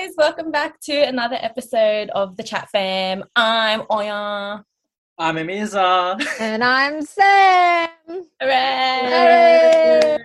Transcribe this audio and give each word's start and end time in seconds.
guys, 0.00 0.14
welcome 0.16 0.50
back 0.50 0.80
to 0.80 0.94
another 0.94 1.36
episode 1.40 2.08
of 2.10 2.34
the 2.38 2.42
Chat 2.42 2.70
Fam. 2.70 3.22
I'm 3.36 3.82
Oya. 3.92 4.64
I'm 5.18 5.36
Amiza. 5.36 6.18
And 6.40 6.64
I'm 6.64 7.02
Sam. 7.02 7.88
Hooray! 8.40 10.16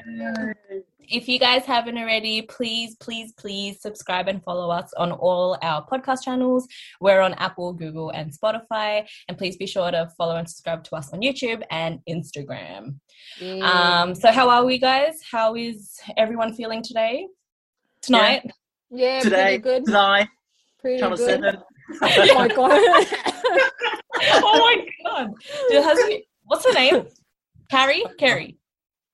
If 1.00 1.28
you 1.28 1.40
guys 1.40 1.66
haven't 1.66 1.98
already, 1.98 2.44
please, 2.44 2.96
please, 3.02 3.34
please 3.34 3.82
subscribe 3.82 4.30
and 4.30 4.42
follow 4.44 4.70
us 4.70 4.94
on 4.96 5.12
all 5.12 5.58
our 5.62 5.86
podcast 5.86 6.24
channels. 6.24 6.70
We're 7.02 7.20
on 7.20 7.34
Apple, 7.34 7.74
Google, 7.74 8.12
and 8.12 8.32
Spotify. 8.32 9.06
And 9.28 9.38
please 9.38 9.58
be 9.58 9.68
sure 9.68 9.92
to 9.92 10.10
follow 10.18 10.38
and 10.38 10.48
subscribe 10.50 10.86
to 10.86 10.96
us 10.96 11.12
on 11.12 11.20
YouTube 11.20 11.64
and 11.70 12.00
Instagram. 12.10 13.00
Um, 13.62 14.16
so, 14.16 14.32
how 14.32 14.50
are 14.50 14.64
we, 14.64 14.78
guys? 14.78 15.22
How 15.30 15.56
is 15.56 16.00
everyone 16.16 16.54
feeling 16.54 16.82
today? 16.82 17.28
Tonight? 18.02 18.44
yeah, 18.46 18.52
Today, 18.92 19.22
pretty 19.22 19.58
good. 19.58 19.86
tonight, 19.86 20.28
Pretty 20.80 21.00
channel 21.00 21.18
good. 21.18 21.30
seven. 21.30 21.58
Oh 22.02 22.34
my 22.36 22.48
god. 22.48 22.82
oh 24.44 24.60
my 24.60 24.88
god! 25.04 25.28
Dude, 25.70 25.84
has 25.84 26.00
he, 26.08 26.26
what's 26.46 26.66
her 26.66 26.74
name? 26.74 27.06
Carrie? 27.70 28.04
Carrie. 28.18 28.58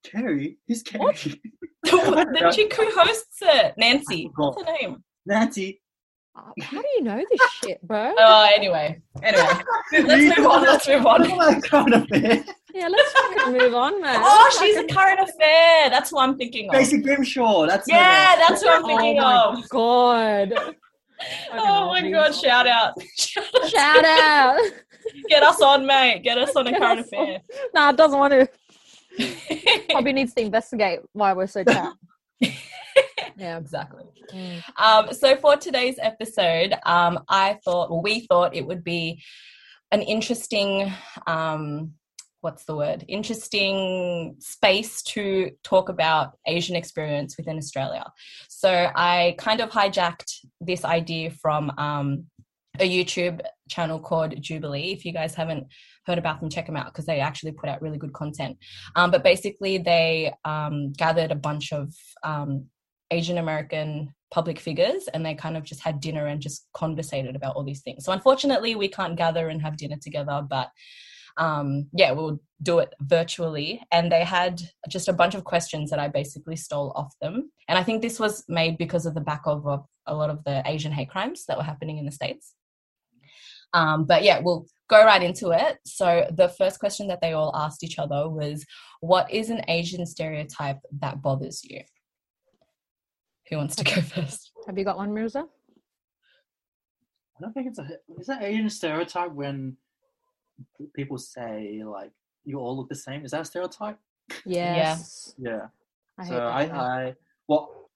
Carrie, 0.05 0.57
who's 0.67 0.81
Carrie? 0.81 1.03
What? 1.03 1.15
the 1.84 2.52
chick 2.55 2.73
who 2.73 2.89
hosts 2.91 3.39
it, 3.41 3.73
Nancy. 3.77 4.29
What's 4.35 4.62
her 4.65 4.73
name? 4.73 5.03
Nancy. 5.26 5.81
Uh, 6.34 6.43
how 6.62 6.81
do 6.81 6.88
you 6.95 7.03
know 7.03 7.21
this 7.29 7.41
shit, 7.62 7.81
bro? 7.85 8.13
Oh, 8.17 8.49
anyway, 8.55 9.01
anyway, 9.21 9.49
let's 9.91 10.38
move 10.38 10.48
on. 10.48 10.63
Let's 10.63 10.88
move 10.88 11.05
on. 11.05 11.29
Like 11.29 11.63
kind 11.63 11.93
of 11.93 12.07
fair. 12.07 12.43
Yeah, 12.73 12.88
let's 12.88 13.11
fucking 13.13 13.53
move 13.53 13.73
on, 13.73 14.02
man. 14.02 14.20
Oh, 14.23 14.57
she's 14.59 14.77
a 14.77 14.84
current 14.85 15.20
affair. 15.20 15.89
That's 15.89 16.09
who 16.09 16.20
I'm 16.20 16.38
thinking 16.38 16.67
of. 16.70 16.73
Basic 16.73 17.03
Grimshaw. 17.03 17.66
That's 17.67 17.89
her 17.89 17.95
Yeah, 17.98 18.35
name. 18.38 18.45
that's 18.48 18.62
who 18.63 18.70
I'm 18.70 18.84
Oh 18.84 18.88
thinking 18.88 19.17
my 19.21 19.35
of. 19.43 19.70
god. 19.70 20.76
Oh 21.54 21.85
my 21.90 22.09
god! 22.09 22.34
Shout 22.34 22.65
out! 22.65 22.93
Shout 23.68 24.04
out. 24.04 24.59
Get 25.29 25.43
us 25.43 25.62
on, 25.62 25.85
mate. 25.85 26.23
Get 26.23 26.40
us 26.40 26.55
on 26.55 26.65
a 26.65 26.71
Get 26.71 26.81
current 26.81 26.99
us 27.01 27.05
affair. 27.05 27.41
nah, 27.76 27.91
it 27.91 27.98
doesn't 27.98 28.18
want 28.18 28.34
to. 28.34 28.49
Probably 29.91 30.13
needs 30.13 30.34
to 30.34 30.41
investigate 30.41 31.01
why 31.13 31.34
we're 31.34 31.46
so 31.46 31.63
chat. 31.63 31.93
Yeah. 33.37 33.57
exactly. 33.59 34.05
Mm. 34.34 34.63
Um, 34.77 35.13
so 35.13 35.35
for 35.35 35.57
today's 35.57 35.98
episode, 36.01 36.74
um, 36.87 37.20
I 37.29 37.59
thought, 37.65 37.91
or 37.91 38.01
we 38.01 38.21
thought, 38.21 38.55
it 38.55 38.65
would 38.65 38.84
be 38.84 39.21
an 39.91 40.01
interesting, 40.01 40.91
um, 41.27 41.93
what's 42.41 42.65
the 42.65 42.75
word? 42.75 43.05
Interesting 43.07 44.35
space 44.39 45.01
to 45.03 45.51
talk 45.63 45.89
about 45.89 46.37
Asian 46.47 46.75
experience 46.75 47.37
within 47.37 47.57
Australia. 47.57 48.05
So 48.49 48.91
I 48.95 49.35
kind 49.37 49.61
of 49.61 49.70
hijacked 49.70 50.31
this 50.59 50.84
idea 50.84 51.31
from 51.31 51.71
um, 51.77 52.25
a 52.79 52.89
YouTube 52.89 53.41
channel 53.69 53.99
called 53.99 54.41
Jubilee. 54.41 54.91
If 54.91 55.05
you 55.05 55.13
guys 55.13 55.35
haven't 55.35 55.67
heard 56.05 56.17
about 56.17 56.39
them, 56.39 56.49
check 56.49 56.65
them 56.65 56.75
out 56.75 56.87
because 56.87 57.05
they 57.05 57.19
actually 57.19 57.51
put 57.51 57.69
out 57.69 57.81
really 57.81 57.97
good 57.97 58.13
content. 58.13 58.57
Um, 58.95 59.12
but 59.12 59.23
basically, 59.23 59.77
they 59.77 60.34
um, 60.43 60.93
gathered 60.93 61.31
a 61.31 61.35
bunch 61.35 61.71
of 61.71 61.93
um, 62.23 62.65
Asian 63.12 63.37
American 63.37 64.13
public 64.31 64.59
figures 64.59 65.09
and 65.13 65.25
they 65.25 65.35
kind 65.35 65.57
of 65.57 65.63
just 65.63 65.81
had 65.81 66.00
dinner 66.00 66.28
and 66.28 66.41
just 66.41 66.67
conversated 66.73 67.35
about 67.35 67.56
all 67.56 67.63
these 67.63 67.81
things. 67.81 68.06
So 68.06 68.13
unfortunately, 68.13 68.75
we 68.75 68.88
can't 68.88 69.17
gather 69.17 69.50
and 69.50 69.62
have 69.62 69.78
dinner 69.78 69.97
together, 70.01 70.41
but 70.50 70.69
um, 71.38 71.88
yeah, 71.94 72.12
we'll 72.12 72.40
do 72.62 72.79
it 72.79 72.94
virtually. 73.01 73.81
And 73.91 74.12
they 74.12 74.24
had 74.24 74.62
just 74.90 75.07
a 75.07 75.13
bunch 75.13 75.35
of 75.35 75.44
questions 75.44 75.90
that 75.90 76.00
I 76.00 76.07
basically 76.07 76.56
stole 76.56 76.91
off 76.96 77.13
them. 77.22 77.51
And 77.68 77.78
I 77.78 77.84
think 77.84 78.01
this 78.01 78.19
was 78.19 78.44
made 78.47 78.78
because 78.78 79.06
of 79.06 79.13
the 79.13 79.22
back 79.22 79.41
of, 79.46 79.66
of 79.68 79.85
a 80.06 80.16
lot 80.16 80.29
of 80.29 80.44
the 80.44 80.62
Asian 80.66 80.91
hate 80.91 81.09
crimes 81.09 81.46
that 81.47 81.57
were 81.57 81.63
happening 81.63 81.97
in 81.97 82.06
the 82.06 82.12
States. 82.12 82.53
Um, 83.74 84.06
but 84.06 84.24
yeah, 84.24 84.40
we'll 84.44 84.66
go 84.90 85.03
right 85.06 85.24
into 85.24 85.52
it. 85.52 85.80
So 85.86 86.28
the 86.31 86.50
first 86.50 86.80
question 86.80 87.08
that 87.08 87.22
they 87.22 87.34
all 87.34 87.56
asked 87.56 87.84
each 87.84 88.00
other 88.00 88.28
was, 88.30 88.66
"What 89.00 89.31
is 89.31 89.50
an 89.50 89.62
Asian 89.69 90.06
stereotype 90.06 90.80
that 91.00 91.22
bothers 91.22 91.63
you?" 91.63 91.81
Who 93.50 93.58
wants 93.58 93.75
to 93.78 93.84
go 93.86 94.02
first? 94.02 94.52
Have 94.68 94.78
you 94.78 94.84
got 94.84 94.98
one, 94.98 95.13
Mirza? 95.13 95.46
I 97.38 97.42
don't 97.42 97.53
think 97.53 97.68
it's 97.68 97.80
a. 97.80 97.88
Is 98.19 98.28
that 98.28 98.44
Asian 98.44 98.69
stereotype 98.69 99.31
when 99.31 99.78
people 100.95 101.17
say 101.17 101.81
like 101.85 102.12
you 102.44 102.57
all 102.59 102.78
look 102.78 102.89
the 102.89 102.95
same? 102.95 103.25
Is 103.25 103.31
that 103.31 103.41
a 103.41 103.45
stereotype? 103.45 103.97
Yes. 104.45 105.34
Yeah. 105.38 105.67
I 106.17 106.28
so 106.28 106.38
I. 106.38 106.62
I, 106.63 107.16
well, 107.47 107.89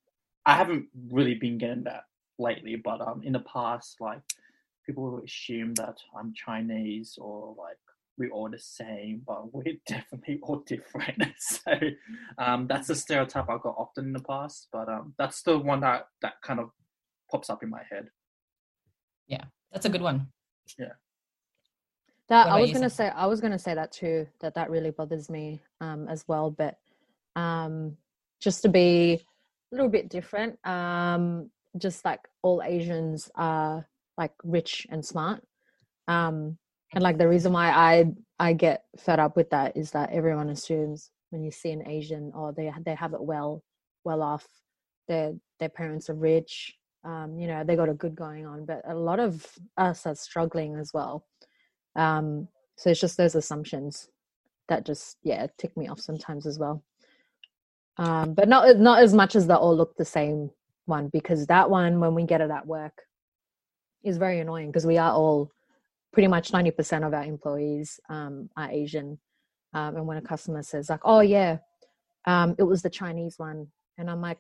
I 0.45 0.55
haven't 0.55 0.88
really 1.09 1.35
been 1.35 1.57
getting 1.57 1.83
that 1.85 2.03
lately, 2.38 2.75
but 2.75 3.01
um, 3.01 3.21
in 3.23 3.33
the 3.33 3.39
past, 3.39 3.97
like 3.99 4.19
people 4.85 5.03
will 5.03 5.23
assume 5.23 5.73
that 5.75 5.97
I'm 6.17 6.33
Chinese 6.35 7.17
or 7.19 7.55
like 7.57 7.77
we're 8.17 8.31
all 8.31 8.49
the 8.49 8.59
same, 8.59 9.22
but 9.25 9.53
we're 9.53 9.77
definitely 9.87 10.39
all 10.43 10.63
different. 10.66 11.23
so 11.39 11.73
um, 12.37 12.67
that's 12.67 12.89
a 12.89 12.95
stereotype 12.95 13.49
I 13.49 13.57
got 13.57 13.75
often 13.77 14.05
in 14.05 14.13
the 14.13 14.19
past, 14.19 14.67
but 14.72 14.87
um, 14.89 15.13
that's 15.17 15.41
the 15.41 15.57
one 15.57 15.81
that 15.81 16.07
that 16.22 16.33
kind 16.43 16.59
of 16.59 16.69
pops 17.31 17.49
up 17.49 17.63
in 17.63 17.69
my 17.69 17.81
head. 17.89 18.09
Yeah, 19.27 19.45
that's 19.72 19.85
a 19.85 19.89
good 19.89 20.01
one. 20.01 20.27
That 22.28 22.47
I 22.47 22.59
was 22.59 22.72
gonna 22.72 22.90
say 22.90 23.09
I 23.09 23.28
was 23.28 23.40
gonna 23.40 23.59
say 23.59 23.75
that 23.75 23.91
too. 23.91 24.28
That 24.40 24.56
that 24.56 24.69
really 24.72 24.91
bothers 24.91 25.30
me 25.30 25.62
um, 25.80 26.08
as 26.08 26.25
well. 26.28 26.50
But 26.50 26.78
um, 27.36 27.97
just 28.40 28.63
to 28.63 28.69
be 28.69 29.22
a 29.72 29.75
little 29.75 29.90
bit 29.90 30.09
different, 30.09 30.58
um, 30.66 31.52
just 31.78 32.03
like 32.03 32.22
all 32.41 32.64
Asians 32.64 33.30
are 33.35 33.88
like 34.18 34.31
rich 34.44 34.88
and 34.90 35.06
smart. 35.06 35.44
Um, 36.08 36.58
and 36.94 37.03
like 37.03 37.18
the 37.18 37.28
reason 37.28 37.53
why 37.53 37.69
I 37.69 38.06
I 38.40 38.53
get 38.53 38.85
fed 38.97 39.19
up 39.19 39.35
with 39.35 39.50
that 39.52 39.78
is 39.78 39.91
that 39.91 40.12
everyone 40.12 40.50
assumes 40.50 41.12
when 41.30 41.44
you 41.44 41.52
see 41.52 41.72
an 41.72 41.88
Asian, 41.88 42.31
oh 42.35 42.52
they 42.52 42.72
they 42.85 42.96
have 42.96 43.14
it 43.14 43.22
well 43.22 43.64
well 44.03 44.22
off. 44.22 44.47
Their 45.08 45.34
their 45.59 45.69
parents 45.69 46.09
are 46.09 46.16
rich. 46.16 46.75
Um, 47.03 47.38
you 47.38 47.47
know 47.47 47.64
they 47.64 47.75
got 47.75 47.90
a 47.90 47.94
good 47.94 48.16
going 48.16 48.47
on, 48.47 48.66
but 48.66 48.81
a 48.88 48.96
lot 48.96 49.19
of 49.19 49.46
us 49.78 50.08
are 50.08 50.16
struggling 50.16 50.75
as 50.75 50.91
well. 50.94 51.25
Um, 51.95 52.47
so 52.78 52.89
it's 52.89 53.00
just 53.00 53.17
those 53.17 53.35
assumptions 53.35 54.09
that 54.67 54.85
just 54.85 55.17
yeah 55.23 55.47
tick 55.57 55.75
me 55.78 55.88
off 55.88 56.00
sometimes 56.00 56.45
as 56.45 56.59
well. 56.59 56.83
Um, 57.97 58.33
but 58.33 58.50
not 58.50 58.78
not 58.78 59.01
as 59.01 59.13
much 59.13 59.35
as 59.35 59.47
the 59.47 59.57
all 59.57 59.75
look 59.75 59.95
the 59.95 60.05
same 60.05 60.51
one 60.85 61.09
because 61.11 61.47
that 61.47 61.69
one 61.69 62.00
when 62.00 62.13
we 62.13 62.23
get 62.23 62.41
it 62.41 62.51
at 62.51 62.67
work 62.67 62.94
is 64.03 64.17
very 64.17 64.39
annoying 64.39 64.67
because 64.67 64.85
we 64.85 64.97
are 64.97 65.13
all 65.13 65.51
pretty 66.11 66.28
much 66.28 66.51
ninety 66.51 66.72
percent 66.72 67.05
of 67.05 67.13
our 67.13 67.23
employees 67.23 68.00
um, 68.09 68.50
are 68.57 68.69
Asian, 68.69 69.19
um, 69.73 69.95
and 69.95 70.07
when 70.07 70.17
a 70.17 70.22
customer 70.22 70.63
says 70.63 70.89
like 70.89 71.01
oh 71.05 71.22
yeah, 71.22 71.57
um, 72.25 72.55
it 72.59 72.63
was 72.63 72.81
the 72.81 72.89
Chinese 72.89 73.35
one, 73.38 73.67
and 73.97 74.09
I'm 74.09 74.22
like, 74.22 74.39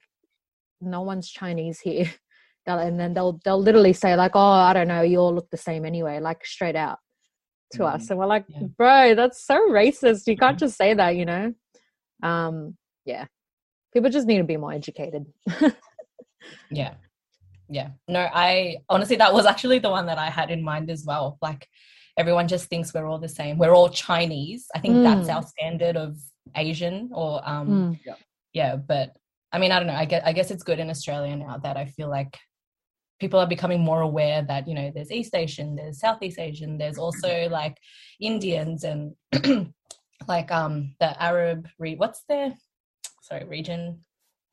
no 0.81 1.01
one's 1.01 1.29
Chinese 1.29 1.79
here. 1.79 2.11
And 2.67 2.99
then 2.99 3.13
they'll 3.13 3.39
they'll 3.45 3.61
literally 3.61 3.93
say 3.93 4.15
like, 4.15 4.31
"Oh, 4.33 4.39
I 4.39 4.73
don't 4.73 4.87
know, 4.87 5.03
you 5.03 5.19
all 5.19 5.35
look 5.35 5.51
the 5.51 5.55
same 5.55 5.85
anyway," 5.85 6.19
like 6.19 6.43
straight 6.43 6.75
out 6.75 6.97
to 7.77 7.85
us, 7.85 8.09
and 8.09 8.19
we're 8.19 8.25
like, 8.25 8.45
Yeah. 8.47 8.67
"Bro, 8.77 9.15
that's 9.15 9.43
so 9.45 9.57
racist. 9.69 10.27
You 10.27 10.37
can't 10.37 10.59
just 10.59 10.77
say 10.77 10.93
that, 10.93 11.15
you 11.15 11.25
know." 11.25 11.53
Um, 12.23 12.77
yeah, 13.05 13.25
people 13.93 14.09
just 14.09 14.27
need 14.27 14.37
to 14.39 14.43
be 14.43 14.57
more 14.57 14.73
educated. 14.73 15.25
Yeah. 16.69 16.93
Yeah. 17.69 17.89
No, 18.07 18.27
I 18.31 18.77
honestly, 18.89 19.15
that 19.15 19.33
was 19.33 19.45
actually 19.45 19.79
the 19.79 19.89
one 19.89 20.05
that 20.07 20.17
I 20.19 20.29
had 20.29 20.51
in 20.51 20.61
mind 20.63 20.89
as 20.91 21.03
well. 21.05 21.37
Like, 21.41 21.67
everyone 22.17 22.47
just 22.47 22.67
thinks 22.69 22.93
we're 22.93 23.07
all 23.07 23.17
the 23.19 23.27
same. 23.27 23.57
We're 23.57 23.73
all 23.73 23.89
Chinese. 23.89 24.67
I 24.75 24.79
think 24.79 25.03
that's 25.03 25.27
Mm. 25.27 25.35
our 25.35 25.43
standard 25.43 25.97
of 25.97 26.17
Asian 26.55 27.09
or, 27.13 27.41
um, 27.47 27.67
Mm, 27.67 28.15
yeah. 28.53 28.75
But 28.75 29.17
I 29.51 29.57
mean, 29.57 29.71
I 29.71 29.79
don't 29.79 29.87
know. 29.87 29.93
I 29.95 30.05
guess, 30.05 30.21
I 30.25 30.33
guess 30.33 30.51
it's 30.51 30.63
good 30.63 30.79
in 30.79 30.89
Australia 30.89 31.35
now 31.35 31.57
that 31.57 31.77
I 31.77 31.85
feel 31.85 32.09
like 32.09 32.37
people 33.19 33.39
are 33.39 33.47
becoming 33.47 33.81
more 33.81 34.01
aware 34.01 34.41
that, 34.43 34.67
you 34.67 34.73
know, 34.73 34.91
there's 34.93 35.11
East 35.11 35.35
Asian, 35.35 35.75
there's 35.75 35.99
Southeast 35.99 36.39
Asian, 36.39 36.77
there's 36.77 36.97
also 36.97 37.47
like 37.49 37.77
Indians 38.19 38.83
and 38.83 39.13
like 40.27 40.51
um 40.51 40.95
the 40.99 41.21
Arab, 41.21 41.67
re- 41.79 41.95
what's 41.95 42.23
their, 42.27 42.53
sorry, 43.21 43.45
region? 43.45 44.03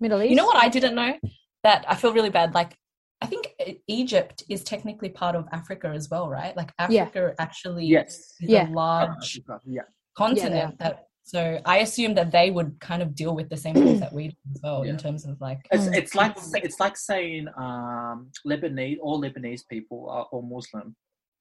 Middle 0.01 0.21
East. 0.23 0.31
You 0.31 0.37
know 0.37 0.47
what 0.47 0.63
I 0.63 0.69
didn't 0.69 0.95
know? 0.95 1.15
That 1.63 1.85
I 1.89 1.95
feel 1.95 2.13
really 2.13 2.31
bad. 2.31 2.55
Like, 2.55 2.77
I 3.21 3.27
think 3.27 3.55
E- 3.65 3.79
Egypt 3.87 4.43
is 4.49 4.65
technically 4.65 5.09
part 5.11 5.37
of 5.37 5.47
Africa 5.53 5.89
as 5.95 6.11
well, 6.11 6.29
right? 6.29 6.57
Like, 6.57 6.73
Yeah. 6.89 7.03
Africa 7.05 7.35
actually 7.39 7.87
Yes. 7.87 8.35
is 8.41 8.49
Yeah. 8.51 8.69
a 8.69 8.71
large 8.71 9.41
Yeah. 9.65 9.83
continent. 10.17 10.79
That 10.81 11.07
so 11.33 11.41
I 11.65 11.77
assume 11.79 12.13
that 12.21 12.31
they 12.31 12.49
would 12.57 12.71
kind 12.89 13.03
of 13.05 13.09
deal 13.15 13.35
with 13.39 13.49
the 13.49 13.57
same 13.57 13.75
things 13.75 14.01
that 14.05 14.13
we 14.19 14.25
do 14.29 14.35
as 14.55 14.61
well 14.63 14.81
Yeah. 14.85 14.93
in 14.93 14.97
terms 15.05 15.23
of 15.31 15.35
like. 15.41 15.61
It's, 15.75 15.87
Mm. 15.89 15.97
it's 16.01 16.15
like 16.21 16.35
it's 16.67 16.79
like 16.85 16.97
saying 17.11 17.45
um, 17.65 18.17
Lebanese 18.51 18.99
all 19.05 19.19
Lebanese 19.25 19.63
people 19.75 20.01
are 20.15 20.25
all 20.31 20.43
Muslim, 20.57 20.87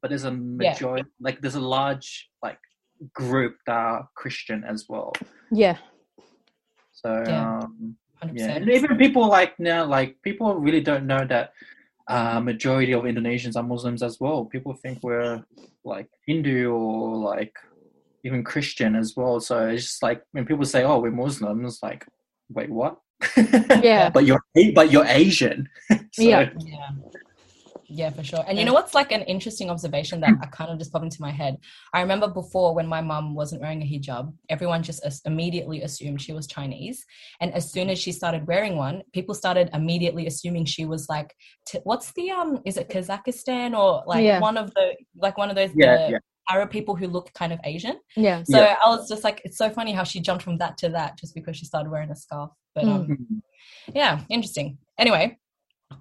but 0.01 0.07
there's 0.11 0.27
a 0.33 0.35
majority 0.63 1.09
like 1.27 1.38
there's 1.41 1.59
a 1.65 1.67
large 1.77 2.09
like 2.47 2.61
group 3.21 3.53
that 3.67 3.75
are 3.91 4.01
Christian 4.21 4.59
as 4.73 4.79
well. 4.91 5.11
Yeah. 5.63 5.77
So 7.01 7.09
Yeah. 7.27 7.59
um, 7.59 7.97
yeah, 8.39 8.51
and 8.55 8.69
even 8.77 8.91
people 9.05 9.25
like 9.38 9.53
now 9.71 9.81
like 9.97 10.11
people 10.27 10.47
really 10.65 10.83
don't 10.89 11.05
know 11.13 11.23
that 11.33 11.45
uh, 12.15 12.39
majority 12.51 12.93
of 12.97 13.03
Indonesians 13.11 13.55
are 13.59 13.67
Muslims 13.73 14.01
as 14.09 14.15
well. 14.23 14.39
People 14.55 14.73
think 14.83 14.95
we're 15.03 15.43
like 15.93 16.09
Hindu 16.27 16.71
or 16.71 17.17
like 17.33 17.53
even 18.23 18.44
Christian 18.44 18.95
as 18.95 19.13
well. 19.15 19.39
So 19.39 19.68
it's 19.69 19.83
just 19.83 20.03
like 20.03 20.21
when 20.31 20.45
people 20.45 20.65
say, 20.65 20.83
"Oh, 20.83 21.00
we're 21.00 21.12
Muslims," 21.12 21.79
like, 21.81 22.06
wait, 22.50 22.69
what? 22.69 22.97
Yeah. 23.83 24.09
but 24.09 24.25
you're 24.25 24.41
but 24.75 24.91
you're 24.91 25.06
Asian. 25.06 25.69
So, 26.13 26.21
Yeah. 26.23 26.50
Yeah. 26.65 26.89
Yeah, 27.94 28.09
for 28.09 28.23
sure. 28.23 28.44
And 28.47 28.57
you 28.57 28.63
know 28.63 28.71
what's 28.73 28.94
like 28.95 29.12
an 29.12 29.21
interesting 29.23 29.69
observation 29.69 30.21
that 30.21 30.31
I 30.41 30.45
kind 30.45 30.71
of 30.71 30.79
just 30.79 30.94
popped 30.94 31.03
into 31.03 31.21
my 31.21 31.29
head? 31.31 31.57
I 31.94 32.00
remember 32.00 32.29
before 32.29 32.73
when 32.73 32.88
my 32.88 33.01
mum 33.01 33.35
wasn't 33.35 33.62
wearing 33.62 33.81
a 33.81 33.85
hijab, 33.85 34.33
everyone 34.50 34.81
just 34.81 35.03
as- 35.03 35.21
immediately 35.25 35.81
assumed 35.81 36.21
she 36.21 36.31
was 36.31 36.47
Chinese. 36.47 37.06
And 37.41 37.53
as 37.53 37.69
soon 37.69 37.89
as 37.89 38.00
she 38.00 38.13
started 38.13 38.47
wearing 38.47 38.77
one, 38.77 39.01
people 39.12 39.35
started 39.35 39.69
immediately 39.74 40.25
assuming 40.25 40.63
she 40.65 40.85
was 40.85 41.09
like, 41.09 41.35
t- 41.67 41.81
what's 41.83 42.13
the, 42.13 42.31
um, 42.31 42.59
is 42.65 42.77
it 42.77 42.88
Kazakhstan 42.88 43.77
or 43.77 44.03
like 44.07 44.24
Yeah. 44.24 44.39
one 44.39 44.56
of 44.57 44.74
the, 44.74 44.95
like 45.17 45.38
one 45.38 45.50
of 45.50 45.57
those 45.57 45.71
Yeah, 45.75 45.97
the 46.07 46.12
yeah. 46.13 46.17
Arab 46.51 46.69
people 46.69 46.95
who 46.95 47.07
look 47.07 47.33
kind 47.33 47.53
of 47.53 47.59
Asian. 47.63 47.98
Yeah. 48.15 48.44
So 48.44 48.57
Yeah. 48.59 48.75
I 48.86 48.89
was 48.89 49.07
just 49.07 49.24
like, 49.24 49.42
it's 49.45 49.57
so 49.57 49.69
funny 49.69 49.92
how 49.94 50.03
she 50.03 50.19
jumped 50.19 50.44
from 50.44 50.57
that 50.57 50.77
to 50.80 50.89
that 50.89 51.18
just 51.18 51.33
because 51.33 51.56
she 51.57 51.65
started 51.65 51.89
wearing 51.89 52.12
a 52.12 52.15
scarf. 52.15 52.51
But 52.75 52.86
Mm. 52.86 52.95
um, 52.95 53.07
Mhm. 53.07 53.42
yeah, 53.95 54.21
interesting. 54.30 54.77
Anyway, 54.98 55.38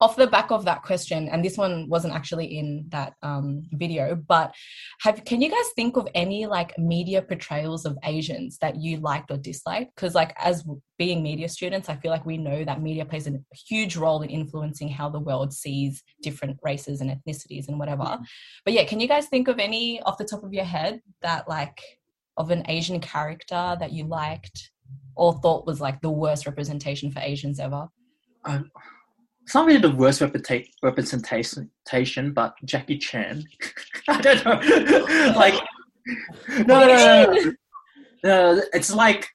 off 0.01 0.17
the 0.17 0.27
back 0.27 0.51
of 0.51 0.65
that 0.65 0.83
question, 0.83 1.29
and 1.29 1.45
this 1.45 1.57
one 1.57 1.89
wasn't 1.89 2.15
actually 2.15 2.59
in 2.59 2.87
that 2.89 3.15
um, 3.23 3.63
video, 3.73 4.15
but 4.15 4.55
have 5.01 5.25
can 5.25 5.41
you 5.41 5.51
guys 5.51 5.71
think 5.77 5.97
of 5.97 6.09
any 6.15 6.47
like 6.47 6.77
media 6.79 7.23
portrayals 7.23 7.85
of 7.85 7.99
Asians 8.05 8.59
that 8.59 8.77
you 8.77 8.99
liked 8.99 9.31
or 9.31 9.37
disliked? 9.37 9.95
Because 9.95 10.15
like 10.15 10.35
as 10.39 10.65
being 10.99 11.23
media 11.23 11.49
students, 11.49 11.89
I 11.89 11.97
feel 11.97 12.11
like 12.11 12.27
we 12.27 12.37
know 12.37 12.65
that 12.65 12.83
media 12.83 13.05
plays 13.05 13.27
a 13.27 13.39
huge 13.69 13.97
role 13.97 14.23
in 14.23 14.31
influencing 14.31 14.89
how 14.89 15.09
the 15.09 15.21
world 15.21 15.53
sees 15.53 16.03
different 16.23 16.59
races 16.63 17.01
and 17.01 17.11
ethnicities 17.11 17.69
and 17.69 17.79
whatever. 17.79 18.19
But 18.65 18.75
yeah, 18.75 18.85
can 18.85 19.01
you 19.01 19.09
guys 19.09 19.27
think 19.27 19.49
of 19.49 19.59
any 19.59 20.01
off 20.03 20.19
the 20.19 20.25
top 20.25 20.45
of 20.45 20.53
your 20.53 20.65
head 20.65 21.01
that 21.23 21.49
like 21.49 21.81
of 22.37 22.51
an 22.51 22.65
Asian 22.69 23.01
character 23.01 23.77
that 23.79 23.93
you 23.93 24.05
liked 24.05 24.71
or 25.15 25.35
thought 25.41 25.67
was 25.67 25.81
like 25.81 26.01
the 26.01 26.11
worst 26.11 26.47
representation 26.47 27.11
for 27.11 27.21
Asians 27.21 27.61
ever? 27.61 27.89
Um, 28.45 28.71
it's 29.51 29.55
not 29.57 29.67
really 29.67 29.81
the 29.81 29.91
worst 29.91 30.21
reputa- 30.21 30.71
representation, 30.81 32.33
but 32.33 32.55
Jackie 32.65 32.99
Chan. 32.99 33.43
I 34.09 34.21
don't 34.21 34.45
know. 34.45 35.33
like, 35.37 35.55
no, 36.69 36.87
no, 36.87 36.87
no, 36.87 37.33
no, 37.35 37.53
no. 38.23 38.63
It's 38.73 38.95
like, 38.95 39.27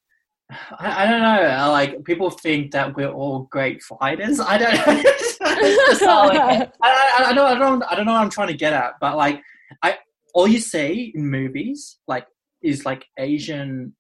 I, 0.80 1.04
I 1.04 1.12
don't 1.12 1.20
know. 1.22 1.70
Like, 1.70 2.06
people 2.06 2.30
think 2.30 2.72
that 2.72 2.96
we're 2.96 3.12
all 3.12 3.50
great 3.52 3.84
fighters. 3.84 4.40
I 4.40 4.58
don't 4.58 4.74
know. 4.74 5.04
It's 5.58 6.00
just. 6.00 6.04
I, 6.04 6.70
I, 6.82 7.26
I 7.28 7.34
don't, 7.34 7.46
I 7.46 7.60
don't, 7.60 7.84
I 7.84 7.96
don't 7.96 8.06
know 8.06 8.14
what 8.14 8.22
I'm 8.22 8.30
trying 8.30 8.48
to 8.48 8.54
get 8.54 8.72
at, 8.72 8.94
but 9.02 9.18
like, 9.18 9.42
I 9.84 9.98
all 10.34 10.48
you 10.48 10.60
see 10.60 11.12
in 11.14 11.30
movies, 11.30 11.98
like, 12.08 12.26
is 12.64 12.86
like 12.86 13.06
Asian 13.20 13.94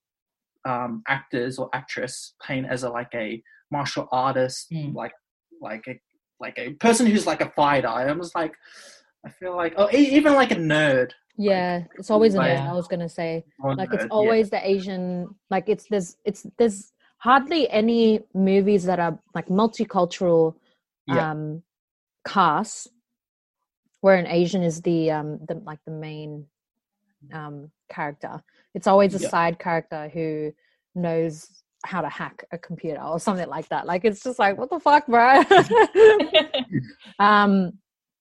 um, 0.63 1.03
actors 1.09 1.57
or 1.59 1.69
actress 1.73 2.35
playing 2.41 2.65
as 2.65 2.83
a 2.83 2.89
like 2.89 3.09
a 3.13 3.41
martial 3.69 4.07
artist, 4.13 4.67
Mm. 4.71 4.95
like 4.95 5.12
like 5.62 5.83
a 5.88 6.00
like 6.39 6.57
a 6.57 6.73
person 6.73 7.05
who's 7.05 7.25
like 7.25 7.41
a 7.41 7.49
fighter. 7.51 7.87
I 7.87 8.11
was 8.11 8.33
like, 8.35 8.55
I 9.25 9.29
feel 9.29 9.55
like, 9.55 9.73
oh, 9.77 9.89
even 9.91 10.33
like 10.33 10.51
a 10.51 10.55
nerd. 10.55 11.11
Yeah. 11.37 11.83
It's 11.97 12.09
always 12.11 12.35
like- 12.35 12.51
Asian, 12.53 12.67
I 12.67 12.73
was 12.73 12.87
gonna 12.87 13.09
say. 13.09 13.43
like 13.63 13.89
nerd, 13.89 13.93
it's 13.95 14.03
yeah. 14.03 14.09
always 14.11 14.49
the 14.49 14.67
asian 14.69 15.27
like 15.49 15.67
it's 15.67 15.85
there's 15.89 16.17
it's 16.25 16.45
there's 16.57 16.91
hardly 17.17 17.69
any 17.69 18.21
movies 18.33 18.83
that 18.85 18.99
are 18.99 19.17
like 19.33 19.47
multicultural 19.47 20.55
Yeah. 21.07 21.31
um 21.31 21.63
casts 22.25 22.88
where 24.01 24.15
an 24.15 24.27
asian 24.27 24.63
is 24.63 24.81
the 24.81 25.11
um 25.11 25.39
the 25.47 25.55
like 25.65 25.79
the 25.85 25.91
main 25.91 26.45
um 27.33 27.71
character 27.89 28.41
it's 28.73 28.88
always 28.88 29.15
a 29.15 29.19
Yeah. 29.19 29.29
side 29.29 29.59
character 29.59 30.09
who 30.13 30.53
knows 30.93 31.63
how 31.87 32.01
to 32.01 32.09
hack 32.09 32.43
a 32.51 32.57
computer 32.57 33.01
or 33.01 33.19
something 33.19 33.47
like 33.47 33.67
that 33.69 33.85
like 33.85 34.03
it's 34.05 34.21
just 34.23 34.39
like 34.39 34.57
what 34.57 34.69
the 34.69 34.79
fuck 34.79 35.05
bro 35.07 35.43
um 37.19 37.71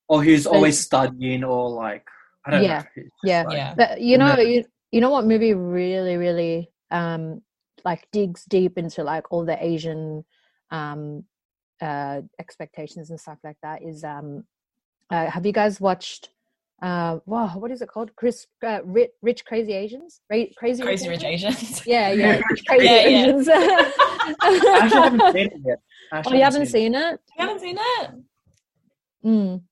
or 0.09 0.23
who's 0.23 0.47
always 0.47 0.79
studying, 0.79 1.45
or 1.45 1.71
like 1.71 2.07
I 2.45 2.51
don't 2.51 2.63
Yeah. 2.63 2.83
know. 2.97 3.03
Yeah. 3.25 3.43
like- 3.45 3.57
yeah. 3.57 3.75
But 3.75 4.01
you 4.03 4.19
know, 4.19 4.37
you, 4.39 4.65
you 4.93 5.01
know 5.01 5.09
what 5.11 5.25
movie 5.25 5.55
really, 5.55 6.17
really 6.17 6.71
um 6.91 7.41
like 7.85 8.07
digs 8.13 8.45
deep 8.45 8.77
into 8.79 9.03
like 9.03 9.33
all 9.33 9.45
the 9.45 9.57
Asian 9.65 10.25
um 10.71 11.25
uh 11.81 12.21
expectations 12.39 13.11
and 13.11 13.19
stuff 13.19 13.39
like 13.43 13.57
that 13.63 13.83
is 13.83 14.05
um 14.05 14.45
uh, 15.11 15.27
have 15.31 15.45
you 15.47 15.53
guys 15.53 15.81
watched 15.81 16.29
uh 16.83 17.19
wow 17.27 17.49
what 17.59 17.71
is 17.71 17.81
it 17.83 17.89
called 17.89 18.15
Chris 18.17 18.47
uh, 18.67 18.81
rich, 18.85 19.11
rich 19.23 19.45
crazy 19.45 19.73
Asians 19.73 20.21
Ra- 20.31 20.45
crazy 20.57 20.83
Crazy 20.83 21.09
Rich 21.09 21.25
Asians? 21.25 21.57
Asians. 21.57 21.87
yeah 21.87 22.11
yeah 22.13 22.41
Rich 22.51 22.65
crazy 22.67 22.85
Yeah, 22.85 23.07
yeah. 23.09 23.19
Asians 23.23 23.49
I 23.53 24.79
actually 24.81 25.01
haven't 25.01 25.33
seen 25.33 25.47
it 25.47 25.61
yet. 25.65 25.79
I 26.13 26.17
oh 26.17 26.19
actually 26.19 26.39
you 26.39 26.45
haven't 26.45 26.67
seen 26.67 26.95
it 26.95 27.21
You 27.39 27.47
haven't 27.47 27.61
seen 27.61 27.77
it? 27.79 28.11
mm. 29.25 29.63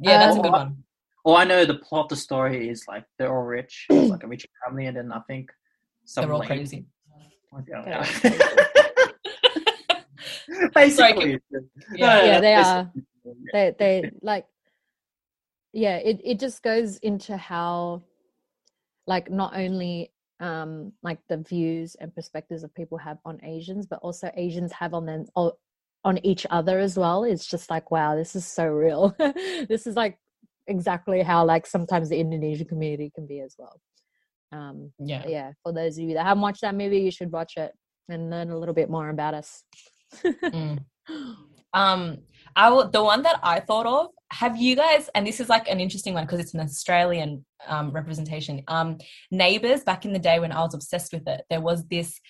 Yeah, 0.00 0.18
that's 0.18 0.36
a 0.36 0.40
Uh, 0.40 0.42
good 0.42 0.52
one. 0.52 0.84
All 1.24 1.36
I 1.36 1.44
know 1.44 1.64
the 1.64 1.74
plot 1.74 2.04
of 2.04 2.08
the 2.10 2.16
story 2.16 2.68
is 2.68 2.84
like 2.88 3.04
they're 3.18 3.34
all 3.36 3.44
rich, 3.44 3.86
it's 3.90 4.10
like 4.10 4.22
a 4.24 4.28
rich 4.28 4.46
family, 4.64 4.86
and 4.86 4.96
then 4.96 5.12
I 5.12 5.20
think 5.28 5.50
some 6.04 6.22
They're 6.24 6.32
all 6.32 6.40
lady- 6.40 6.54
crazy. 6.54 6.86
Yeah. 7.68 8.04
Basically, 10.74 11.38
Yeah. 11.94 12.24
Yeah, 12.24 12.40
they 12.40 12.54
are. 12.54 12.92
they 13.52 13.74
they 13.78 14.10
like 14.22 14.46
yeah 15.78 15.96
it, 15.96 16.20
it 16.24 16.38
just 16.40 16.62
goes 16.62 16.96
into 16.98 17.36
how 17.36 18.02
like 19.06 19.30
not 19.30 19.56
only 19.56 20.12
um 20.40 20.92
like 21.02 21.18
the 21.28 21.36
views 21.38 21.94
and 22.00 22.14
perspectives 22.14 22.62
of 22.62 22.74
people 22.74 22.98
have 22.98 23.18
on 23.24 23.38
asians 23.44 23.86
but 23.86 23.98
also 24.02 24.30
asians 24.36 24.72
have 24.72 24.92
on 24.94 25.06
them 25.06 25.24
on 26.04 26.18
each 26.24 26.46
other 26.50 26.78
as 26.78 26.96
well 26.96 27.24
it's 27.24 27.46
just 27.46 27.70
like 27.70 27.90
wow 27.90 28.14
this 28.14 28.36
is 28.36 28.46
so 28.46 28.66
real 28.66 29.14
this 29.68 29.86
is 29.86 29.96
like 29.96 30.18
exactly 30.66 31.22
how 31.22 31.44
like 31.44 31.66
sometimes 31.66 32.08
the 32.08 32.18
indonesian 32.18 32.66
community 32.66 33.10
can 33.14 33.26
be 33.26 33.40
as 33.40 33.56
well 33.58 33.80
um 34.52 34.92
Yeah. 34.98 35.24
yeah 35.26 35.52
for 35.62 35.72
those 35.72 35.96
of 35.98 36.04
you 36.04 36.14
that 36.14 36.24
haven't 36.24 36.42
watched 36.42 36.62
that 36.62 36.74
movie 36.74 37.00
you 37.00 37.10
should 37.10 37.32
watch 37.32 37.56
it 37.56 37.72
and 38.08 38.30
learn 38.30 38.50
a 38.50 38.58
little 38.58 38.74
bit 38.74 38.90
more 38.90 39.08
about 39.10 39.34
us 39.34 39.64
Mm. 40.24 40.78
Um, 41.72 42.18
I 42.56 42.70
will, 42.70 42.88
the 42.88 43.02
one 43.02 43.22
that 43.22 43.38
I 43.42 43.60
thought 43.60 43.86
of. 43.86 44.08
Have 44.30 44.58
you 44.58 44.76
guys? 44.76 45.08
And 45.14 45.26
this 45.26 45.40
is 45.40 45.48
like 45.48 45.68
an 45.68 45.80
interesting 45.80 46.12
one 46.12 46.24
because 46.24 46.40
it's 46.40 46.52
an 46.52 46.60
Australian 46.60 47.44
um, 47.66 47.92
representation. 47.92 48.62
Um, 48.68 48.98
Neighbours 49.30 49.84
back 49.84 50.04
in 50.04 50.12
the 50.12 50.18
day 50.18 50.38
when 50.38 50.52
I 50.52 50.60
was 50.60 50.74
obsessed 50.74 51.12
with 51.12 51.26
it, 51.26 51.42
there 51.48 51.62
was 51.62 51.86
this 51.86 52.20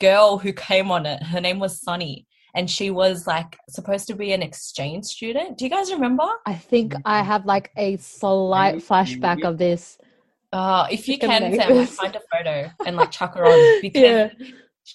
girl 0.00 0.38
who 0.38 0.52
came 0.52 0.90
on 0.90 1.06
it. 1.06 1.22
Her 1.22 1.40
name 1.40 1.58
was 1.58 1.80
Sunny, 1.80 2.26
and 2.54 2.70
she 2.70 2.90
was 2.90 3.26
like 3.26 3.56
supposed 3.68 4.06
to 4.08 4.14
be 4.14 4.32
an 4.32 4.42
exchange 4.42 5.06
student. 5.06 5.58
Do 5.58 5.64
you 5.64 5.70
guys 5.70 5.90
remember? 5.90 6.28
I 6.46 6.54
think 6.54 6.94
I 7.04 7.22
have 7.22 7.46
like 7.46 7.72
a 7.76 7.96
slight 7.96 8.76
flashback 8.76 9.44
of 9.44 9.58
this. 9.58 9.98
Uh, 10.52 10.86
if 10.90 11.08
you 11.08 11.16
can, 11.18 11.54
Sam, 11.54 11.76
like, 11.76 11.88
find 11.88 12.16
a 12.16 12.20
photo 12.32 12.70
and 12.84 12.96
like 12.96 13.10
chuck 13.12 13.34
her 13.36 13.44
on 13.44 13.80
because 13.82 14.02
Yeah. 14.02 14.30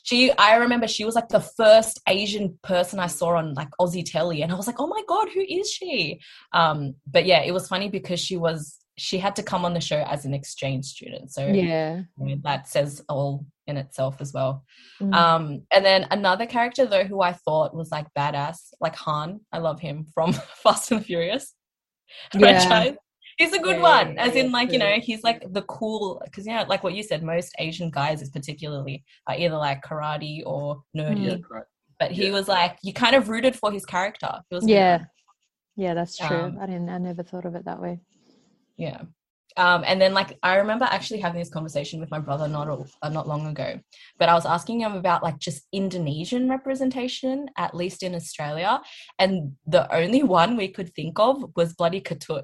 She 0.03 0.31
i 0.37 0.55
remember 0.55 0.87
she 0.87 1.05
was 1.05 1.15
like 1.15 1.29
the 1.29 1.39
first 1.39 1.99
asian 2.07 2.57
person 2.63 2.99
i 2.99 3.07
saw 3.07 3.35
on 3.35 3.53
like 3.53 3.69
aussie 3.79 4.03
telly 4.05 4.41
and 4.41 4.51
i 4.51 4.55
was 4.55 4.67
like 4.67 4.79
oh 4.79 4.87
my 4.87 5.01
god 5.07 5.27
who 5.33 5.41
is 5.41 5.71
she 5.71 6.19
um 6.53 6.95
but 7.07 7.25
yeah 7.25 7.41
it 7.41 7.53
was 7.53 7.67
funny 7.67 7.89
because 7.89 8.19
she 8.19 8.37
was 8.37 8.77
she 8.97 9.17
had 9.17 9.35
to 9.35 9.43
come 9.43 9.65
on 9.65 9.73
the 9.73 9.81
show 9.81 10.01
as 10.03 10.25
an 10.25 10.33
exchange 10.33 10.85
student 10.85 11.29
so 11.31 11.45
Yeah. 11.45 12.03
you 12.17 12.25
know, 12.35 12.41
that 12.43 12.67
says 12.67 13.03
all 13.09 13.45
in 13.67 13.77
itself 13.77 14.21
as 14.21 14.31
well 14.33 14.63
Mm. 15.01 15.13
um 15.13 15.61
and 15.73 15.83
then 15.83 16.07
another 16.11 16.45
character 16.45 16.85
though 16.85 17.03
who 17.03 17.21
i 17.21 17.33
thought 17.33 17.75
was 17.75 17.91
like 17.91 18.07
badass 18.17 18.57
like 18.79 18.95
han 18.95 19.41
i 19.51 19.57
love 19.57 19.81
him 19.81 20.05
from 20.13 20.31
fast 20.63 20.91
and 20.91 21.01
the 21.01 21.03
furious 21.05 21.53
Yeah. 22.33 22.39
franchise 22.39 22.95
he's 23.37 23.53
a 23.53 23.59
good 23.59 23.77
Yeah, 23.77 23.81
one 24.03 24.17
as 24.17 24.35
in 24.35 24.51
like 24.51 24.71
you 24.71 24.79
know 24.79 24.95
he's 25.01 25.23
like 25.23 25.43
the 25.51 25.61
cool 25.63 26.21
because 26.23 26.45
yeah 26.47 26.63
like 26.67 26.83
what 26.83 26.93
you 26.93 27.03
said 27.03 27.23
most 27.23 27.53
asian 27.59 27.89
guys 27.89 28.21
is 28.21 28.29
particularly 28.29 29.03
are 29.27 29.35
either 29.35 29.57
like 29.57 29.83
karate 29.83 30.41
or 30.45 30.81
nerdy 30.95 31.25
Yeah, 31.25 31.61
but 31.99 32.11
he 32.11 32.27
Yeah. 32.27 32.31
was 32.31 32.47
like 32.47 32.77
you 32.81 32.93
kind 32.93 33.15
of 33.15 33.29
rooted 33.29 33.55
for 33.55 33.71
his 33.71 33.85
character 33.85 34.41
It 34.49 34.55
was 34.55 34.65
Yeah. 34.65 34.97
one. 34.97 35.07
Yeah, 35.77 35.93
that's 35.93 36.15
true. 36.17 36.37
Um, 36.37 36.57
I 36.61 36.65
didn't 36.67 36.89
I 36.89 36.97
never 36.97 37.23
thought 37.23 37.45
of 37.45 37.55
it 37.55 37.65
that 37.65 37.81
way. 37.81 37.99
yeah 38.77 39.01
um, 39.57 39.83
and 39.87 40.01
then 40.01 40.13
like 40.13 40.37
I 40.43 40.55
remember 40.57 40.85
actually 40.85 41.21
having 41.21 41.39
this 41.39 41.49
conversation 41.49 41.99
with 42.01 42.11
my 42.11 42.19
brother 42.19 42.47
not 42.47 42.67
a, 42.67 42.83
uh, 43.01 43.09
not 43.09 43.25
long 43.27 43.47
ago, 43.47 43.79
but 44.19 44.27
I 44.27 44.33
was 44.33 44.45
asking 44.45 44.81
him 44.81 44.95
about 44.95 45.23
like 45.23 45.39
just 45.39 45.65
Indonesian 45.71 46.49
representation, 46.49 47.47
at 47.57 47.73
least 47.73 48.03
in 48.03 48.15
Australia, 48.15 48.81
and 49.17 49.53
the 49.65 49.89
only 49.95 50.23
one 50.23 50.57
we 50.57 50.67
could 50.67 50.93
think 50.93 51.19
of 51.19 51.51
was 51.55 51.73
bloody 51.73 52.01
Ketut. 52.01 52.43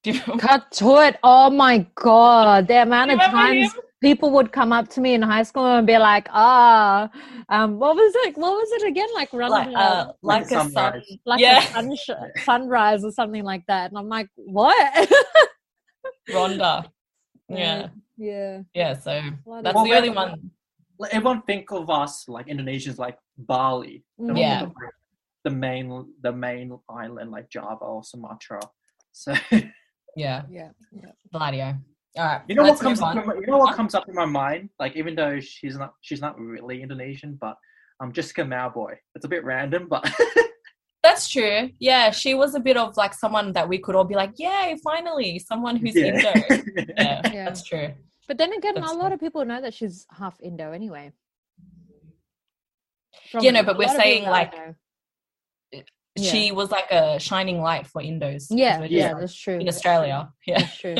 Do 0.02 0.12
you 0.12 0.20
remember? 0.22 0.46
Cut 0.46 0.70
to 0.72 0.96
it. 1.02 1.18
Oh 1.22 1.50
my 1.50 1.86
god. 1.94 2.68
The 2.68 2.82
amount 2.82 3.10
of 3.10 3.20
times 3.20 3.72
him? 3.74 3.80
people 4.02 4.30
would 4.30 4.50
come 4.50 4.72
up 4.72 4.88
to 4.90 5.00
me 5.00 5.12
in 5.14 5.20
high 5.20 5.42
school 5.42 5.66
and 5.66 5.86
be 5.86 5.98
like, 5.98 6.26
"Ah, 6.30 7.10
um, 7.50 7.78
what 7.78 7.96
was 7.96 8.12
it? 8.26 8.36
What 8.38 8.52
was 8.52 8.68
it 8.82 8.88
again? 8.88 9.08
Like 9.14 9.30
run 9.32 9.50
like, 9.50 9.68
uh, 9.74 10.12
like, 10.22 10.42
Like 10.42 10.44
a 10.46 10.48
sun. 10.48 10.70
sunrise. 10.72 11.18
like 11.26 11.40
yeah. 11.40 11.58
a 11.58 11.62
sunsh- 11.82 12.44
sunrise 12.44 13.04
or 13.04 13.10
something 13.12 13.44
like 13.44 13.64
that." 13.68 13.90
And 13.90 13.98
I'm 13.98 14.08
like, 14.08 14.28
"What?" 14.36 15.08
Rhonda. 16.30 16.86
Yeah, 17.48 17.88
yeah. 18.16 18.62
yeah. 18.74 18.94
So 18.94 19.20
Bloody 19.44 19.62
that's 19.64 19.74
Well, 19.74 19.84
the 19.84 19.94
only 19.94 20.10
one. 20.10 20.50
Like, 20.98 21.14
everyone 21.14 21.42
think 21.42 21.70
of 21.72 21.88
us 21.90 22.28
like 22.28 22.46
Indonesians 22.46 22.98
like 22.98 23.18
Bali. 23.36 24.04
They 24.18 24.40
Yeah. 24.40 24.60
think 24.60 24.74
The 25.44 25.50
main 25.50 26.06
the 26.22 26.32
main 26.32 26.78
island 26.88 27.30
like 27.30 27.50
Java 27.50 27.84
or 27.84 28.04
Sumatra. 28.04 28.60
So 29.12 29.34
Yeah, 30.16 30.42
yeah, 30.50 30.70
yeah. 30.92 31.10
Gladio. 31.32 31.76
All 32.16 32.24
right. 32.24 32.42
you 32.48 32.54
know 32.56 32.64
what 32.64 32.80
comes 32.80 33.00
up 33.00 33.16
in 33.16 33.26
my, 33.26 33.34
you 33.34 33.46
know 33.46 33.58
what 33.58 33.76
comes 33.76 33.94
up 33.94 34.08
in 34.08 34.14
my 34.14 34.24
mind? 34.24 34.70
Like 34.80 34.96
even 34.96 35.14
though 35.14 35.38
she's 35.40 35.76
not 35.78 35.94
she's 36.00 36.20
not 36.20 36.38
really 36.38 36.82
Indonesian, 36.82 37.38
but 37.40 37.56
um 38.00 38.12
Jessica 38.12 38.42
Mauboy. 38.42 38.94
It's 39.14 39.24
a 39.24 39.28
bit 39.28 39.44
random, 39.44 39.86
but 39.88 40.10
That's 41.02 41.28
true. 41.28 41.70
Yeah, 41.78 42.10
she 42.10 42.34
was 42.34 42.54
a 42.54 42.60
bit 42.60 42.76
of 42.76 42.96
like 42.96 43.14
someone 43.14 43.52
that 43.54 43.68
we 43.68 43.78
could 43.78 43.94
all 43.94 44.04
be 44.04 44.14
like, 44.16 44.32
yay, 44.36 44.76
finally, 44.84 45.38
someone 45.38 45.76
who's 45.76 45.94
yeah. 45.94 46.04
Indo. 46.06 46.32
Yeah, 46.98 47.20
Yeah. 47.32 47.44
that's 47.46 47.62
true. 47.62 47.92
But 48.28 48.36
then 48.38 48.52
again, 48.52 48.74
That's 48.76 48.92
a 48.92 48.94
lot 48.94 49.12
of 49.12 49.18
people 49.18 49.44
know 49.44 49.60
that 49.60 49.72
she's 49.74 50.06
half 50.16 50.38
Indo 50.40 50.72
anyway. 50.72 51.12
Yeah, 53.40 53.50
no, 53.52 53.58
From- 53.60 53.66
but 53.66 53.78
we're 53.78 53.86
lot 53.86 53.96
of 53.96 54.02
people 54.02 54.04
saying, 54.04 54.24
that 54.24 54.30
like, 54.30 54.56
know. 54.56 54.74
Yeah. 56.20 56.30
She 56.32 56.52
was 56.52 56.70
like 56.70 56.90
a 56.90 57.18
shining 57.18 57.60
light 57.60 57.86
for 57.86 58.00
Indos. 58.02 58.46
yeah, 58.50 58.82
yeah, 58.84 59.08
just 59.08 59.20
that's 59.20 59.34
true. 59.34 59.54
In 59.58 59.66
that's 59.66 59.76
Australia. 59.76 60.32
Yeah. 60.46 60.58
That's 60.60 60.76
true. 60.78 60.96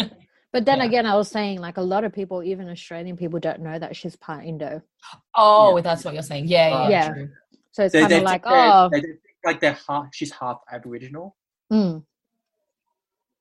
But 0.52 0.64
then 0.64 0.78
Yeah. 0.78 0.84
again, 0.86 1.06
I 1.06 1.14
was 1.14 1.28
saying 1.30 1.60
like 1.60 1.76
a 1.76 1.82
lot 1.82 2.02
of 2.04 2.12
people, 2.12 2.42
even 2.42 2.68
Australian 2.68 3.16
people, 3.16 3.38
don't 3.38 3.60
know 3.60 3.78
that 3.78 3.94
she's 3.94 4.16
part 4.16 4.44
Indo. 4.44 4.82
Oh, 5.36 5.76
Yeah. 5.76 5.82
that's 5.82 6.04
what 6.04 6.14
you're 6.14 6.22
saying. 6.24 6.46
Yeah, 6.48 6.68
yeah, 6.68 6.88
Yeah. 6.88 7.12
True. 7.12 7.28
So 7.72 7.84
it's 7.84 7.92
they, 7.92 8.00
kind 8.00 8.12
they 8.12 8.16
of 8.18 8.22
like, 8.24 8.42
think 8.42 8.52
they're- 8.54 8.70
oh, 8.72 8.88
they 8.92 9.00
think 9.00 9.18
like 9.44 9.60
they're 9.60 9.78
half 9.88 10.08
she's 10.12 10.32
half 10.32 10.58
Aboriginal. 10.72 11.36
mm, 11.72 12.02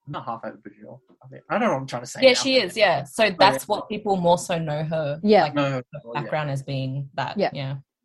Not 0.08 0.26
half 0.26 0.42
Aboriginal. 0.46 1.02
I, 1.24 1.28
mean, 1.32 1.42
I 1.50 1.54
don't 1.56 1.62
know 1.68 1.74
what 1.74 1.82
I'm 1.82 1.88
trying 1.88 2.04
to 2.04 2.08
say. 2.08 2.20
Yeah, 2.22 2.30
now. 2.30 2.34
she 2.36 2.58
is. 2.62 2.78
Yeah. 2.78 3.04
So 3.04 3.30
that's 3.38 3.68
what 3.68 3.90
people 3.90 4.16
more 4.16 4.38
so 4.38 4.58
know 4.60 4.84
her. 4.84 5.20
Yeah. 5.24 5.44
Like, 5.44 5.54
No, 5.56 5.62
no, 5.64 5.70
her 5.78 5.84
no, 5.94 6.00
yeah. 6.14 6.22
background 6.22 6.50
as 6.52 6.64
being 6.64 7.10
that. 7.16 7.38
Yeah. 7.38 7.50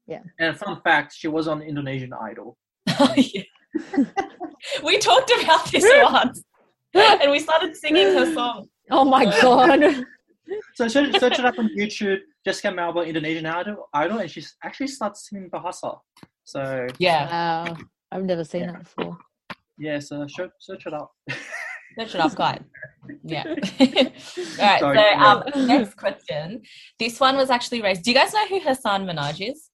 Yeah. 0.07 0.21
And 0.39 0.57
fun 0.59 0.81
fact, 0.83 1.15
she 1.15 1.29
was 1.29 1.47
on 1.49 1.61
Indonesian 1.63 2.13
Idol. 2.13 2.57
Yeah. 3.17 3.43
we 4.85 4.99
talked 4.99 5.33
about 5.43 5.71
this 5.71 5.85
once, 6.03 6.43
and 6.95 7.31
we 7.31 7.39
started 7.39 7.77
singing 7.77 8.07
her 8.17 8.33
song. 8.33 8.69
oh 8.91 9.05
my 9.05 9.25
god, 9.41 10.05
So 10.75 10.89
search, 10.89 11.19
search 11.19 11.39
it 11.39 11.45
up 11.45 11.59
on 11.59 11.71
YouTube, 11.77 12.19
Jessica 12.45 12.69
Mauboy 12.69 13.07
Indonesian 13.07 13.47
Idol, 13.47 13.89
Idol, 13.95 14.19
and 14.19 14.31
she 14.31 14.45
actually 14.63 14.89
starts 14.89 15.29
singing 15.29 15.49
Bahasa. 15.51 15.99
So 16.45 16.87
Yeah. 16.99 17.31
wow, 17.67 17.77
I've 18.13 18.25
never 18.25 18.45
seen 18.45 18.63
Yeah. 18.63 18.73
that 18.73 18.85
before. 18.85 19.17
yeah, 19.79 19.99
so 19.99 20.27
search, 20.29 20.51
search 20.61 20.87
it 20.87 20.95
up. 20.95 21.11
Search 21.99 22.15
it 22.17 22.21
up, 22.21 22.35
guide. 22.35 22.65
Yeah. 23.25 23.45
All 23.47 23.55
right. 23.57 24.81
Sorry, 24.81 24.97
so, 24.99 25.05
yeah. 25.05 25.43
um, 25.55 25.67
next 25.67 25.95
question. 25.97 26.63
This 26.99 27.21
one 27.21 27.37
was 27.37 27.51
actually 27.51 27.83
raised. 27.83 28.03
Do 28.03 28.11
you 28.11 28.17
guys 28.17 28.33
know 28.33 28.47
who 28.49 28.61
Hasan 28.61 29.07
Minhaj 29.07 29.51
is? 29.51 29.71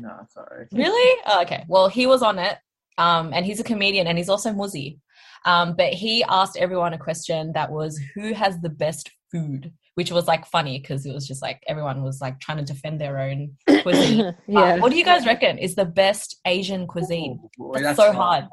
No, 0.00 0.20
sorry. 0.30 0.66
Really? 0.72 1.20
Oh, 1.26 1.42
okay. 1.42 1.64
Well, 1.68 1.88
he 1.88 2.06
was 2.06 2.22
on 2.22 2.38
it, 2.38 2.56
um, 2.96 3.32
and 3.32 3.44
he's 3.46 3.60
a 3.60 3.64
comedian, 3.64 4.06
and 4.06 4.16
he's 4.18 4.28
also 4.28 4.52
Muzzy. 4.52 4.98
Um, 5.44 5.74
but 5.76 5.92
he 5.92 6.24
asked 6.28 6.56
everyone 6.56 6.94
a 6.94 6.98
question 6.98 7.52
that 7.52 7.70
was, 7.70 7.98
"Who 8.14 8.32
has 8.34 8.60
the 8.60 8.70
best 8.70 9.10
food?" 9.30 9.72
Which 9.94 10.12
was 10.12 10.28
like 10.28 10.46
funny 10.46 10.78
because 10.78 11.04
it 11.06 11.12
was 11.12 11.26
just 11.26 11.42
like 11.42 11.60
everyone 11.66 12.02
was 12.04 12.20
like 12.20 12.38
trying 12.38 12.58
to 12.58 12.64
defend 12.64 13.00
their 13.00 13.18
own 13.18 13.56
cuisine. 13.82 14.20
Uh, 14.20 14.32
yeah, 14.46 14.76
what 14.78 14.90
do 14.92 14.96
you 14.98 15.04
guys 15.04 15.26
reckon 15.26 15.58
is 15.58 15.74
the 15.74 15.84
best 15.84 16.38
Asian 16.44 16.86
cuisine? 16.86 17.40
Ooh, 17.60 17.72
It's 17.74 17.82
that's 17.82 17.96
so 17.96 18.12
hard. 18.12 18.44
hard. 18.44 18.52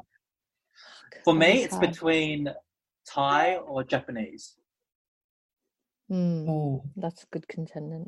For 1.24 1.34
me, 1.34 1.62
it's 1.64 1.74
hard. 1.76 1.88
between 1.90 2.48
Thai 3.08 3.56
or 3.56 3.84
Japanese. 3.84 4.54
Mm, 6.10 6.48
Ooh, 6.48 6.82
that's 6.96 7.22
a 7.24 7.26
good 7.32 7.46
contender. 7.48 8.04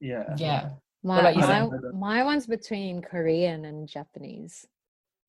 Yeah. 0.00 0.34
yeah. 0.36 0.70
My 1.08 1.30
about 1.30 1.34
you, 1.36 1.40
my, 1.40 2.18
my 2.18 2.24
one's 2.24 2.46
between 2.46 3.02
Korean 3.02 3.64
and 3.64 3.88
Japanese. 3.88 4.66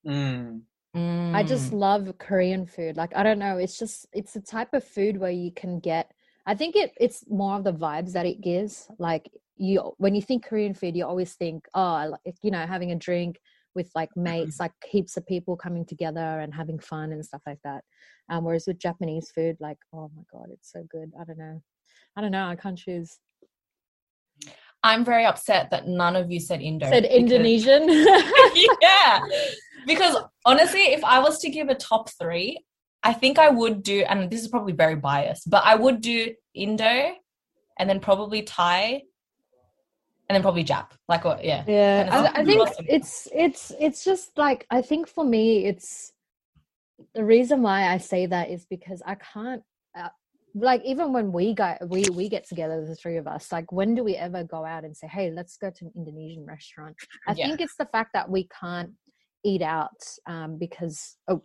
Mm. 0.05 1.35
I 1.35 1.43
just 1.43 1.71
Mm. 1.71 1.79
love 1.79 2.17
Korean 2.17 2.65
food. 2.65 2.97
Like 2.97 3.15
I 3.15 3.23
don't 3.23 3.39
know, 3.39 3.57
it's 3.57 3.77
just 3.77 4.07
it's 4.11 4.35
a 4.35 4.41
type 4.41 4.73
of 4.73 4.83
food 4.83 5.17
where 5.17 5.31
you 5.31 5.51
can 5.51 5.79
get. 5.79 6.11
I 6.45 6.55
think 6.55 6.75
it 6.75 6.93
it's 6.99 7.23
more 7.29 7.55
of 7.55 7.63
the 7.63 7.73
vibes 7.73 8.13
that 8.13 8.25
it 8.25 8.41
gives. 8.41 8.89
Like 8.97 9.29
you 9.55 9.93
when 9.97 10.15
you 10.15 10.21
think 10.21 10.45
Korean 10.45 10.73
food, 10.73 10.95
you 10.95 11.05
always 11.05 11.33
think 11.35 11.67
oh, 11.75 12.17
like 12.25 12.35
you 12.41 12.51
know 12.51 12.65
having 12.65 12.91
a 12.91 12.95
drink 12.95 13.39
with 13.75 13.91
like 13.95 14.09
mates, 14.15 14.59
like 14.59 14.71
heaps 14.83 15.15
of 15.15 15.25
people 15.27 15.55
coming 15.55 15.85
together 15.85 16.39
and 16.39 16.53
having 16.53 16.79
fun 16.79 17.11
and 17.11 17.23
stuff 17.23 17.41
like 17.45 17.59
that. 17.63 17.83
Um, 18.29 18.43
whereas 18.43 18.65
with 18.67 18.79
Japanese 18.79 19.31
food, 19.31 19.57
like 19.59 19.77
oh 19.93 20.09
my 20.15 20.23
god, 20.31 20.47
it's 20.51 20.71
so 20.71 20.83
good. 20.89 21.11
I 21.19 21.23
don't 21.23 21.37
know, 21.37 21.61
I 22.17 22.21
don't 22.21 22.31
know. 22.31 22.47
I 22.47 22.55
can't 22.55 22.77
choose. 22.77 23.19
I'm 24.83 25.03
very 25.03 25.25
upset 25.25 25.71
that 25.71 25.87
none 25.87 26.15
of 26.15 26.31
you 26.31 26.39
said 26.39 26.61
Indo. 26.61 26.89
Said 26.89 27.03
because- 27.03 27.17
Indonesian. 27.17 27.83
yeah. 28.81 29.19
Because 29.85 30.15
honestly, 30.45 30.81
if 30.81 31.03
I 31.03 31.19
was 31.19 31.39
to 31.39 31.49
give 31.49 31.69
a 31.69 31.75
top 31.75 32.09
three, 32.11 32.63
I 33.03 33.13
think 33.13 33.39
I 33.39 33.49
would 33.49 33.81
do, 33.81 34.03
and 34.07 34.29
this 34.29 34.41
is 34.41 34.49
probably 34.49 34.73
very 34.73 34.95
biased, 34.95 35.49
but 35.49 35.63
I 35.65 35.75
would 35.75 36.01
do 36.01 36.33
Indo 36.53 37.13
and 37.77 37.89
then 37.89 37.99
probably 38.01 38.41
Thai 38.41 39.03
and 40.29 40.35
then 40.35 40.41
probably 40.41 40.63
Jap. 40.63 40.91
Like, 41.07 41.25
what? 41.25 41.43
Yeah. 41.43 41.63
yeah 41.67 42.09
Kind 42.09 42.27
of 42.27 42.35
I, 42.35 42.41
I 42.41 42.45
think 42.45 42.61
awesome. 42.61 42.85
it's 42.87 43.27
it's 43.33 43.71
it's 43.79 44.03
just 44.03 44.37
like 44.37 44.65
i 44.69 44.81
think 44.81 45.07
for 45.07 45.23
me 45.23 45.65
it's 45.65 46.13
the 47.15 47.25
reason 47.25 47.61
why 47.63 47.87
i 47.87 47.97
say 47.97 48.27
that 48.27 48.49
is 48.49 48.65
because 48.65 49.01
i 49.05 49.15
can't 49.15 49.63
uh, 49.97 50.09
like 50.55 50.83
even 50.83 51.13
when 51.13 51.31
we 51.31 51.53
go 51.53 51.75
we 51.87 52.03
we 52.15 52.27
get 52.29 52.47
together 52.47 52.85
the 52.85 52.95
three 52.95 53.17
of 53.17 53.27
us 53.27 53.51
like 53.51 53.71
when 53.71 53.95
do 53.95 54.03
we 54.03 54.15
ever 54.15 54.43
go 54.43 54.65
out 54.65 54.83
and 54.83 54.95
say 54.95 55.07
hey 55.07 55.31
let's 55.31 55.57
go 55.57 55.69
to 55.69 55.85
an 55.85 55.91
indonesian 55.95 56.45
restaurant 56.45 56.95
i 57.27 57.33
Yeah. 57.33 57.47
think 57.47 57.61
it's 57.61 57.75
the 57.75 57.85
fact 57.85 58.11
that 58.13 58.29
we 58.29 58.47
can't 58.59 58.91
eat 59.43 59.61
out 59.61 60.01
um 60.25 60.57
because 60.57 61.17
oh, 61.27 61.43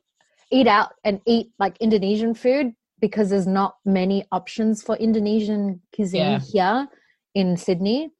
eat 0.50 0.66
out 0.66 0.92
and 1.04 1.20
eat 1.26 1.48
like 1.58 1.76
indonesian 1.78 2.34
food 2.34 2.72
because 3.00 3.30
there's 3.30 3.46
not 3.46 3.76
many 3.84 4.24
options 4.32 4.82
for 4.82 4.96
indonesian 4.96 5.80
cuisine 5.94 6.40
here 6.40 6.88
in 7.34 7.56
sydney 7.56 8.10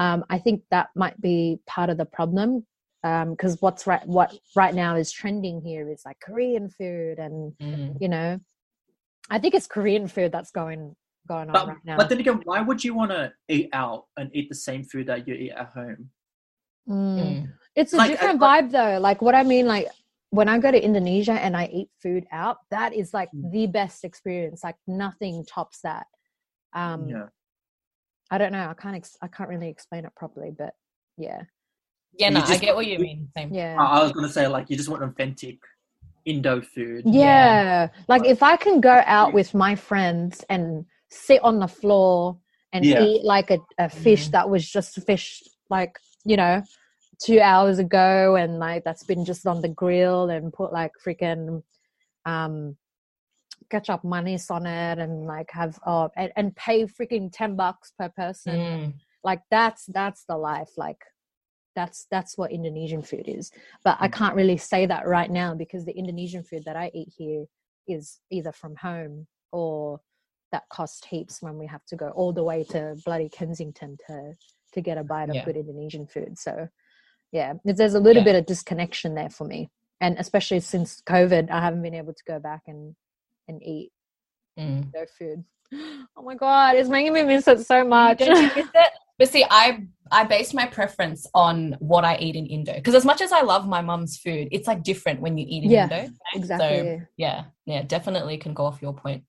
um, 0.00 0.24
I 0.30 0.38
think 0.38 0.62
that 0.70 0.90
might 0.94 1.20
be 1.20 1.58
part 1.66 1.90
of 1.90 1.98
the 1.98 2.04
problem 2.04 2.64
because 3.02 3.60
what's 3.60 3.86
right 3.86 4.06
what 4.06 4.32
right 4.56 4.74
now 4.74 4.96
is 4.96 5.10
trending 5.10 5.60
here 5.60 5.88
is 5.88 6.02
like 6.04 6.18
Korean 6.20 6.68
food 6.68 7.18
and 7.18 7.52
Mm. 7.60 7.96
you 8.00 8.08
know 8.08 8.38
I 9.30 9.38
think 9.38 9.54
it's 9.54 9.66
Korean 9.66 10.08
food 10.08 10.32
that's 10.32 10.50
going 10.50 10.94
going 11.28 11.48
on 11.48 11.52
But, 11.52 11.68
right 11.68 11.76
now. 11.84 11.96
but 11.98 12.08
then 12.08 12.20
again, 12.20 12.40
why 12.44 12.60
would 12.62 12.82
you 12.82 12.94
want 12.94 13.10
to 13.10 13.30
eat 13.48 13.68
out 13.74 14.06
and 14.16 14.30
eat 14.34 14.48
the 14.48 14.54
same 14.54 14.82
food 14.82 15.06
that 15.08 15.28
you 15.28 15.34
eat 15.34 15.50
at 15.52 15.68
home? 15.68 16.08
Mm. 16.88 17.18
Mm. 17.18 17.52
It's 17.76 17.92
a 17.92 17.96
Like, 17.98 18.08
I- 18.08 18.12
different 18.12 18.40
vibe 18.40 18.70
though. 18.70 18.98
Like 18.98 19.20
what 19.20 19.34
I 19.34 19.42
mean, 19.42 19.66
like 19.66 19.88
when 20.30 20.48
I 20.48 20.58
go 20.58 20.70
to 20.70 20.82
Indonesia 20.82 21.32
and 21.32 21.54
I 21.56 21.66
eat 21.66 21.90
food 22.02 22.24
out, 22.32 22.58
that 22.70 22.94
is 22.94 23.12
like 23.12 23.30
Mm. 23.34 23.50
the 23.52 23.66
best 23.66 24.04
experience. 24.04 24.64
Like 24.64 24.76
nothing 24.86 25.44
tops 25.44 25.80
that. 25.82 26.06
Um, 26.72 27.08
yeah. 27.08 27.26
I 28.30 28.38
don't 28.38 28.52
know. 28.52 28.68
I 28.68 28.74
can't. 28.74 28.96
Ex- 28.96 29.16
I 29.22 29.28
can't 29.28 29.48
really 29.48 29.68
explain 29.68 30.04
it 30.04 30.14
properly, 30.14 30.50
but 30.50 30.74
yeah, 31.16 31.42
Yeah, 32.18 32.28
You 32.28 32.34
no, 32.34 32.40
I 32.40 32.56
get 32.58 32.74
what 32.76 32.86
you 32.86 32.98
mean. 32.98 33.28
Same. 33.36 33.52
yeah. 33.52 33.76
I 33.78 34.00
I 34.00 34.02
was 34.02 34.12
gonna 34.12 34.28
say 34.28 34.46
like 34.48 34.68
you 34.70 34.76
just 34.76 34.88
want 34.88 35.02
authentic 35.02 35.58
Indo 36.24 36.60
food. 36.60 37.02
Yeah. 37.06 37.88
Like 38.08 38.22
Like- 38.22 38.30
if 38.30 38.42
I 38.42 38.56
can 38.56 38.80
go 38.80 39.02
out 39.06 39.32
with 39.32 39.54
my 39.54 39.74
friends 39.74 40.44
and 40.48 40.84
sit 41.10 41.42
on 41.42 41.58
the 41.58 41.68
floor 41.68 42.38
and 42.72 42.84
Yeah. 42.84 43.02
eat 43.02 43.24
like 43.24 43.50
a, 43.50 43.58
a 43.78 43.88
fish 43.88 44.28
Mhm. 44.28 44.32
that 44.32 44.50
was 44.50 44.68
just 44.68 45.00
fished 45.06 45.48
like, 45.70 45.98
you 46.24 46.36
know, 46.36 46.62
two 47.24 47.40
hours 47.40 47.78
ago 47.78 48.36
and 48.36 48.58
like 48.58 48.84
that's 48.84 49.02
been 49.04 49.24
just 49.24 49.46
on 49.46 49.60
the 49.60 49.68
grill 49.68 50.28
and 50.30 50.52
put 50.52 50.72
like 50.72 50.92
freaking 51.04 51.62
um 52.26 52.76
kecap 53.72 54.04
manis 54.04 54.50
on 54.50 54.66
it 54.66 54.98
and 54.98 55.26
like 55.26 55.50
have 55.50 55.78
oh 55.86 56.08
and, 56.16 56.30
and 56.36 56.54
pay 56.56 56.84
freaking 56.84 57.28
10 57.32 57.56
bucks 57.56 57.92
per 57.98 58.08
person 58.10 58.54
Mm. 58.56 58.94
like 59.24 59.40
that's 59.50 59.86
that's 59.86 60.24
the 60.24 60.36
life 60.36 60.70
like 60.76 61.02
that's 61.74 62.06
that's 62.10 62.36
what 62.36 62.50
indonesian 62.52 63.02
food 63.02 63.24
is 63.26 63.50
but 63.84 63.96
i 64.00 64.08
Mm. 64.08 64.12
can't 64.12 64.34
really 64.36 64.56
say 64.56 64.86
that 64.86 65.06
right 65.06 65.30
now 65.30 65.54
because 65.54 65.84
the 65.84 65.96
indonesian 65.96 66.42
food 66.42 66.64
that 66.64 66.76
i 66.76 66.90
eat 66.94 67.12
here 67.16 67.44
is 67.86 68.20
either 68.30 68.52
from 68.52 68.74
home 68.76 69.26
or 69.52 70.00
that 70.52 70.64
cost 70.70 71.04
heaps 71.06 71.42
when 71.42 71.58
we 71.58 71.66
have 71.66 71.84
to 71.86 71.96
go 71.96 72.08
all 72.10 72.32
the 72.32 72.42
way 72.44 72.64
to 72.64 72.96
bloody 73.04 73.28
kensington 73.28 73.96
to 74.06 74.34
to 74.72 74.80
get 74.80 74.98
a 74.98 75.04
bite 75.04 75.28
of 75.30 75.36
Yeah. 75.36 75.44
good 75.44 75.56
indonesian 75.56 76.06
food 76.06 76.38
so 76.38 76.68
yeah 77.32 77.54
there's 77.64 77.94
a 77.94 78.00
little 78.00 78.22
Yeah. 78.22 78.32
bit 78.32 78.36
of 78.36 78.46
disconnection 78.46 79.14
there 79.14 79.30
for 79.30 79.44
me 79.46 79.70
and 80.00 80.16
especially 80.18 80.60
since 80.60 81.02
covid 81.02 81.50
i 81.50 81.60
haven't 81.60 81.82
been 81.82 81.94
able 81.94 82.14
to 82.14 82.24
go 82.26 82.38
back 82.38 82.62
and 82.66 82.94
and 83.48 83.62
eat 83.62 83.90
Mm. 84.58 84.92
no 84.92 85.06
food 85.16 85.44
Oh 85.72 86.22
my 86.22 86.34
god, 86.34 86.76
it's 86.76 86.88
making 86.88 87.12
me 87.12 87.22
miss 87.22 87.46
it 87.46 87.64
so 87.66 87.84
much. 87.84 88.18
Don't 88.18 88.36
you 88.42 88.50
miss 88.54 88.68
it? 88.74 88.90
But 89.18 89.28
see, 89.30 89.44
I 89.50 89.84
I 90.12 90.22
base 90.24 90.54
my 90.54 90.66
preference 90.66 91.26
on 91.34 91.76
what 91.80 92.04
I 92.04 92.16
eat 92.18 92.36
in 92.36 92.46
Indo 92.46 92.72
because 92.74 92.94
as 92.94 93.04
much 93.04 93.20
as 93.20 93.32
I 93.32 93.42
love 93.42 93.66
my 93.66 93.80
mum's 93.82 94.16
food, 94.16 94.46
it's 94.52 94.68
like 94.68 94.84
different 94.84 95.20
when 95.20 95.36
you 95.36 95.44
eat 95.48 95.64
in 95.64 95.70
Yeah, 95.70 95.82
Indo. 95.82 96.12
exactly. 96.34 97.02
Yeah, 97.16 97.46
yeah, 97.66 97.82
definitely 97.82 98.36
can 98.38 98.54
go 98.54 98.64
off 98.64 98.80
your 98.80 98.94
point. 98.94 99.24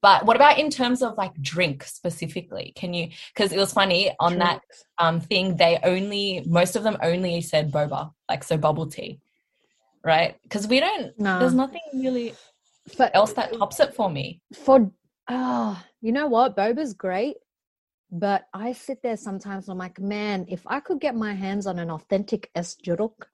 But 0.00 0.24
what 0.24 0.36
about 0.36 0.58
in 0.58 0.70
terms 0.70 1.02
of 1.02 1.18
like 1.18 1.34
drink 1.42 1.84
specifically? 1.84 2.72
Can 2.76 2.94
you? 2.94 3.10
Because 3.34 3.52
it 3.52 3.58
was 3.58 3.74
funny 3.74 4.10
on 4.20 4.38
that 4.38 4.62
um 4.96 5.20
thing. 5.20 5.56
They 5.56 5.78
only 5.84 6.42
most 6.46 6.74
of 6.74 6.82
them 6.82 6.96
only 7.02 7.42
said 7.42 7.70
boba, 7.70 8.12
like 8.30 8.42
so 8.42 8.56
bubble 8.56 8.86
tea, 8.86 9.20
right? 10.02 10.36
Because 10.44 10.66
we 10.66 10.80
don't. 10.80 11.12
No. 11.20 11.40
There's 11.40 11.54
nothing 11.54 11.82
really 11.92 12.34
But 12.96 13.14
else 13.14 13.34
that 13.34 13.52
tops 13.52 13.80
it 13.80 13.94
for 13.94 14.08
me. 14.08 14.40
for 14.54 14.90
ah, 15.28 15.84
you 16.00 16.12
know 16.12 16.26
what? 16.26 16.56
Boba's 16.56 16.94
great, 16.94 17.36
but 18.10 18.44
I 18.54 18.72
sit 18.72 19.02
there 19.02 19.16
sometimes 19.16 19.68
and 19.68 19.72
I'm 19.72 19.78
like, 19.78 19.98
man, 20.00 20.46
if 20.48 20.62
I 20.66 20.80
could 20.80 21.00
get 21.00 21.14
my 21.14 21.34
hands 21.34 21.66
on 21.66 21.78
an 21.78 21.90
authentic 21.90 22.50
es 22.54 22.76
jeruk 22.84 23.26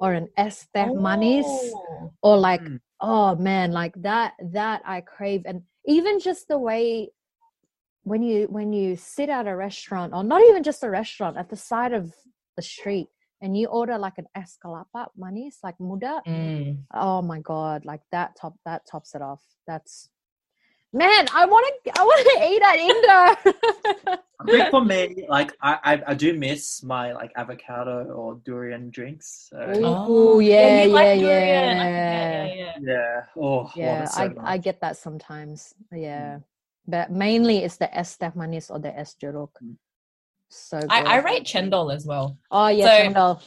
or 0.00 0.12
an 0.12 0.28
es 0.36 0.66
teh 0.74 0.86
manis 0.92 1.46
Oh. 1.46 2.12
or 2.22 2.36
like 2.38 2.60
Mm. 2.62 2.80
oh 3.00 3.34
man 3.36 3.72
like 3.72 3.94
that 4.02 4.34
that 4.52 4.82
i 4.84 5.00
crave 5.00 5.42
and 5.46 5.62
even 5.86 6.18
just 6.20 6.46
the 6.48 6.58
way 6.58 7.10
when 8.04 8.22
you 8.22 8.46
when 8.46 8.72
you 8.72 8.94
sit 8.96 9.28
at 9.28 9.46
a 9.46 9.56
restaurant 9.56 10.12
or 10.14 10.22
not 10.24 10.42
even 10.48 10.62
just 10.62 10.82
a 10.84 10.90
restaurant 10.90 11.36
at 11.36 11.48
the 11.50 11.56
side 11.56 11.92
of 11.92 12.14
the 12.56 12.62
street 12.62 13.08
and 13.42 13.56
you 13.56 13.66
order 13.68 13.98
like 13.98 14.18
an 14.18 14.26
es 14.36 14.56
kelapa 14.64 15.06
manis 15.16 15.58
like 15.64 15.78
muda 15.80 16.22
Mm. 16.26 16.78
oh 16.94 17.20
my 17.22 17.40
god 17.40 17.84
like 17.84 18.02
that 18.12 18.36
top 18.40 18.54
that 18.64 18.82
tops 18.90 19.14
it 19.16 19.22
off 19.22 19.42
that's 19.66 20.10
man 20.92 21.26
i 21.34 21.44
want 21.44 21.66
to 21.84 21.92
i 22.00 22.02
want 22.02 22.20
to 22.26 22.34
eat 22.50 22.62
at 22.62 22.78
indo 22.78 24.18
I 24.40 24.44
think 24.46 24.70
for 24.70 24.84
me, 24.84 25.26
like 25.28 25.52
I, 25.60 25.78
I, 25.82 26.02
I 26.08 26.14
do 26.14 26.32
miss 26.32 26.82
my 26.84 27.12
like 27.12 27.32
avocado 27.34 28.04
or 28.04 28.36
durian 28.44 28.88
drinks. 28.88 29.50
So, 29.50 29.58
Ooh, 30.08 30.38
yeah, 30.38 30.84
you 30.84 30.90
like 30.92 31.18
yeah, 31.20 31.26
durian. 31.26 31.76
yeah. 31.76 31.88
yeah, 31.88 32.44
yeah, 32.44 32.54
yeah. 32.54 32.72
yeah. 32.80 33.20
Oh, 33.42 33.70
yeah 33.74 34.04
so 34.04 34.22
I, 34.22 34.28
much. 34.28 34.36
I 34.44 34.56
get 34.58 34.80
that 34.80 34.96
sometimes 34.96 35.74
yeah 35.92 36.38
but 36.86 37.10
mainly 37.10 37.58
it's 37.58 37.76
the 37.78 37.90
es 37.96 38.16
teh 38.16 38.30
manis 38.36 38.70
or 38.70 38.78
the 38.78 38.96
es 38.96 39.16
jeruk 39.20 39.50
Mm. 39.60 39.74
so 40.48 40.78
I, 40.88 41.02
I 41.02 41.16
rate 41.18 41.44
chendol 41.44 41.92
as 41.92 42.06
well. 42.06 42.38
oh 42.52 42.68
yeah 42.68 42.86
so- 42.86 43.02
chendol. 43.10 43.42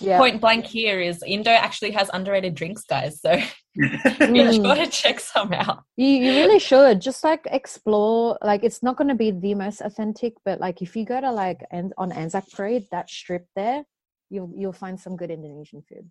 yeah 0.00 0.18
Point 0.18 0.40
blank 0.40 0.66
here 0.66 1.00
is 1.00 1.22
Indo 1.26 1.50
actually 1.50 1.92
has 1.92 2.10
underrated 2.12 2.54
drinks, 2.54 2.84
guys. 2.84 3.20
So 3.22 3.40
be 3.76 3.88
Mm. 3.88 4.54
sure 4.64 4.74
to 4.76 4.86
check 4.86 5.18
some 5.20 5.52
out. 5.52 5.82
you, 5.96 6.06
you 6.06 6.30
really 6.40 6.58
should 6.60 7.00
just 7.00 7.24
like 7.24 7.46
explore 7.50 8.38
like 8.42 8.62
it's 8.62 8.82
not 8.82 8.96
going 8.96 9.08
to 9.08 9.14
be 9.14 9.30
the 9.32 9.54
most 9.54 9.80
authentic 9.80 10.34
but 10.44 10.60
like 10.60 10.80
if 10.80 10.94
you 10.96 11.04
go 11.04 11.20
to 11.20 11.30
like 11.32 11.60
An- 11.72 11.92
on 11.98 12.12
anzac 12.12 12.48
parade 12.52 12.86
that 12.92 13.10
strip 13.10 13.46
there 13.56 13.84
you'll 14.30 14.52
you'll 14.56 14.72
find 14.72 14.98
some 14.98 15.16
good 15.16 15.30
indonesian 15.30 15.82
food 15.88 16.08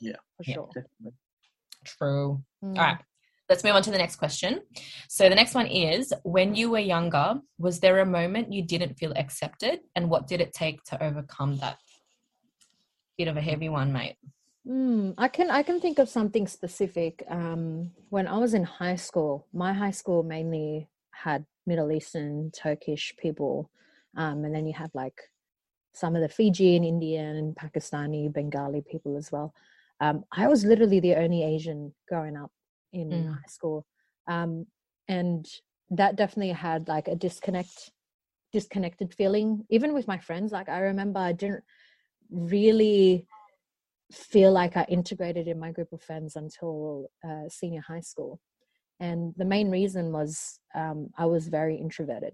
Yeah. 0.00 0.16
for 0.36 0.44
Yeah. 0.46 0.54
sure 0.54 0.68
Definitely. 0.74 1.16
True. 1.84 2.42
Mm. 2.64 2.76
All 2.76 2.84
right. 2.84 2.98
Let's 3.48 3.64
move 3.64 3.74
on 3.74 3.82
to 3.82 3.90
the 3.90 3.96
next 3.98 4.16
question. 4.16 4.60
So 5.08 5.28
the 5.30 5.34
next 5.34 5.54
one 5.54 5.66
is 5.68 6.12
when 6.24 6.54
you 6.54 6.68
were 6.70 6.80
younger, 6.80 7.40
was 7.58 7.80
there 7.80 8.00
a 8.00 8.04
moment 8.04 8.52
you 8.52 8.62
didn't 8.62 8.96
feel 8.98 9.12
accepted 9.16 9.80
and 9.96 10.10
what 10.10 10.26
did 10.26 10.42
it 10.42 10.52
take 10.52 10.82
to 10.84 11.02
overcome 11.02 11.56
that? 11.58 11.78
Bit 13.16 13.28
of 13.28 13.36
a 13.38 13.40
heavy 13.40 13.70
one, 13.70 13.92
mate. 13.92 14.16
Mm, 14.68 15.14
I 15.16 15.28
can 15.28 15.50
I 15.50 15.62
can 15.62 15.80
think 15.80 15.98
of 15.98 16.08
something 16.08 16.46
specific. 16.46 17.24
Um, 17.28 17.90
when 18.10 18.26
I 18.26 18.36
was 18.36 18.52
in 18.52 18.64
high 18.64 18.96
school, 18.96 19.46
my 19.52 19.72
high 19.72 19.92
school 19.92 20.22
mainly 20.22 20.88
had 21.10 21.46
Middle 21.66 21.90
Eastern, 21.90 22.50
Turkish 22.50 23.14
people, 23.16 23.70
um, 24.16 24.44
and 24.44 24.54
then 24.54 24.66
you 24.66 24.74
have 24.74 24.90
like 24.94 25.18
some 25.94 26.14
of 26.14 26.20
the 26.20 26.28
Fijian, 26.28 26.84
Indian, 26.84 27.36
and 27.36 27.56
Pakistani, 27.56 28.30
Bengali 28.32 28.82
people 28.82 29.16
as 29.16 29.32
well. 29.32 29.54
Um, 30.00 30.24
I 30.32 30.46
was 30.48 30.64
literally 30.64 31.00
the 31.00 31.16
only 31.16 31.42
Asian 31.42 31.94
growing 32.08 32.36
up 32.36 32.52
in 32.92 33.10
Mm. 33.10 33.28
high 33.34 33.48
school, 33.48 33.86
um, 34.26 34.66
and 35.08 35.46
that 35.90 36.16
definitely 36.16 36.52
had 36.52 36.88
like 36.88 37.08
a 37.08 37.16
disconnect, 37.16 37.90
disconnected 38.52 39.14
feeling. 39.14 39.64
Even 39.70 39.94
with 39.94 40.06
my 40.06 40.18
friends, 40.18 40.52
like 40.52 40.68
I 40.68 40.80
remember 40.80 41.20
I 41.20 41.32
didn't 41.32 41.64
really 42.30 43.26
feel 44.12 44.52
like 44.52 44.76
I 44.76 44.84
integrated 44.88 45.48
in 45.48 45.58
my 45.58 45.70
group 45.70 45.92
of 45.92 46.02
friends 46.02 46.36
until 46.36 47.10
uh, 47.26 47.48
senior 47.48 47.82
high 47.86 48.00
school. 48.00 48.40
And 49.00 49.34
the 49.36 49.44
main 49.44 49.70
reason 49.70 50.12
was 50.12 50.60
um, 50.74 51.10
I 51.16 51.26
was 51.26 51.48
very 51.48 51.76
introverted. 51.76 52.32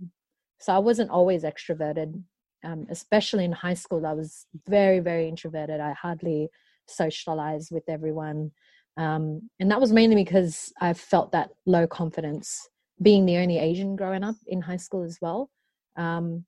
So 0.59 0.73
I 0.73 0.79
wasn't 0.79 1.11
always 1.11 1.43
extroverted, 1.43 2.23
um, 2.63 2.87
especially 2.89 3.45
in 3.45 3.53
high 3.53 3.75
school. 3.75 4.07
I 4.07 4.13
was 4.13 4.47
very, 4.67 5.01
very 5.01 5.29
introverted. 5.29 5.81
I 5.81 5.93
hardly 5.93 6.49
socialized 6.87 7.71
with 7.71 7.85
everyone. 7.89 8.53
Um, 8.97 9.51
and 9.59 9.71
that 9.71 9.81
was 9.81 9.93
mainly 9.93 10.17
because 10.17 10.73
I 10.81 10.95
felt 10.95 11.33
that 11.33 11.51
low 11.67 11.87
confidence 11.87 12.69
being 13.03 13.27
the 13.27 13.37
only 13.39 13.59
Asian 13.59 13.97
growing 13.97 14.23
up 14.23 14.37
in 14.47 14.63
high 14.63 14.77
school 14.77 15.03
as 15.03 15.19
well. 15.21 15.51
Um, 15.97 16.45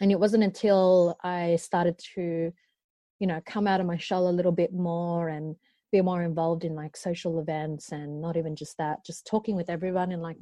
and 0.00 0.12
it 0.12 0.20
wasn't 0.20 0.44
until 0.44 1.16
I 1.24 1.56
started 1.56 1.98
to 2.14 2.52
you 3.18 3.26
know 3.26 3.40
come 3.46 3.66
out 3.66 3.80
of 3.80 3.86
my 3.86 3.96
shell 3.96 4.28
a 4.28 4.30
little 4.30 4.52
bit 4.52 4.72
more 4.72 5.28
and 5.28 5.56
be 5.92 6.00
more 6.00 6.22
involved 6.22 6.64
in 6.64 6.74
like 6.74 6.96
social 6.96 7.38
events 7.40 7.92
and 7.92 8.20
not 8.20 8.36
even 8.36 8.56
just 8.56 8.76
that 8.78 9.04
just 9.04 9.26
talking 9.26 9.56
with 9.56 9.70
everyone 9.70 10.12
in 10.12 10.20
like 10.20 10.36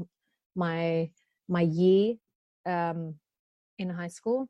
my 0.56 1.10
my 1.48 1.60
year 1.62 2.14
um 2.66 3.14
in 3.78 3.90
high 3.90 4.08
school 4.08 4.48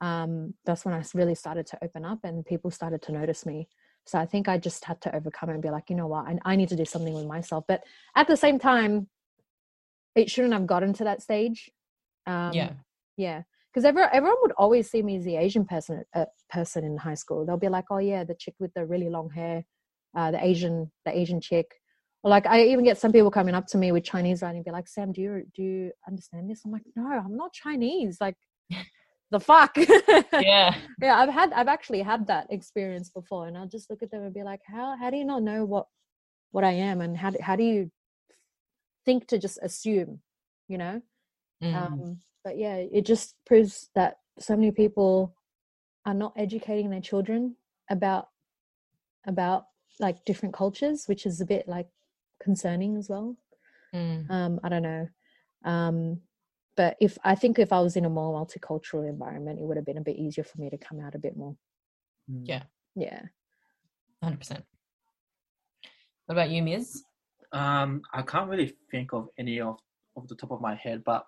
um 0.00 0.54
that's 0.64 0.84
when 0.84 0.94
i 0.94 1.02
really 1.14 1.34
started 1.34 1.66
to 1.66 1.78
open 1.82 2.04
up 2.04 2.20
and 2.24 2.44
people 2.44 2.70
started 2.70 3.00
to 3.02 3.12
notice 3.12 3.46
me. 3.46 3.68
So 4.06 4.18
i 4.18 4.26
think 4.26 4.48
i 4.48 4.56
just 4.58 4.84
had 4.84 5.00
to 5.02 5.14
overcome 5.14 5.48
and 5.48 5.62
be 5.62 5.70
like 5.70 5.90
you 5.90 5.96
know 5.96 6.06
what? 6.06 6.26
I, 6.26 6.38
I 6.44 6.56
need 6.56 6.68
to 6.68 6.76
do 6.76 6.84
something 6.84 7.14
with 7.14 7.26
myself. 7.26 7.64
But 7.66 7.82
at 8.14 8.28
the 8.28 8.36
same 8.36 8.58
time 8.58 9.08
it 10.14 10.30
shouldn't 10.30 10.54
have 10.54 10.66
gotten 10.66 10.92
to 10.94 11.04
that 11.04 11.22
stage 11.22 11.70
um 12.26 12.52
yeah. 12.52 12.72
yeah, 13.16 13.42
because 13.76 13.84
everyone 13.84 14.08
everyone 14.10 14.38
would 14.40 14.52
always 14.52 14.90
see 14.90 15.02
me 15.02 15.18
as 15.18 15.24
the 15.26 15.36
Asian 15.36 15.66
person 15.66 16.02
uh, 16.14 16.24
person 16.48 16.82
in 16.82 16.96
high 16.96 17.12
school. 17.12 17.44
They'll 17.44 17.58
be 17.58 17.68
like, 17.68 17.84
"Oh 17.90 17.98
yeah, 17.98 18.24
the 18.24 18.34
chick 18.34 18.54
with 18.58 18.72
the 18.72 18.86
really 18.86 19.10
long 19.10 19.28
hair, 19.28 19.66
uh, 20.16 20.30
the 20.30 20.42
Asian 20.42 20.90
the 21.04 21.14
Asian 21.14 21.42
chick." 21.42 21.66
Or 22.24 22.30
like 22.30 22.46
I 22.46 22.62
even 22.62 22.86
get 22.86 22.96
some 22.96 23.12
people 23.12 23.30
coming 23.30 23.54
up 23.54 23.66
to 23.68 23.78
me 23.78 23.92
with 23.92 24.02
Chinese 24.02 24.40
writing, 24.40 24.60
and 24.60 24.64
be 24.64 24.70
like, 24.70 24.88
"Sam, 24.88 25.12
do 25.12 25.20
you 25.20 25.42
do 25.54 25.62
you 25.62 25.90
understand 26.08 26.48
this?" 26.48 26.62
I'm 26.64 26.72
like, 26.72 26.84
"No, 26.96 27.06
I'm 27.06 27.36
not 27.36 27.52
Chinese." 27.52 28.16
Like, 28.18 28.36
the 29.30 29.40
fuck. 29.40 29.76
Yeah. 30.32 30.74
yeah, 31.00 31.18
I've 31.18 31.28
had 31.28 31.52
I've 31.52 31.68
actually 31.68 32.00
had 32.00 32.26
that 32.28 32.46
experience 32.48 33.10
before, 33.10 33.46
and 33.46 33.58
I'll 33.58 33.68
just 33.68 33.90
look 33.90 34.02
at 34.02 34.10
them 34.10 34.22
and 34.22 34.32
be 34.32 34.42
like, 34.42 34.60
"How 34.66 34.96
how 34.98 35.10
do 35.10 35.18
you 35.18 35.26
not 35.26 35.42
know 35.42 35.66
what 35.66 35.86
what 36.50 36.64
I 36.64 36.72
am, 36.72 37.02
and 37.02 37.14
how 37.14 37.28
do, 37.28 37.38
how 37.42 37.56
do 37.56 37.62
you 37.62 37.90
think 39.04 39.26
to 39.26 39.38
just 39.38 39.58
assume?" 39.60 40.20
You 40.66 40.78
know. 40.78 41.02
Mm. 41.62 41.74
um, 41.74 42.18
but 42.46 42.56
yeah 42.56 42.76
it 42.76 43.04
just 43.04 43.34
proves 43.44 43.90
that 43.96 44.18
so 44.38 44.54
many 44.54 44.70
people 44.70 45.34
are 46.06 46.14
not 46.14 46.32
educating 46.36 46.90
their 46.90 47.00
children 47.00 47.56
about 47.90 48.28
about 49.26 49.64
like 49.98 50.24
different 50.24 50.54
cultures 50.54 51.06
which 51.08 51.26
is 51.26 51.40
a 51.40 51.44
bit 51.46 51.66
like 51.66 51.88
concerning 52.40 52.96
as 52.96 53.08
well 53.10 53.36
Mm. 53.94 54.30
um 54.30 54.60
i 54.64 54.68
don't 54.68 54.82
know 54.82 55.08
um 55.64 56.20
but 56.76 56.96
if 57.00 57.16
i 57.24 57.34
think 57.34 57.58
if 57.58 57.72
i 57.72 57.80
was 57.80 57.96
in 57.96 58.04
a 58.04 58.10
more 58.10 58.34
multicultural 58.38 59.08
environment 59.08 59.58
it 59.60 59.64
would 59.64 59.76
have 59.76 59.86
been 59.86 59.96
a 59.98 60.08
bit 60.10 60.16
easier 60.16 60.44
for 60.44 60.60
me 60.60 60.68
to 60.70 60.76
come 60.76 61.00
out 61.00 61.14
a 61.14 61.18
bit 61.26 61.36
more 61.36 61.56
Mm. 62.30 62.42
Yeah. 62.44 62.62
yeah 62.96 63.22
100%. 64.24 64.62
What 66.26 66.34
about 66.34 66.50
you, 66.50 66.60
Miz? 66.62 67.04
Um, 67.52 68.02
I 68.12 68.22
can't 68.22 68.50
really 68.50 68.72
think 68.90 69.12
of 69.12 69.28
any 69.38 69.60
off 69.60 69.78
off 70.16 70.26
the 70.26 70.34
top 70.34 70.50
of 70.50 70.60
my 70.60 70.74
head, 70.74 71.04
but 71.04 71.24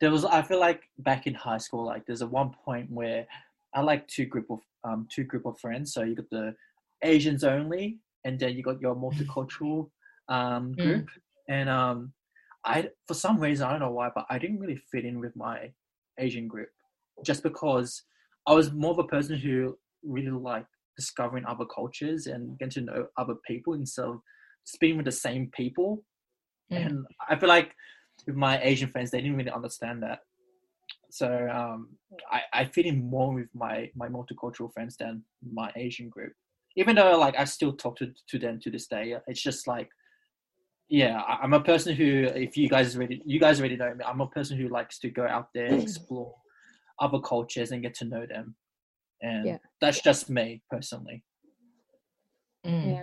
there 0.00 0.10
was. 0.10 0.24
I 0.24 0.42
feel 0.42 0.60
like 0.60 0.82
back 0.98 1.26
in 1.26 1.34
high 1.34 1.58
school, 1.58 1.84
like 1.84 2.06
there's 2.06 2.22
a 2.22 2.26
one 2.26 2.50
point 2.64 2.90
where 2.90 3.26
I 3.74 3.80
like 3.80 4.06
two 4.08 4.26
group 4.26 4.50
of 4.50 4.60
um 4.84 5.08
two 5.10 5.24
group 5.24 5.46
of 5.46 5.58
friends. 5.58 5.92
So 5.92 6.02
you 6.02 6.14
got 6.14 6.30
the 6.30 6.54
Asians 7.02 7.44
only, 7.44 7.98
and 8.24 8.38
then 8.38 8.54
you 8.56 8.62
got 8.62 8.80
your 8.80 8.94
multicultural 8.96 9.90
um 10.28 10.74
Mm. 10.74 10.76
group. 10.76 11.08
And 11.48 11.68
um, 11.70 12.12
I 12.64 12.90
for 13.06 13.14
some 13.14 13.40
reason 13.40 13.66
I 13.66 13.70
don't 13.70 13.80
know 13.80 13.90
why, 13.90 14.10
but 14.14 14.26
I 14.30 14.38
didn't 14.38 14.60
really 14.60 14.80
fit 14.92 15.04
in 15.04 15.20
with 15.20 15.34
my 15.34 15.72
Asian 16.18 16.46
group, 16.48 16.68
just 17.24 17.42
because 17.42 18.02
I 18.46 18.52
was 18.54 18.72
more 18.72 18.92
of 18.92 18.98
a 18.98 19.04
person 19.04 19.36
who 19.38 19.78
really 20.02 20.30
like 20.30 20.66
discovering 20.96 21.44
other 21.46 21.64
cultures 21.64 22.26
and 22.26 22.58
getting 22.58 22.84
to 22.84 22.92
know 22.92 23.06
other 23.16 23.34
people 23.46 23.74
instead 23.74 24.04
of 24.06 24.20
speaking 24.64 24.96
with 24.96 25.06
the 25.06 25.12
same 25.12 25.50
people. 25.54 26.04
Mm. 26.70 26.86
And 26.86 27.06
I 27.28 27.36
feel 27.36 27.48
like 27.48 27.74
with 28.26 28.36
my 28.36 28.60
Asian 28.62 28.90
friends, 28.90 29.10
they 29.10 29.20
didn't 29.20 29.36
really 29.36 29.50
understand 29.50 30.02
that. 30.02 30.20
So 31.10 31.48
um, 31.52 31.96
I, 32.30 32.40
I 32.52 32.64
fit 32.66 32.86
in 32.86 33.08
more 33.08 33.32
with 33.34 33.48
my, 33.54 33.90
my 33.96 34.08
multicultural 34.08 34.72
friends 34.72 34.96
than 34.96 35.22
my 35.42 35.70
Asian 35.76 36.08
group. 36.08 36.32
Even 36.76 36.96
though 36.96 37.18
like 37.18 37.38
I 37.38 37.44
still 37.44 37.72
talk 37.72 37.96
to, 37.96 38.12
to 38.28 38.38
them 38.38 38.60
to 38.60 38.70
this 38.70 38.86
day, 38.86 39.16
it's 39.26 39.42
just 39.42 39.66
like 39.66 39.88
yeah, 40.88 41.20
I- 41.20 41.40
I'm 41.42 41.52
a 41.52 41.60
person 41.60 41.94
who, 41.94 42.24
if 42.34 42.56
you 42.56 42.68
guys 42.68 42.96
already, 42.96 43.20
you 43.26 43.38
guys 43.38 43.60
already 43.60 43.76
know 43.76 43.94
me. 43.94 44.04
I'm 44.06 44.20
a 44.22 44.26
person 44.28 44.56
who 44.58 44.68
likes 44.68 44.98
to 45.00 45.10
go 45.10 45.26
out 45.26 45.48
there, 45.54 45.66
and 45.66 45.82
explore 45.82 46.34
other 47.00 47.20
cultures, 47.20 47.72
and 47.72 47.82
get 47.82 47.94
to 47.96 48.04
know 48.06 48.24
them. 48.26 48.56
And 49.20 49.46
Yeah. 49.46 49.58
that's 49.80 50.00
just 50.00 50.30
me 50.30 50.62
personally. 50.70 51.24
Mm. 52.66 52.92
Yeah. 52.92 53.02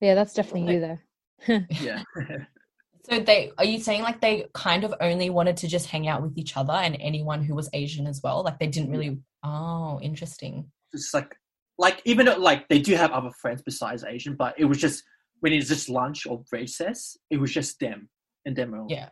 Yeah, 0.00 0.14
that's 0.14 0.32
definitely 0.32 0.74
you 0.74 0.80
though. 0.80 1.60
Yeah. 1.82 2.02
So 3.08 3.18
they 3.18 3.52
are 3.56 3.64
you 3.64 3.80
saying 3.80 4.02
like 4.02 4.20
they 4.20 4.46
kind 4.52 4.84
of 4.84 4.94
only 5.00 5.30
wanted 5.30 5.56
to 5.58 5.68
just 5.68 5.86
hang 5.86 6.06
out 6.06 6.22
with 6.22 6.36
each 6.36 6.56
other 6.56 6.72
and 6.72 6.96
anyone 7.00 7.42
who 7.42 7.54
was 7.54 7.70
Asian 7.72 8.06
as 8.06 8.20
well? 8.22 8.42
Like 8.42 8.58
they 8.58 8.66
didn't 8.66 8.90
really 8.90 9.18
oh, 9.42 9.98
interesting. 10.02 10.70
it's 10.92 11.14
like, 11.14 11.34
like 11.78 12.02
even 12.04 12.26
though, 12.26 12.36
like 12.36 12.68
they 12.68 12.78
do 12.78 12.94
have 12.94 13.12
other 13.12 13.30
friends 13.40 13.62
besides 13.62 14.04
Asian, 14.04 14.36
but 14.36 14.54
it 14.58 14.66
was 14.66 14.78
just 14.78 15.02
when 15.40 15.52
it's 15.52 15.68
just 15.68 15.88
lunch 15.88 16.26
or 16.26 16.42
recess, 16.52 17.16
it 17.30 17.38
was 17.38 17.52
just 17.52 17.80
them 17.80 18.10
and 18.44 18.54
them 18.54 18.74
only. 18.74 18.94
Yeah. 18.94 19.08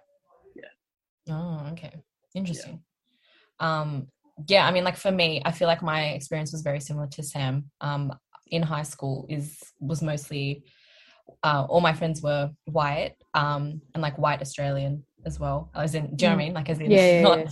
Yeah. 0.54 1.34
Oh, 1.34 1.68
okay. 1.72 1.94
Interesting. 2.34 2.82
Um 3.60 4.08
yeah, 4.46 4.66
I 4.66 4.70
mean 4.70 4.84
like 4.84 4.96
for 4.96 5.10
me, 5.10 5.42
I 5.44 5.50
feel 5.50 5.66
like 5.66 5.82
my 5.82 6.10
experience 6.10 6.52
was 6.52 6.62
very 6.62 6.80
similar 6.80 7.08
to 7.08 7.22
Sam. 7.22 7.70
Um 7.80 8.12
in 8.46 8.62
high 8.62 8.82
school 8.82 9.26
is 9.28 9.58
was 9.80 10.02
mostly 10.02 10.64
uh 11.42 11.64
all 11.68 11.80
my 11.80 11.92
friends 11.92 12.22
were 12.22 12.50
white, 12.64 13.14
um 13.34 13.80
and 13.94 14.02
like 14.02 14.16
white 14.18 14.40
Australian 14.40 15.04
as 15.26 15.38
well. 15.40 15.70
I 15.74 15.82
was 15.82 15.94
in 15.94 16.14
do 16.16 16.24
you 16.24 16.30
know 16.30 16.36
what 16.36 16.42
I 16.42 16.44
mean? 16.44 16.54
Like 16.54 16.68
as 16.70 16.80
in 16.80 16.90
Yeah, 16.90 17.06
yeah, 17.14 17.22
not 17.28 17.38
yeah. 17.38 17.50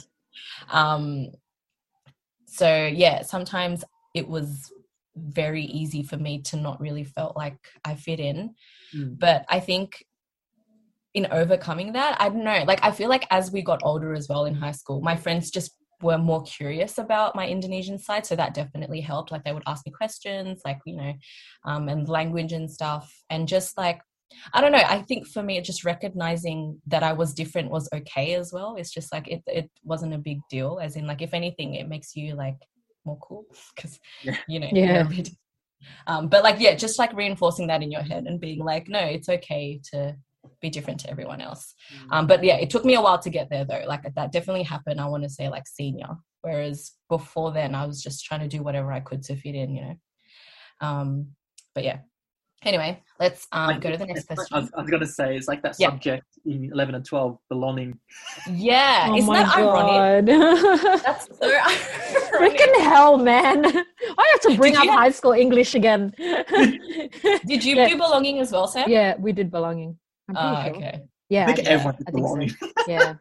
um 0.70 1.30
so 2.46 2.86
yeah, 2.86 3.22
sometimes 3.22 3.84
it 4.14 4.26
was 4.28 4.72
very 5.16 5.64
easy 5.64 6.02
for 6.02 6.16
me 6.16 6.40
to 6.42 6.56
not 6.56 6.80
really 6.80 7.04
felt 7.04 7.36
like 7.36 7.58
I 7.84 7.94
fit 7.94 8.20
in 8.20 8.54
Mm. 8.94 9.18
but 9.18 9.44
i 9.48 9.58
think 9.58 10.06
in 11.12 11.26
overcoming 11.32 11.92
that 11.94 12.16
i 12.20 12.28
don't 12.28 12.44
know 12.44 12.62
like 12.66 12.78
i 12.84 12.90
feel 12.92 13.08
like 13.08 13.26
as 13.30 13.50
we 13.50 13.62
got 13.62 13.80
older 13.82 14.14
as 14.14 14.28
well 14.28 14.44
in 14.44 14.54
high 14.54 14.70
school 14.72 15.00
my 15.00 15.16
friends 15.16 15.50
just 15.50 15.72
were 16.02 16.18
more 16.18 16.42
curious 16.42 16.98
about 16.98 17.34
my 17.34 17.46
indonesian 17.48 17.98
side 17.98 18.26
so 18.26 18.36
that 18.36 18.54
definitely 18.54 19.00
helped 19.00 19.30
like 19.32 19.44
they 19.44 19.52
would 19.52 19.62
ask 19.66 19.84
me 19.86 19.92
questions 19.92 20.60
like 20.64 20.78
you 20.84 20.96
know 20.96 21.12
um, 21.64 21.88
and 21.88 22.08
language 22.08 22.52
and 22.52 22.70
stuff 22.70 23.12
and 23.30 23.48
just 23.48 23.76
like 23.78 24.00
i 24.52 24.60
don't 24.60 24.72
know 24.72 24.82
i 24.86 25.00
think 25.02 25.26
for 25.26 25.42
me 25.42 25.60
just 25.60 25.84
recognizing 25.84 26.80
that 26.86 27.02
i 27.02 27.12
was 27.12 27.32
different 27.32 27.70
was 27.70 27.88
okay 27.94 28.34
as 28.34 28.52
well 28.52 28.76
it's 28.76 28.92
just 28.92 29.12
like 29.12 29.28
it, 29.28 29.42
it 29.46 29.70
wasn't 29.84 30.12
a 30.12 30.18
big 30.18 30.38
deal 30.50 30.78
as 30.82 30.96
in 30.96 31.06
like 31.06 31.22
if 31.22 31.32
anything 31.32 31.74
it 31.74 31.88
makes 31.88 32.14
you 32.14 32.34
like 32.34 32.56
more 33.04 33.18
cool 33.22 33.44
because 33.76 33.98
Yeah. 34.22 34.36
you 34.48 34.60
know 34.60 34.68
Yeah. 34.72 34.92
you're 34.94 35.02
a 35.02 35.08
bit 35.08 35.30
um, 36.06 36.28
but 36.28 36.42
like 36.42 36.58
yeah 36.58 36.74
just 36.74 36.98
like 36.98 37.12
reinforcing 37.12 37.68
that 37.68 37.82
in 37.82 37.90
your 37.90 38.02
head 38.02 38.24
and 38.26 38.40
being 38.40 38.64
like 38.64 38.88
no 38.88 38.98
it's 39.00 39.28
okay 39.28 39.80
to 39.92 40.16
be 40.60 40.70
different 40.70 41.00
to 41.00 41.10
everyone 41.10 41.40
else 41.40 41.74
um, 42.12 42.26
but 42.26 42.42
yeah 42.42 42.56
it 42.56 42.70
took 42.70 42.84
me 42.84 42.94
a 42.94 43.00
while 43.00 43.18
to 43.18 43.30
get 43.30 43.48
there 43.50 43.64
though 43.64 43.82
like 43.86 44.02
that 44.14 44.32
definitely 44.32 44.62
happened 44.62 45.00
i 45.00 45.06
want 45.06 45.22
to 45.22 45.28
say 45.28 45.48
like 45.48 45.66
senior 45.66 46.08
whereas 46.42 46.92
before 47.08 47.52
then 47.52 47.74
i 47.74 47.84
was 47.86 48.02
just 48.02 48.24
trying 48.24 48.40
to 48.40 48.48
do 48.48 48.62
whatever 48.62 48.92
i 48.92 49.00
could 49.00 49.22
to 49.22 49.36
fit 49.36 49.54
in 49.54 49.74
you 49.74 49.82
know 49.82 49.94
um, 50.80 51.26
but 51.74 51.84
yeah 51.84 51.98
anyway 52.64 53.00
let's 53.20 53.46
um, 53.52 53.78
go 53.80 53.90
to 53.90 53.96
the 53.96 54.06
next 54.06 54.26
I 54.30 54.34
was, 54.34 54.48
question 54.48 54.70
I 54.76 54.80
was 54.80 54.90
gonna 54.90 55.06
say 55.06 55.36
it's 55.36 55.48
like 55.48 55.62
that 55.62 55.76
Yeah. 55.78 55.90
subject 55.90 56.24
in 56.44 56.70
eleven 56.72 56.94
and 56.94 57.04
twelve, 57.04 57.38
belonging. 57.48 57.98
yeah 58.50 59.08
oh 59.10 59.16
isn't 59.16 59.26
my 59.32 59.42
that 59.42 59.56
ironic 59.56 60.26
that's 61.04 61.26
so 61.38 61.46
ironic. 61.46 61.78
Freaking 62.36 62.80
hell, 62.82 63.16
man. 63.16 63.64
I 64.18 64.24
have 64.32 64.40
to 64.42 64.56
bring 64.56 64.72
Did 64.74 64.80
up 64.80 64.84
you- 64.86 64.92
high 64.92 65.10
school 65.10 65.32
English 65.32 65.74
again. 65.74 66.12
did 66.18 67.64
you 67.64 67.76
Yeah. 67.76 67.88
do 67.88 67.96
belonging 67.96 68.40
as 68.40 68.52
well 68.52 68.66
sam 68.68 68.88
yeah, 68.88 69.14
we 69.18 69.32
did 69.32 69.50
belonging. 69.50 69.98
I'm 70.28 70.34
pretty 70.34 70.48
Ah, 70.56 70.64
sure. 70.64 70.76
okay 70.76 71.02
Yeah, 71.28 71.44
I 71.44 71.46
think 71.54 71.56
did. 71.58 71.66
everyone 71.68 71.96
I 72.06 72.10
think 72.10 72.26
so. 72.28 72.68
yeah. 72.88 73.14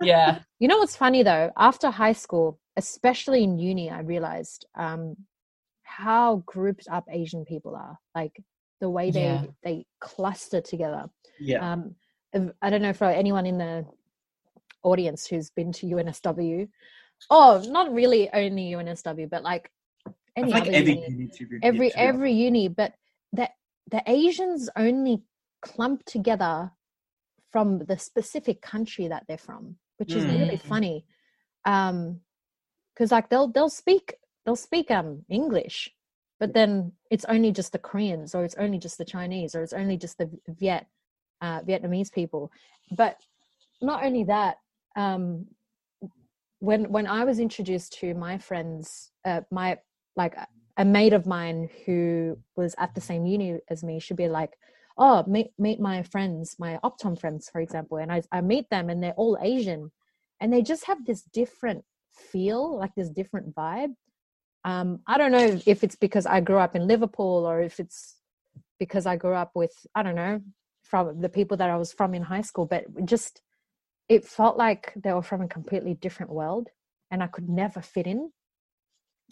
yeah 0.00 0.38
You 0.60 0.68
know 0.68 0.78
what's 0.78 0.96
funny 0.96 1.22
though? 1.22 1.50
After 1.56 1.90
high 1.90 2.12
school, 2.12 2.58
especially 2.76 3.42
in 3.44 3.58
uni, 3.58 3.90
I 3.90 4.00
realized 4.00 4.66
um, 4.76 5.16
how 5.82 6.42
grouped 6.46 6.86
up 6.90 7.04
Asian 7.10 7.44
people 7.44 7.74
are. 7.76 7.98
Like 8.14 8.40
the 8.80 8.90
way 8.90 9.10
they 9.10 9.22
Yeah. 9.24 9.42
they 9.62 9.86
cluster 10.00 10.60
together. 10.60 11.04
Yeah. 11.40 11.60
Um, 11.72 11.94
if- 12.32 12.52
I 12.62 12.70
don't 12.70 12.82
know 12.82 12.92
for 12.92 13.04
anyone 13.06 13.46
in 13.46 13.58
the 13.58 13.84
audience 14.82 15.26
who's 15.26 15.50
been 15.50 15.72
to 15.72 15.86
UNSW. 15.86 16.68
Oh, 17.30 17.62
not 17.68 17.92
really 17.92 18.28
only 18.32 18.72
UNSW, 18.72 19.28
but 19.30 19.42
like 19.42 19.70
any 20.36 20.52
like 20.52 20.62
other 20.62 20.72
every 20.72 20.92
uni 20.92 21.08
uni 21.08 21.30
every 21.62 21.90
to 21.90 21.94
be 21.96 22.02
honest. 22.02 22.14
every 22.14 22.32
uni 22.32 22.68
but 22.68 22.92
the 23.32 23.48
the 23.90 24.02
asians 24.06 24.68
only 24.76 25.22
clump 25.64 26.04
together 26.04 26.70
from 27.50 27.78
the 27.90 27.98
specific 27.98 28.60
country 28.60 29.08
that 29.08 29.24
they're 29.26 29.38
from 29.38 29.76
which 29.98 30.14
is 30.16 30.24
really 30.26 30.56
Mm. 30.56 30.68
funny 30.68 31.04
um 31.64 32.20
because 32.94 33.10
like 33.12 33.28
they'll 33.30 33.48
they'll 33.48 33.68
speak 33.70 34.14
they'll 34.44 34.56
speak 34.56 34.90
um 34.90 35.24
english 35.28 35.90
but 36.40 36.52
then 36.52 36.92
it's 37.10 37.24
only 37.26 37.52
just 37.52 37.72
the 37.72 37.78
koreans 37.78 38.34
or 38.34 38.44
it's 38.44 38.56
only 38.56 38.78
just 38.78 38.98
the 38.98 39.04
chinese 39.04 39.54
or 39.54 39.62
it's 39.62 39.72
only 39.72 39.96
just 39.96 40.18
the 40.18 40.28
viet 40.48 40.86
uh, 41.40 41.60
vietnamese 41.62 42.12
people 42.12 42.50
but 42.96 43.16
not 43.82 44.04
only 44.04 44.24
that 44.24 44.56
um 44.96 45.46
when 46.60 46.90
when 46.90 47.06
i 47.06 47.24
was 47.24 47.38
introduced 47.38 47.92
to 48.00 48.14
my 48.14 48.38
friends 48.38 49.10
uh, 49.24 49.40
my 49.50 49.78
like 50.16 50.34
a 50.76 50.84
mate 50.84 51.12
of 51.12 51.26
mine 51.26 51.68
who 51.86 52.36
was 52.56 52.74
at 52.78 52.94
the 52.94 53.00
same 53.00 53.26
uni 53.26 53.58
as 53.68 53.84
me 53.84 54.00
should 54.00 54.16
be 54.16 54.28
like 54.28 54.52
oh 54.96 55.24
meet 55.26 55.48
meet 55.58 55.80
my 55.80 56.02
friends 56.02 56.56
my 56.58 56.78
optom 56.84 57.18
friends 57.18 57.48
for 57.50 57.60
example 57.60 57.98
and 57.98 58.12
I, 58.12 58.22
I 58.30 58.40
meet 58.40 58.70
them 58.70 58.90
and 58.90 59.02
they're 59.02 59.12
all 59.12 59.38
asian 59.42 59.90
and 60.40 60.52
they 60.52 60.62
just 60.62 60.86
have 60.86 61.04
this 61.04 61.22
different 61.22 61.84
feel 62.32 62.78
like 62.78 62.94
this 62.96 63.08
different 63.10 63.54
vibe. 63.54 63.94
Um 64.64 65.00
i 65.06 65.18
don't 65.18 65.32
know 65.32 65.60
if 65.66 65.82
it's 65.84 65.96
because 65.96 66.26
i 66.26 66.40
grew 66.40 66.58
up 66.58 66.76
in 66.76 66.86
liverpool 66.86 67.44
or 67.46 67.60
if 67.60 67.80
it's 67.80 68.16
because 68.78 69.06
i 69.06 69.16
grew 69.16 69.34
up 69.34 69.50
with 69.54 69.74
i 69.94 70.02
don't 70.02 70.14
know 70.14 70.40
from 70.82 71.20
the 71.20 71.28
people 71.28 71.56
that 71.56 71.70
i 71.70 71.76
was 71.76 71.92
from 71.92 72.14
in 72.14 72.22
high 72.22 72.42
school 72.42 72.66
but 72.66 72.84
just 73.04 73.42
it 74.08 74.24
felt 74.24 74.56
like 74.56 74.92
they 75.02 75.12
were 75.12 75.22
from 75.22 75.40
a 75.42 75.48
completely 75.48 75.94
different 75.94 76.30
world 76.30 76.68
and 77.10 77.22
i 77.22 77.26
could 77.26 77.48
never 77.48 77.80
fit 77.80 78.06
in. 78.06 78.30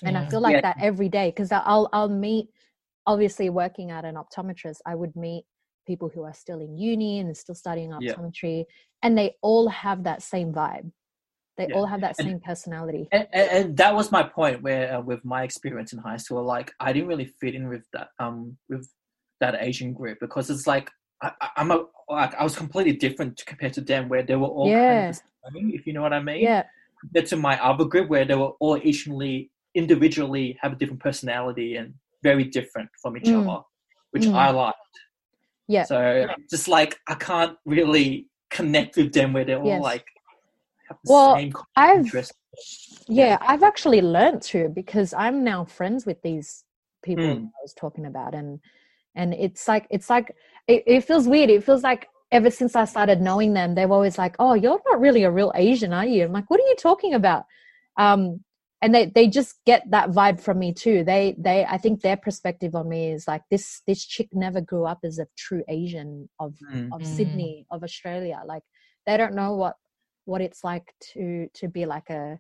And 0.05 0.17
i 0.19 0.25
feel 0.27 0.41
like 0.41 0.55
Yeah. 0.55 0.63
that 0.63 0.77
every 0.81 1.09
day 1.09 1.31
because 1.31 1.53
i'll 1.53 1.89
i'll 1.93 2.09
meet 2.09 2.49
obviously 3.07 3.51
working 3.51 3.91
at 3.91 4.05
an 4.05 4.17
optometrist 4.17 4.79
i 4.87 4.95
would 4.95 5.15
meet 5.17 5.45
people 5.87 6.09
who 6.15 6.23
are 6.23 6.35
still 6.35 6.61
in 6.61 6.77
uni 6.77 7.19
and 7.21 7.37
still 7.37 7.55
studying 7.55 7.91
Yeah. 8.01 8.15
optometry 8.15 8.65
and 9.03 9.17
they 9.19 9.35
all 9.43 9.69
have 9.69 10.05
that 10.05 10.23
same 10.23 10.53
vibe 10.53 10.91
they 11.59 11.67
Yeah. 11.69 11.75
all 11.75 11.87
have 11.87 12.01
that 12.01 12.17
And- 12.19 12.29
same 12.29 12.41
personality 12.41 13.09
and, 13.13 13.27
and, 13.33 13.51
and 13.51 13.77
that 13.77 13.95
was 13.95 14.11
my 14.13 14.23
point 14.23 14.63
where 14.63 14.97
uh, 14.97 15.01
with 15.01 15.25
my 15.25 15.43
experience 15.43 15.93
in 15.93 15.99
high 15.99 16.17
school 16.17 16.45
like 16.45 16.73
i 16.81 16.93
didn't 16.93 17.09
really 17.09 17.27
fit 17.41 17.55
in 17.55 17.69
with 17.69 17.85
that 17.93 18.09
um 18.19 18.57
with 18.69 18.89
that 19.41 19.57
asian 19.61 19.93
group 19.93 20.19
because 20.21 20.49
it's 20.51 20.67
like 20.67 20.91
I, 21.23 21.33
i'm 21.57 21.71
a 21.73 21.85
like 22.09 22.35
i 22.37 22.45
was 22.45 22.57
completely 22.57 22.93
different 22.95 23.43
compared 23.47 23.73
to 23.75 23.81
them 23.81 24.09
where 24.09 24.23
they 24.23 24.37
were 24.37 24.47
all 24.49 24.69
Yeah. 24.69 24.87
kind 24.87 25.11
of 25.11 25.21
if 25.79 25.87
you 25.87 25.93
know 25.93 26.03
what 26.03 26.13
i 26.13 26.23
mean 26.23 26.43
yeah 26.43 26.65
compared 27.01 27.27
to 27.27 27.37
my 27.37 27.61
other 27.63 27.85
group 27.85 28.09
where 28.09 28.25
they 28.25 28.37
were 28.37 28.53
all 28.61 28.79
eachly 28.81 29.51
individually 29.75 30.57
have 30.63 30.73
a 30.73 30.77
different 30.77 31.01
personality 31.01 31.75
and 31.77 31.95
very 32.23 32.45
different 32.45 32.89
from 33.01 33.17
each 33.17 33.25
Mm. 33.25 33.49
other 33.49 33.63
which 34.13 34.25
Mm. 34.25 34.35
i 34.35 34.51
liked. 34.51 34.79
Yeah. 35.69 35.85
So 35.85 36.27
just 36.51 36.69
like 36.69 36.99
i 37.09 37.15
can't 37.15 37.57
really 37.65 38.29
connect 38.51 38.97
with 38.97 39.13
them 39.13 39.33
where 39.33 39.45
they're 39.47 39.61
all 39.61 39.81
like 39.81 40.05
have 40.89 40.99
the 41.05 41.13
Well, 41.13 41.35
same 41.37 41.53
I've- 41.77 42.11
yeah. 43.09 43.39
I've 43.41 43.63
actually 43.63 44.03
learned 44.03 44.43
to 44.53 44.69
because 44.69 45.15
i'm 45.25 45.43
now 45.53 45.65
friends 45.65 46.05
with 46.07 46.21
these 46.23 46.65
people 47.03 47.25
Mm. 47.25 47.47
i 47.59 47.61
was 47.63 47.75
talking 47.75 48.07
about 48.13 48.35
and 48.35 48.61
and 49.15 49.29
it's 49.35 49.67
like 49.73 49.87
it's 49.91 50.09
like 50.11 50.29
it, 50.69 50.81
it 50.87 51.01
feels 51.09 51.27
weird. 51.29 51.51
It 51.51 51.65
feels 51.65 51.83
like 51.83 52.03
ever 52.31 52.51
since 52.51 52.73
i 52.77 52.85
started 52.95 53.21
knowing 53.21 53.53
them 53.53 53.75
they're 53.75 53.93
always 53.99 54.17
like 54.25 54.35
oh 54.39 54.55
you're 54.55 54.81
not 54.91 55.01
really 55.07 55.23
a 55.25 55.31
real 55.31 55.53
asian 55.55 55.93
are 55.93 56.07
you? 56.07 56.25
I'm 56.25 56.33
like 56.39 56.49
what 56.51 56.61
are 56.61 56.69
you 56.73 56.77
talking 56.89 57.13
about? 57.15 57.45
Um 58.05 58.21
and 58.83 58.95
they 58.95 59.07
they 59.07 59.29
just 59.29 59.65
get 59.65 59.89
that 59.91 60.11
vibe 60.11 60.41
from 60.41 60.59
me 60.59 60.75
too 60.75 61.05
they 61.05 61.35
they 61.39 61.65
i 61.67 61.79
think 61.79 62.01
their 62.03 62.17
perspective 62.17 62.75
on 62.75 62.89
me 62.89 63.13
is 63.13 63.27
like 63.29 63.43
this 63.51 63.81
this 63.87 64.05
chick 64.05 64.29
never 64.33 64.61
grew 64.61 64.85
up 64.85 64.99
as 65.05 65.19
a 65.19 65.27
true 65.39 65.63
asian 65.69 66.29
of 66.41 66.55
Mm. 66.73 66.93
of 66.93 67.03
Mm. 67.03 67.07
Sydney, 67.07 67.67
of 67.71 67.83
Australia. 67.83 68.43
Like 68.45 68.63
they 69.07 69.17
don't 69.17 69.35
know 69.35 69.55
what 69.55 69.77
what 70.25 70.41
it's 70.41 70.63
like 70.65 70.95
to 71.13 71.49
to 71.55 71.69
be 71.69 71.87
like 71.87 72.11
a 72.11 72.39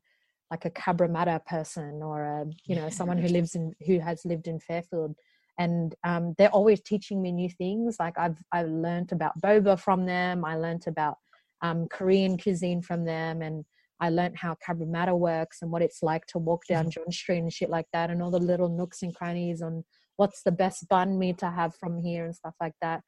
like 0.51 0.65
a 0.65 0.71
Cabramatta 0.71 1.45
person 1.47 2.03
or 2.03 2.23
a 2.25 2.45
you 2.67 2.77
know 2.77 2.89
someone 2.89 3.19
who 3.19 3.29
lives 3.29 3.55
in 3.55 3.75
who 3.87 3.99
has 4.01 4.25
lived 4.25 4.47
in 4.49 4.61
Fairfield. 4.61 5.15
And 5.59 5.95
um, 6.03 6.35
they're 6.39 6.49
always 6.51 6.81
teaching 6.81 7.21
me 7.21 7.31
new 7.31 7.51
things. 7.51 7.97
Like 8.01 8.19
I've 8.19 8.39
I've 8.53 8.69
learned 8.69 9.13
about 9.13 9.41
boba 9.41 9.79
from 9.79 10.07
them. 10.07 10.45
I 10.45 10.57
learned 10.57 10.87
about 10.87 11.19
um, 11.61 11.89
Korean 11.89 12.39
cuisine 12.39 12.83
from 12.83 13.05
them, 13.05 13.43
and 13.43 13.65
I 14.03 14.09
learned 14.11 14.37
how 14.37 14.57
Cabramatta 14.67 15.17
works 15.17 15.59
and 15.63 15.71
what 15.73 15.81
it's 15.87 16.03
like 16.03 16.27
to 16.33 16.39
walk 16.39 16.63
down 16.69 16.91
John 16.91 17.11
Street 17.11 17.39
and 17.39 17.53
shit 17.53 17.71
like 17.71 17.87
that, 17.95 18.11
and 18.11 18.21
all 18.23 18.33
the 18.33 18.39
little 18.53 18.69
nooks 18.69 19.03
and 19.03 19.15
crannies 19.15 19.63
on 19.63 19.85
what's 20.17 20.43
the 20.43 20.53
best 20.53 20.89
banh 20.89 21.17
mi 21.19 21.33
to 21.35 21.51
have 21.51 21.75
from 21.77 21.99
here 22.03 22.25
and 22.25 22.35
stuff 22.35 22.55
like 22.61 22.75
that 22.81 23.01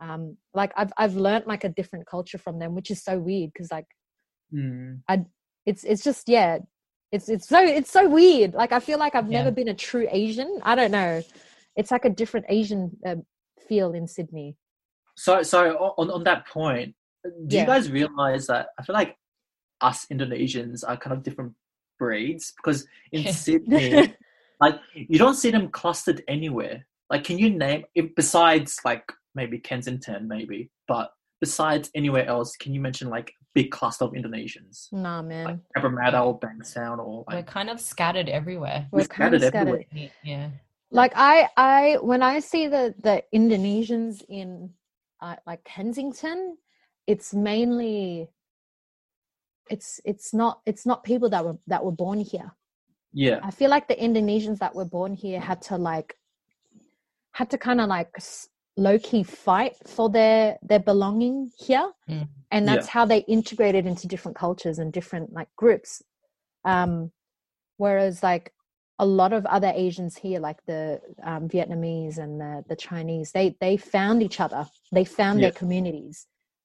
um 0.00 0.36
like 0.54 0.72
i've 0.76 0.92
i've 0.96 1.14
learned 1.14 1.46
like 1.46 1.64
a 1.64 1.68
different 1.68 2.06
culture 2.06 2.38
from 2.38 2.58
them 2.58 2.74
which 2.74 2.90
is 2.90 3.02
so 3.02 3.18
weird 3.18 3.50
because 3.52 3.70
like 3.70 3.86
Mm. 4.54 5.00
it's 5.64 5.82
it's 5.84 6.04
just 6.04 6.28
yeah 6.28 6.58
it's 7.10 7.28
it's 7.34 7.48
so 7.48 7.60
it's 7.62 7.90
so 7.90 8.06
weird 8.06 8.52
like 8.52 8.72
i 8.72 8.80
feel 8.80 8.98
like 8.98 9.14
i've 9.14 9.30
Yeah. 9.30 9.38
never 9.38 9.50
been 9.50 9.68
a 9.68 9.74
true 9.74 10.06
asian 10.10 10.60
i 10.62 10.74
don't 10.74 10.90
know 10.90 11.22
it's 11.74 11.90
like 11.90 12.04
a 12.04 12.10
different 12.10 12.46
asian 12.50 12.90
uh, 13.06 13.16
feel 13.68 13.92
in 13.92 14.06
sydney 14.06 14.56
So, 15.16 15.42
so 15.42 15.58
on 16.00 16.10
on 16.10 16.22
that 16.24 16.46
point, 16.46 16.94
do 17.24 17.56
Yeah. 17.56 17.60
you 17.62 17.66
guys 17.72 17.90
realize 17.90 18.46
that 18.52 18.64
I 18.78 18.82
feel 18.84 18.96
like 19.02 19.16
us 19.82 20.06
Indonesians 20.10 20.84
are 20.86 20.96
kind 20.96 21.16
of 21.16 21.22
different 21.22 21.52
breeds 21.98 22.52
because 22.56 22.86
in 23.12 23.32
Sydney, 23.32 24.14
like 24.60 24.78
you 24.94 25.18
don't 25.18 25.34
see 25.34 25.50
them 25.50 25.68
clustered 25.68 26.22
anywhere. 26.28 26.86
Like, 27.10 27.24
can 27.24 27.38
you 27.38 27.50
name 27.50 27.84
if 27.94 28.14
besides 28.14 28.78
like 28.84 29.04
maybe 29.34 29.58
Kensington, 29.58 30.28
maybe, 30.28 30.70
but 30.88 31.12
besides 31.40 31.90
anywhere 31.94 32.26
else, 32.26 32.56
can 32.56 32.72
you 32.72 32.80
mention 32.80 33.08
like 33.10 33.30
a 33.30 33.44
big 33.54 33.70
cluster 33.70 34.04
of 34.04 34.12
Indonesians, 34.12 34.90
nah 34.92 35.18
like 35.18 35.26
man 35.26 35.60
Cabramatta 35.76 36.24
or 36.24 36.38
Bankstown 36.38 36.98
or 36.98 37.24
We're 37.30 37.42
kind 37.42 37.68
of 37.70 37.80
scattered 37.80 38.28
everywhere. 38.28 38.86
we're 38.92 39.00
we're 39.00 39.06
kind 39.06 39.34
of 39.34 39.42
scattered 39.42 39.84
scattered 39.90 40.10
Yeah. 40.22 40.50
like 40.90 41.12
i 41.16 41.48
i 41.56 41.96
when 42.02 42.22
i 42.22 42.38
see 42.38 42.66
the 42.68 42.94
the 43.02 43.22
indonesians 43.34 44.22
in 44.28 44.70
uh, 45.20 45.36
like 45.46 45.64
kensington 45.64 46.56
it's 47.06 47.32
mainly 47.34 48.28
it's 49.72 50.00
it's 50.04 50.34
not 50.40 50.60
it's 50.70 50.84
not 50.90 51.02
people 51.10 51.28
that 51.30 51.42
were 51.46 51.58
that 51.72 51.82
were 51.86 51.96
born 52.04 52.20
here. 52.32 52.50
Yeah, 53.24 53.38
I 53.42 53.50
feel 53.50 53.70
like 53.70 53.88
the 53.88 53.96
Indonesians 54.08 54.58
that 54.58 54.74
were 54.74 54.90
born 54.98 55.12
here 55.24 55.40
had 55.40 55.60
to 55.68 55.76
like 55.90 56.10
had 57.32 57.48
to 57.50 57.58
kind 57.58 57.80
of 57.80 57.88
like 57.88 58.10
low 58.76 58.98
key 58.98 59.22
fight 59.22 59.74
for 59.86 60.06
their 60.10 60.58
their 60.70 60.84
belonging 60.90 61.50
here, 61.66 61.88
Mm. 62.08 62.28
and 62.54 62.68
that's 62.68 62.88
how 62.96 63.04
they 63.06 63.20
integrated 63.36 63.86
into 63.86 64.06
different 64.12 64.36
cultures 64.36 64.78
and 64.78 64.92
different 64.92 65.32
like 65.32 65.48
groups. 65.56 66.02
Um, 66.64 67.10
whereas 67.78 68.22
like 68.22 68.52
a 68.98 69.06
lot 69.06 69.32
of 69.32 69.42
other 69.46 69.72
Asians 69.74 70.14
here, 70.24 70.40
like 70.48 70.60
the 70.66 71.00
um, 71.30 71.48
Vietnamese 71.48 72.18
and 72.18 72.32
the 72.42 72.64
the 72.68 72.76
Chinese, 72.76 73.32
they 73.32 73.56
they 73.64 73.76
found 73.78 74.22
each 74.22 74.38
other, 74.44 74.62
they 74.92 75.04
found 75.20 75.42
their 75.42 75.56
communities, 75.62 76.16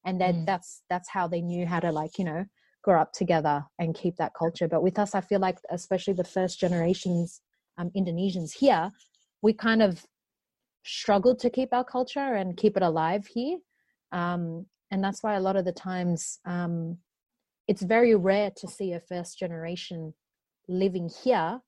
and 0.04 0.20
that 0.20 0.34
Mm. 0.34 0.46
that's 0.50 0.70
that's 0.90 1.08
how 1.16 1.26
they 1.28 1.40
knew 1.50 1.64
how 1.72 1.80
to 1.80 1.90
like 2.00 2.18
you 2.20 2.26
know 2.30 2.42
grow 2.82 3.00
up 3.00 3.12
together 3.12 3.64
and 3.78 3.94
keep 3.94 4.16
that 4.16 4.32
culture. 4.38 4.68
But 4.68 4.82
with 4.82 4.98
us, 4.98 5.14
I 5.14 5.20
feel 5.20 5.40
like, 5.40 5.58
especially 5.70 6.14
the 6.14 6.24
first 6.24 6.60
generations 6.60 7.40
um, 7.76 7.90
Indonesians 7.96 8.52
here, 8.52 8.90
we 9.42 9.52
kind 9.52 9.82
of 9.82 10.04
struggled 10.84 11.38
to 11.40 11.50
keep 11.50 11.72
our 11.72 11.84
culture 11.84 12.34
and 12.34 12.56
keep 12.56 12.76
it 12.76 12.82
alive 12.82 13.26
here. 13.26 13.58
Um, 14.12 14.66
and 14.90 15.02
that's 15.04 15.22
why 15.22 15.34
a 15.34 15.40
lot 15.40 15.56
of 15.56 15.64
the 15.64 15.72
times 15.72 16.40
um, 16.46 16.98
it's 17.66 17.82
very 17.82 18.14
rare 18.14 18.50
to 18.56 18.66
see 18.66 18.92
a 18.92 19.00
first 19.00 19.38
generation 19.38 20.14
living 20.68 21.10
here 21.24 21.60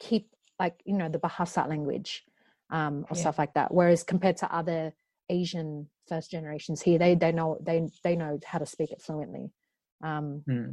keep 0.00 0.28
like 0.58 0.80
you 0.84 0.96
know 0.96 1.08
the 1.08 1.18
Bahasa 1.18 1.68
language 1.68 2.24
um, 2.70 3.04
or 3.10 3.16
Yeah. 3.16 3.22
stuff 3.22 3.38
like 3.38 3.54
that. 3.54 3.72
Whereas 3.72 4.02
compared 4.02 4.36
to 4.38 4.54
other 4.54 4.94
Asian 5.28 5.88
first 6.08 6.30
generations 6.30 6.82
here, 6.82 6.98
they 6.98 7.14
they 7.14 7.32
know 7.32 7.58
they 7.60 7.88
they 8.02 8.16
know 8.16 8.38
how 8.44 8.58
to 8.58 8.66
speak 8.66 8.90
it 8.90 9.02
fluently. 9.02 9.52
Um, 10.04 10.42
Hmm. 10.46 10.70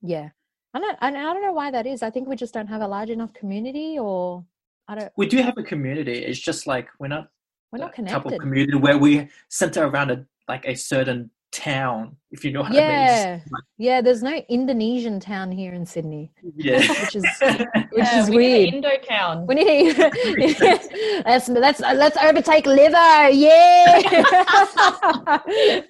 yeah, 0.00 0.28
I 0.74 0.78
don't 0.80 0.98
I, 1.00 1.08
I 1.08 1.10
don't 1.32 1.42
know 1.42 1.52
why 1.52 1.70
that 1.70 1.86
is. 1.86 2.02
I 2.02 2.10
think 2.10 2.28
we 2.28 2.36
just 2.36 2.54
don't 2.54 2.66
have 2.74 2.80
a 2.82 2.88
large 2.88 3.10
enough 3.10 3.32
community, 3.34 3.98
or 3.98 4.44
I 4.88 4.94
don't. 4.96 5.12
we 5.16 5.26
do 5.26 5.38
have 5.38 5.56
a 5.58 5.62
community. 5.62 6.18
It's 6.28 6.38
just 6.40 6.66
like 6.66 6.88
we're 6.98 7.08
not 7.16 7.28
We're 7.72 7.78
not 7.80 7.94
that 7.96 8.06
type 8.08 8.16
of 8.16 8.22
connected. 8.24 8.40
community 8.40 8.78
where 8.78 8.98
we 8.98 9.28
center 9.50 9.84
around 9.86 10.10
a 10.10 10.24
like 10.48 10.64
a 10.66 10.74
certain 10.74 11.30
town, 11.52 12.16
if 12.32 12.44
you 12.44 12.50
know 12.52 12.62
what 12.62 12.70
I 12.70 12.74
mean. 12.74 12.80
Yeah, 12.80 13.40
yeah. 13.78 14.00
There's 14.00 14.22
no 14.22 14.34
Indonesian 14.48 15.20
town 15.20 15.52
here 15.52 15.72
in 15.72 15.84
Sydney, 15.86 16.32
like- 16.42 16.54
yeah. 16.56 16.78
which 17.00 17.16
is 17.16 17.24
which 17.40 18.08
Yeah, 18.08 18.20
is 18.22 18.28
we 18.30 18.36
weird. 18.36 18.60
Need 18.64 18.74
Indo 18.74 18.96
Town. 19.08 19.46
We 19.46 19.54
need 19.56 19.96
let's 21.26 21.48
let's 21.48 21.80
let's 21.80 22.16
overtake 22.16 22.66
liver, 22.66 23.28
yeah. 23.28 24.00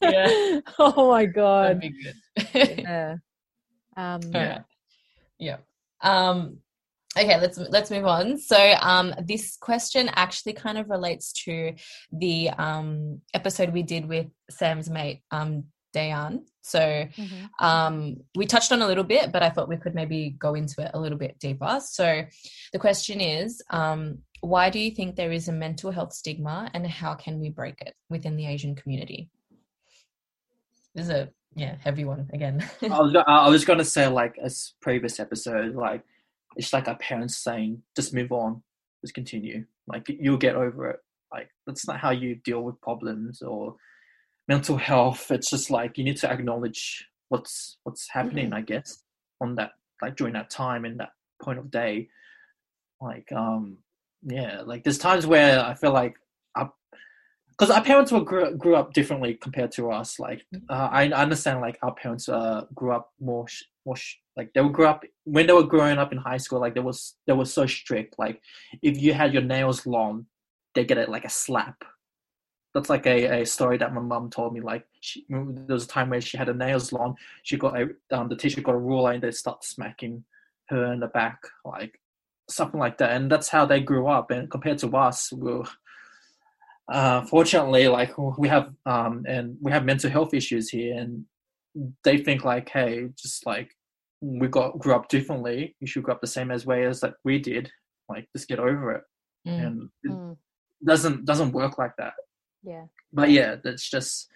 Yeah. 0.02 0.60
Oh 0.78 1.10
my 1.10 1.26
That'd 1.26 1.34
god. 1.34 1.82
Yeah. 2.54 3.16
Um, 3.96 4.22
yeah. 4.32 4.62
yeah. 5.38 5.56
Um, 6.00 6.58
okay, 7.16 7.40
let's 7.40 7.58
let's 7.58 7.90
move 7.90 8.06
on. 8.06 8.38
So, 8.38 8.56
um, 8.80 9.14
this 9.22 9.56
question 9.56 10.10
actually 10.12 10.54
kind 10.54 10.78
of 10.78 10.90
relates 10.90 11.32
to 11.44 11.74
the 12.12 12.50
um 12.50 13.20
episode 13.32 13.72
we 13.72 13.82
did 13.82 14.08
with 14.08 14.26
Sam's 14.50 14.90
mate, 14.90 15.22
um, 15.30 15.66
Dayan. 15.94 16.40
So, 16.62 16.80
mhm. 16.80 17.48
um, 17.60 18.16
we 18.34 18.46
touched 18.46 18.72
on 18.72 18.82
a 18.82 18.86
little 18.86 19.04
bit, 19.04 19.30
but 19.32 19.42
I 19.42 19.50
thought 19.50 19.68
we 19.68 19.76
could 19.76 19.94
maybe 19.94 20.30
go 20.30 20.54
into 20.54 20.82
it 20.82 20.90
a 20.94 21.00
little 21.00 21.18
bit 21.18 21.38
deeper. 21.38 21.80
So, 21.84 22.24
the 22.72 22.78
question 22.78 23.20
is, 23.20 23.62
um, 23.70 24.18
why 24.40 24.70
do 24.70 24.78
you 24.78 24.90
think 24.90 25.16
there 25.16 25.32
is 25.32 25.48
a 25.48 25.52
mental 25.52 25.90
health 25.90 26.12
stigma, 26.12 26.70
and 26.74 26.86
how 26.86 27.14
can 27.14 27.38
we 27.38 27.50
break 27.50 27.80
it 27.80 27.94
within 28.10 28.36
the 28.36 28.46
Asian 28.46 28.74
community? 28.74 29.30
This 30.94 31.06
is 31.06 31.10
a 31.10 31.28
yeah 31.54 31.76
heavy 31.80 32.04
one 32.04 32.28
again. 32.32 32.68
I 32.82 32.86
was, 33.00 33.16
I 33.26 33.48
was 33.48 33.64
gonna 33.64 33.84
say 33.84 34.06
like 34.06 34.36
as 34.42 34.74
previous 34.80 35.20
episode, 35.20 35.74
like 35.74 36.02
it's 36.56 36.72
like 36.72 36.88
our 36.88 36.96
parents 36.96 37.36
saying, 37.38 37.82
just 37.96 38.14
move 38.14 38.32
on, 38.32 38.62
just 39.02 39.14
continue. 39.14 39.64
Like 39.86 40.06
you'll 40.08 40.36
get 40.36 40.56
over 40.56 40.90
it. 40.90 41.00
Like 41.32 41.48
that's 41.66 41.86
not 41.86 41.98
how 41.98 42.10
you 42.10 42.36
deal 42.36 42.62
with 42.62 42.80
problems 42.80 43.42
or 43.42 43.76
mental 44.48 44.76
health. 44.76 45.30
It's 45.30 45.50
just 45.50 45.70
like 45.70 45.98
you 45.98 46.04
need 46.04 46.16
to 46.18 46.30
acknowledge 46.30 47.06
what's 47.28 47.78
what's 47.84 48.08
happening. 48.10 48.52
I 48.52 48.60
guess 48.60 49.02
on 49.40 49.54
that 49.56 49.72
like 50.02 50.16
during 50.16 50.34
that 50.34 50.50
time 50.50 50.84
in 50.84 50.96
that 50.98 51.10
point 51.42 51.58
of 51.58 51.70
day. 51.70 52.08
Like 53.00 53.30
um 53.32 53.78
yeah, 54.22 54.62
like 54.64 54.84
there's 54.84 54.98
times 54.98 55.26
where 55.26 55.60
I 55.60 55.74
feel 55.74 55.92
like 55.92 56.14
because 57.56 57.70
our 57.70 57.82
parents 57.82 58.10
were 58.10 58.20
grew, 58.20 58.56
grew 58.56 58.74
up 58.74 58.92
differently 58.92 59.34
compared 59.34 59.70
to 59.72 59.90
us. 59.90 60.18
Like 60.18 60.44
uh, 60.68 60.88
I 60.90 61.08
understand 61.10 61.60
like 61.60 61.78
our 61.82 61.94
parents 61.94 62.28
uh 62.28 62.64
grew 62.74 62.92
up 62.92 63.12
more 63.20 63.46
sh- 63.46 63.64
more 63.86 63.96
sh- 63.96 64.16
like 64.36 64.52
they 64.54 64.60
would 64.60 64.72
grow 64.72 64.90
up 64.90 65.04
when 65.24 65.46
they 65.46 65.52
were 65.52 65.62
growing 65.62 65.98
up 65.98 66.12
in 66.12 66.18
high 66.18 66.36
school. 66.38 66.60
Like 66.60 66.74
they 66.74 66.80
was 66.80 67.14
they 67.26 67.32
were 67.32 67.44
so 67.44 67.66
strict. 67.66 68.16
Like 68.18 68.40
if 68.82 69.00
you 69.00 69.14
had 69.14 69.32
your 69.32 69.42
nails 69.42 69.86
long, 69.86 70.26
they 70.74 70.84
get 70.84 70.98
it 70.98 71.08
like 71.08 71.24
a 71.24 71.30
slap. 71.30 71.84
That's 72.74 72.90
like 72.90 73.06
a, 73.06 73.42
a 73.42 73.46
story 73.46 73.78
that 73.78 73.94
my 73.94 74.00
mom 74.00 74.30
told 74.30 74.52
me. 74.52 74.60
Like 74.60 74.84
she, 75.00 75.24
there 75.28 75.74
was 75.74 75.84
a 75.84 75.88
time 75.88 76.10
where 76.10 76.20
she 76.20 76.36
had 76.36 76.48
her 76.48 76.54
nails 76.54 76.92
long. 76.92 77.16
She 77.44 77.56
got 77.56 77.78
a 77.80 77.90
um, 78.10 78.28
the 78.28 78.36
teacher 78.36 78.62
got 78.62 78.74
a 78.74 78.78
ruler 78.78 79.12
and 79.12 79.22
they 79.22 79.30
start 79.30 79.64
smacking 79.64 80.24
her 80.70 80.92
in 80.92 80.98
the 80.98 81.06
back, 81.06 81.38
like 81.64 82.00
something 82.50 82.80
like 82.80 82.98
that. 82.98 83.12
And 83.12 83.30
that's 83.30 83.48
how 83.48 83.64
they 83.64 83.78
grew 83.78 84.08
up. 84.08 84.32
And 84.32 84.50
compared 84.50 84.78
to 84.78 84.96
us, 84.96 85.32
we 85.32 85.52
were 85.52 85.68
uh, 86.88 87.22
fortunately, 87.26 87.88
like 87.88 88.12
we 88.38 88.48
have 88.48 88.72
um, 88.86 89.24
and 89.26 89.56
we 89.60 89.72
have 89.72 89.84
mental 89.84 90.10
health 90.10 90.34
issues 90.34 90.68
here, 90.68 90.96
and 90.98 91.24
they 92.04 92.18
think 92.18 92.44
like, 92.44 92.68
hey, 92.68 93.08
just 93.16 93.46
like 93.46 93.70
we 94.20 94.48
got 94.48 94.78
grew 94.78 94.94
up 94.94 95.08
differently, 95.08 95.76
you 95.80 95.86
should 95.86 96.02
grow 96.02 96.14
up 96.14 96.20
the 96.20 96.26
same 96.26 96.50
as 96.50 96.66
way 96.66 96.84
as 96.86 97.02
like 97.02 97.14
we 97.24 97.38
did. 97.38 97.70
Like, 98.08 98.28
just 98.36 98.48
get 98.48 98.58
over 98.58 98.92
it, 98.92 99.02
Mm. 99.46 99.58
and 99.62 99.88
it 100.02 100.10
Mm, 100.12 100.36
doesn't 100.84 101.24
doesn't 101.24 101.52
work 101.52 101.78
like 101.78 101.96
that. 101.96 102.12
yeah. 102.62 102.84
But 103.12 103.30
yeah, 103.30 103.56
that's 103.62 103.88
just 103.88 104.28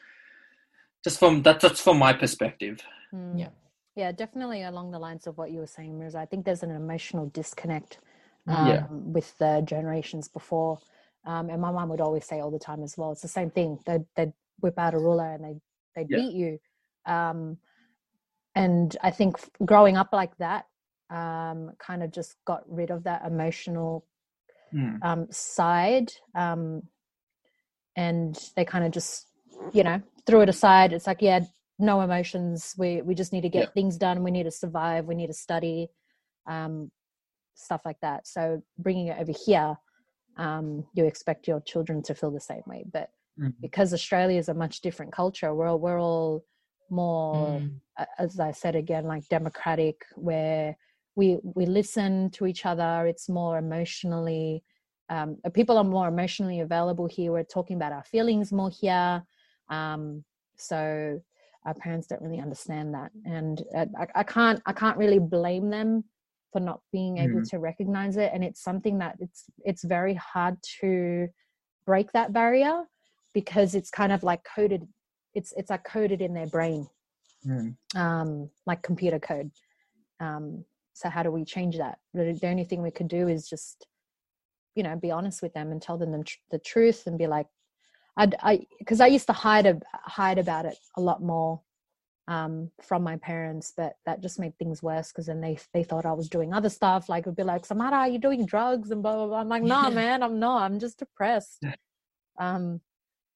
just 1.05 1.19
from 1.19 1.43
that, 1.43 1.61
that's 1.61 1.81
from 1.81 1.99
my 1.99 2.13
perspective. 2.13 2.81
Mm. 3.15 3.39
Yeah. 3.39 3.49
Yeah, 3.95 4.13
definitely 4.13 4.63
along 4.63 4.93
the 4.93 4.99
lines 4.99 5.27
of 5.27 5.37
what 5.39 5.51
you 5.51 5.59
were 5.59 5.67
saying, 5.67 5.99
Mirza. 5.99 6.19
I 6.19 6.25
think 6.27 6.45
there's 6.45 6.63
an 6.63 6.71
emotional 6.71 7.27
disconnect 7.27 7.99
um, 8.47 8.69
Yeah. 8.69 8.87
with 8.91 9.37
the 9.39 9.61
generations 9.65 10.29
before. 10.29 10.79
Um, 11.27 11.51
and 11.51 11.61
my 11.61 11.71
mom 11.71 11.89
would 11.91 12.01
always 12.01 12.25
say 12.25 12.41
all 12.41 12.51
the 12.51 12.59
time 12.59 12.83
as 12.83 12.97
well, 12.97 13.13
it's 13.13 13.23
the 13.23 13.29
same 13.29 13.51
thing. 13.51 13.79
They'd, 13.87 14.05
they'd 14.17 14.33
whip 14.61 14.79
out 14.79 14.95
a 14.95 14.99
ruler 14.99 15.33
and 15.33 15.45
they'd, 15.45 15.61
they'd 15.95 16.09
Yeah. 16.11 16.17
beat 16.17 16.35
you. 16.35 16.59
Um, 17.07 17.59
and 18.55 18.97
I 19.03 19.11
think 19.11 19.37
growing 19.65 19.97
up 19.97 20.11
like 20.13 20.37
that 20.39 20.67
um, 21.11 21.73
kind 21.79 22.03
of 22.03 22.13
just 22.13 22.37
got 22.47 22.63
rid 22.69 22.91
of 22.91 23.05
that 23.05 23.25
emotional 23.27 24.07
Mm. 24.75 25.03
um, 25.03 25.27
side 25.31 26.13
um, 26.35 26.83
and 27.97 28.39
they 28.57 28.65
kind 28.65 28.85
of 28.85 28.91
just 28.93 29.27
you 29.73 29.83
know 29.83 30.01
threw 30.27 30.43
it 30.43 30.49
aside 30.49 30.93
it's 30.93 31.07
like 31.07 31.23
yeah 31.23 31.41
no 31.79 32.01
emotions 32.03 32.75
we 32.79 33.01
we 33.03 33.15
just 33.15 33.33
need 33.33 33.43
to 33.43 33.49
get 33.49 33.65
Yeah. 33.65 33.71
things 33.75 33.97
done 33.97 34.23
we 34.23 34.31
need 34.31 34.45
to 34.45 34.51
survive 34.51 35.07
we 35.07 35.15
need 35.15 35.29
to 35.29 35.33
study 35.33 35.89
um, 36.47 36.91
stuff 37.55 37.83
like 37.85 37.99
that 38.03 38.27
so 38.27 38.63
bringing 38.79 39.09
it 39.09 39.19
over 39.19 39.33
here 39.33 39.77
um, 40.39 40.87
you 40.95 41.05
expect 41.05 41.49
your 41.49 41.61
children 41.61 42.03
to 42.03 42.15
feel 42.15 42.31
the 42.31 42.41
same 42.41 42.63
way 42.67 42.85
but 42.93 43.11
Mhm. 43.39 43.55
because 43.61 43.93
australia 43.93 44.39
is 44.39 44.49
a 44.49 44.55
much 44.55 44.81
different 44.81 45.13
culture 45.13 45.55
we're 45.55 45.69
all, 45.69 45.79
we're 45.79 46.01
all 46.01 46.45
more 46.91 47.61
Mm. 47.61 47.81
as 48.19 48.39
I 48.39 48.53
said 48.53 48.77
again, 48.77 49.05
like 49.07 49.29
democratic, 49.29 50.05
where 50.15 50.77
we 51.17 51.39
we 51.43 51.67
listen 51.67 52.31
to 52.31 52.47
each 52.47 52.65
other. 52.65 53.07
It's 53.07 53.29
more 53.29 53.59
emotionally. 53.59 54.63
Um, 55.09 55.39
uh, 55.45 55.51
people 55.51 55.79
are 55.79 55.85
more 55.85 56.07
emotionally 56.09 56.61
available 56.61 57.07
here. 57.07 57.33
We're 57.33 57.45
talking 57.45 57.77
about 57.77 57.93
our 57.93 58.05
feelings 58.05 58.53
more 58.53 58.71
here. 58.71 59.23
Um, 59.69 60.25
so 60.57 61.21
our 61.65 61.75
parents 61.75 62.07
don't 62.07 62.23
really 62.23 62.41
understand 62.41 62.95
that, 62.95 63.11
and 63.25 63.63
uh, 63.75 63.87
I, 63.99 64.07
I 64.21 64.23
can't 64.23 64.61
I 64.67 64.73
can't 64.73 64.97
really 64.97 65.19
blame 65.19 65.71
them 65.71 66.05
for 66.53 66.61
not 66.61 66.81
being 66.93 67.19
able 67.19 67.41
Mhm. 67.41 67.51
to 67.51 67.59
recognize 67.59 68.17
it, 68.17 68.31
and 68.33 68.43
it's 68.45 68.63
something 68.63 68.99
that 68.99 69.17
it's 69.21 69.45
it's 69.65 69.85
very 69.85 70.15
hard 70.15 70.57
to 70.81 71.29
break 71.87 72.13
that 72.13 72.33
barrier 72.33 72.85
because 73.35 73.75
it's 73.75 73.91
kind 73.91 74.13
of 74.13 74.23
like 74.23 74.43
coded 74.45 74.87
it's 75.35 75.53
it's 75.57 75.71
like 75.71 75.85
coded 75.85 76.21
in 76.23 76.35
their 76.35 76.47
brain 76.47 76.89
Mm. 77.47 77.77
um, 77.95 78.51
like 78.67 78.83
computer 78.83 79.21
code. 79.21 79.53
Um, 80.21 80.65
so 80.93 81.09
how 81.09 81.23
do 81.23 81.31
we 81.31 81.45
change 81.45 81.79
that? 81.79 81.99
The, 82.13 82.37
the 82.41 82.49
only 82.49 82.65
thing 82.65 82.83
we 82.83 82.91
could 82.91 83.07
do 83.07 83.29
is 83.29 83.49
just, 83.49 83.87
you 84.75 84.83
know, 84.83 84.97
be 84.97 85.13
honest 85.13 85.41
with 85.41 85.55
them 85.55 85.71
and 85.71 85.81
tell 85.81 85.97
them 85.97 86.11
the, 86.11 86.25
tr- 86.25 86.39
the 86.51 86.59
truth 86.59 87.07
and 87.07 87.17
be 87.17 87.29
like, 87.29 87.47
I'd, 88.17 88.35
I, 88.43 88.67
because 88.81 89.01
I 89.01 89.07
used 89.07 89.29
to 89.29 89.33
hide 89.33 89.67
a, 89.67 89.79
hide 89.93 90.39
about 90.39 90.67
it 90.67 90.77
a 90.97 91.01
lot 91.01 91.23
more 91.23 91.61
um, 92.29 92.71
from 92.83 93.03
my 93.03 93.17
parents, 93.17 93.73
but 93.77 93.95
that 94.07 94.21
just 94.21 94.39
made 94.39 94.57
things 94.59 94.83
worse 94.83 95.09
because 95.09 95.27
then 95.27 95.41
they 95.41 95.59
they 95.73 95.83
thought 95.83 96.07
I 96.07 96.13
was 96.13 96.29
doing 96.29 96.53
other 96.53 96.69
stuff. 96.69 97.09
Like, 97.09 97.27
would 97.27 97.35
be 97.37 97.43
like, 97.43 97.65
Samara, 97.65 97.97
are 97.97 98.09
you 98.09 98.19
doing 98.19 98.47
drugs 98.47 98.91
and 98.91 99.03
blah 99.03 99.17
blah 99.17 99.27
blah. 99.27 99.41
I'm 99.41 99.49
like, 99.49 99.63
nah, 99.63 99.91
man, 100.03 100.23
I'm 100.23 100.39
not. 100.39 100.63
I'm 100.63 100.79
just 100.79 100.99
depressed. 100.99 101.65
Um, 102.39 102.81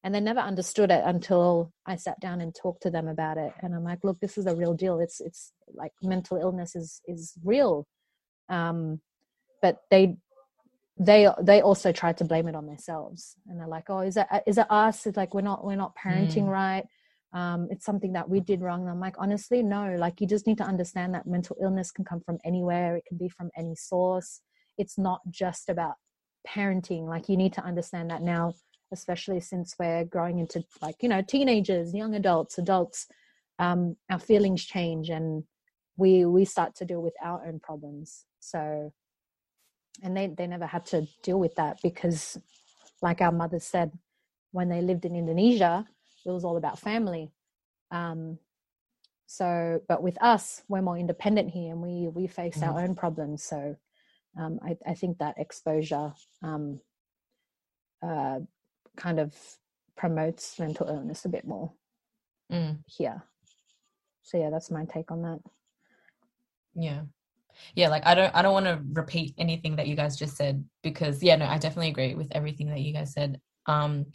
and 0.03 0.13
they 0.13 0.19
never 0.19 0.41
understood 0.41 0.91
it 0.91 1.01
until 1.05 1.71
I 1.85 1.95
sat 1.95 2.19
down 2.19 2.41
and 2.41 2.53
talked 2.53 2.83
to 2.83 2.89
them 2.91 3.07
about 3.07 3.37
it. 3.37 3.53
And 3.61 3.73
I'm 3.73 3.83
like, 3.83 4.03
look, 4.03 4.19
this 4.19 4.37
is 4.37 4.45
a 4.45 4.55
real 4.55 4.73
deal. 4.73 4.99
It's 4.99 5.19
it's 5.19 5.53
like 5.73 5.93
mental 6.03 6.37
illness 6.37 6.75
is 6.75 7.01
is 7.07 7.33
real. 7.43 7.87
Um, 8.49 9.01
but 9.61 9.79
they 9.89 10.17
they 10.99 11.27
they 11.41 11.61
also 11.61 11.91
tried 11.91 12.17
to 12.17 12.25
blame 12.25 12.47
it 12.47 12.55
on 12.55 12.67
themselves, 12.67 13.35
and 13.47 13.59
they're 13.59 13.67
like, 13.67 13.89
oh, 13.89 14.01
is 14.01 14.17
it 14.17 14.27
is 14.45 14.57
it 14.57 14.67
us? 14.69 15.07
It's 15.07 15.17
like 15.17 15.33
we're 15.33 15.41
not 15.41 15.65
we're 15.65 15.75
not 15.77 15.95
parenting 15.95 16.43
Mm. 16.43 16.51
right. 16.51 16.85
Um, 17.33 17.67
it's 17.71 17.85
something 17.85 18.13
that 18.13 18.29
we 18.29 18.39
did 18.39 18.61
wrong. 18.61 18.81
And 18.81 18.89
I'm 18.89 18.99
like, 18.99 19.15
honestly, 19.17 19.63
no. 19.63 19.95
Like, 19.97 20.21
you 20.21 20.27
just 20.27 20.45
need 20.45 20.57
to 20.59 20.63
understand 20.63 21.13
that 21.15 21.25
mental 21.25 21.57
illness 21.61 21.91
can 21.91 22.05
come 22.05 22.21
from 22.21 22.37
anywhere. 22.45 22.95
It 22.95 23.05
can 23.07 23.17
be 23.17 23.29
from 23.29 23.49
any 23.57 23.75
source. 23.75 24.41
It's 24.77 24.97
not 24.97 25.21
just 25.29 25.69
about 25.69 25.95
parenting. 26.47 27.07
Like, 27.07 27.29
you 27.29 27.37
need 27.37 27.53
to 27.53 27.63
understand 27.63 28.11
that 28.11 28.21
now 28.21 28.53
especially 28.93 29.41
since 29.41 29.75
we're 29.77 30.05
growing 30.05 30.39
into 30.39 30.63
like 30.81 30.95
you 31.01 31.09
know 31.09 31.21
teenagers 31.21 31.93
young 31.93 32.15
adults 32.15 32.57
adults 32.57 33.07
um 33.59 33.97
our 34.09 34.19
feelings 34.19 34.63
change 34.63 35.09
and 35.09 35.43
we 35.97 36.25
we 36.25 36.45
start 36.45 36.73
to 36.75 36.85
deal 36.85 37.01
with 37.01 37.13
our 37.21 37.45
own 37.45 37.59
problems 37.59 38.25
so 38.39 38.93
and 40.01 40.15
they 40.15 40.27
they 40.37 40.47
never 40.47 40.65
had 40.65 40.85
to 40.85 41.05
deal 41.23 41.39
with 41.39 41.55
that 41.55 41.77
because 41.83 42.37
like 43.01 43.19
our 43.19 43.31
mothers 43.31 43.65
said 43.65 43.91
when 44.51 44.69
they 44.69 44.81
lived 44.81 45.05
in 45.05 45.15
indonesia 45.15 45.85
it 46.25 46.31
was 46.31 46.43
all 46.45 46.57
about 46.57 46.79
family 46.79 47.31
um 47.91 48.37
so 49.25 49.81
but 49.87 50.03
with 50.03 50.21
us 50.21 50.63
we're 50.67 50.81
more 50.81 50.97
independent 50.97 51.49
here 51.49 51.71
and 51.71 51.81
we 51.81 52.07
we 52.09 52.27
face 52.27 52.61
our 52.63 52.79
own 52.79 52.95
problems 52.95 53.43
so 53.43 53.75
um 54.39 54.59
i 54.63 54.75
i 54.87 54.93
think 54.93 55.17
that 55.17 55.35
exposure 55.37 56.13
um 56.43 56.79
uh 58.01 58.39
kind 58.97 59.19
of 59.19 59.35
promotes 59.95 60.59
mental 60.59 60.87
illness 60.87 61.25
a 61.25 61.29
bit 61.29 61.45
more 61.45 61.71
Mm, 62.51 62.79
here. 62.85 63.23
So 64.21 64.37
yeah, 64.37 64.49
that's 64.51 64.69
my 64.69 64.85
take 64.85 65.11
on 65.11 65.21
that. 65.23 65.39
yeah. 66.75 67.01
Yeah, 67.75 67.89
like 67.89 68.05
I 68.05 68.15
don't 68.15 68.35
I 68.35 68.41
don't 68.41 68.53
want 68.53 68.65
to 68.65 68.81
repeat 68.93 69.33
anything 69.37 69.77
that 69.77 69.87
you 69.87 69.95
guys 69.95 70.17
just 70.17 70.35
said 70.35 70.63
because 70.83 71.23
yeah, 71.23 71.35
no, 71.35 71.45
I 71.45 71.57
definitely 71.57 71.89
agree 71.89 72.15
with 72.15 72.27
everything 72.31 72.69
that 72.69 72.81
you 72.81 72.93
guys 72.93 73.13
said. 73.13 73.39
Um 73.65 74.07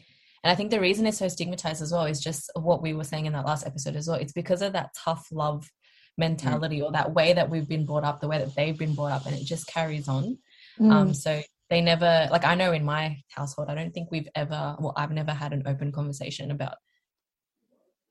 and 0.48 0.54
I 0.54 0.56
think 0.56 0.70
the 0.70 0.80
reason 0.80 1.06
it's 1.06 1.18
so 1.18 1.28
stigmatized 1.28 1.82
as 1.82 1.92
well 1.92 2.06
is 2.06 2.22
just 2.22 2.50
what 2.54 2.80
we 2.80 2.94
were 2.94 3.04
saying 3.04 3.26
in 3.26 3.34
that 3.34 3.44
last 3.44 3.66
episode 3.66 3.96
as 3.96 4.08
well. 4.08 4.16
It's 4.16 4.32
because 4.32 4.62
of 4.62 4.72
that 4.72 4.94
tough 4.96 5.26
love 5.30 5.70
mentality 6.16 6.80
or 6.80 6.90
that 6.92 7.12
way 7.12 7.34
that 7.34 7.50
we've 7.50 7.68
been 7.68 7.84
brought 7.84 8.02
up, 8.02 8.22
the 8.22 8.28
way 8.28 8.38
that 8.38 8.54
they've 8.56 8.78
been 8.78 8.94
brought 8.94 9.12
up, 9.12 9.26
and 9.26 9.36
it 9.36 9.44
just 9.44 9.66
carries 9.66 10.08
on. 10.08 10.38
Um, 10.80 11.10
Mm, 11.10 11.14
so 11.14 11.42
they 11.68 11.82
never, 11.82 12.28
like, 12.30 12.46
I 12.46 12.54
know 12.54 12.72
in 12.72 12.82
my 12.82 13.18
household, 13.28 13.68
I 13.68 13.74
don't 13.74 13.92
think 13.92 14.10
we've 14.10 14.28
ever, 14.34 14.74
well, 14.80 14.94
I've 14.96 15.10
never 15.10 15.32
had 15.32 15.52
an 15.52 15.64
open 15.66 15.92
conversation 15.92 16.50
about, 16.50 16.76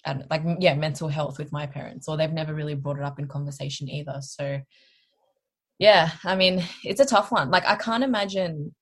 and 0.06 0.24
like, 0.30 0.44
yeah, 0.60 0.76
mental 0.76 1.08
health 1.08 1.40
with 1.40 1.52
my 1.52 1.66
parents, 1.66 2.08
or 2.08 2.18
they've 2.18 2.32
never 2.32 2.54
really 2.54 2.76
brought 2.76 2.98
it 2.98 3.04
up 3.04 3.18
in 3.18 3.28
conversation 3.28 3.90
either. 3.90 4.20
So, 4.22 4.62
yeah, 5.80 6.12
I 6.24 6.36
mean, 6.36 6.64
it's 6.84 7.02
a 7.02 7.06
tough 7.06 7.32
one. 7.32 7.50
Like, 7.50 7.66
I 7.66 7.78
can't 7.78 8.04
imagine 8.04 8.76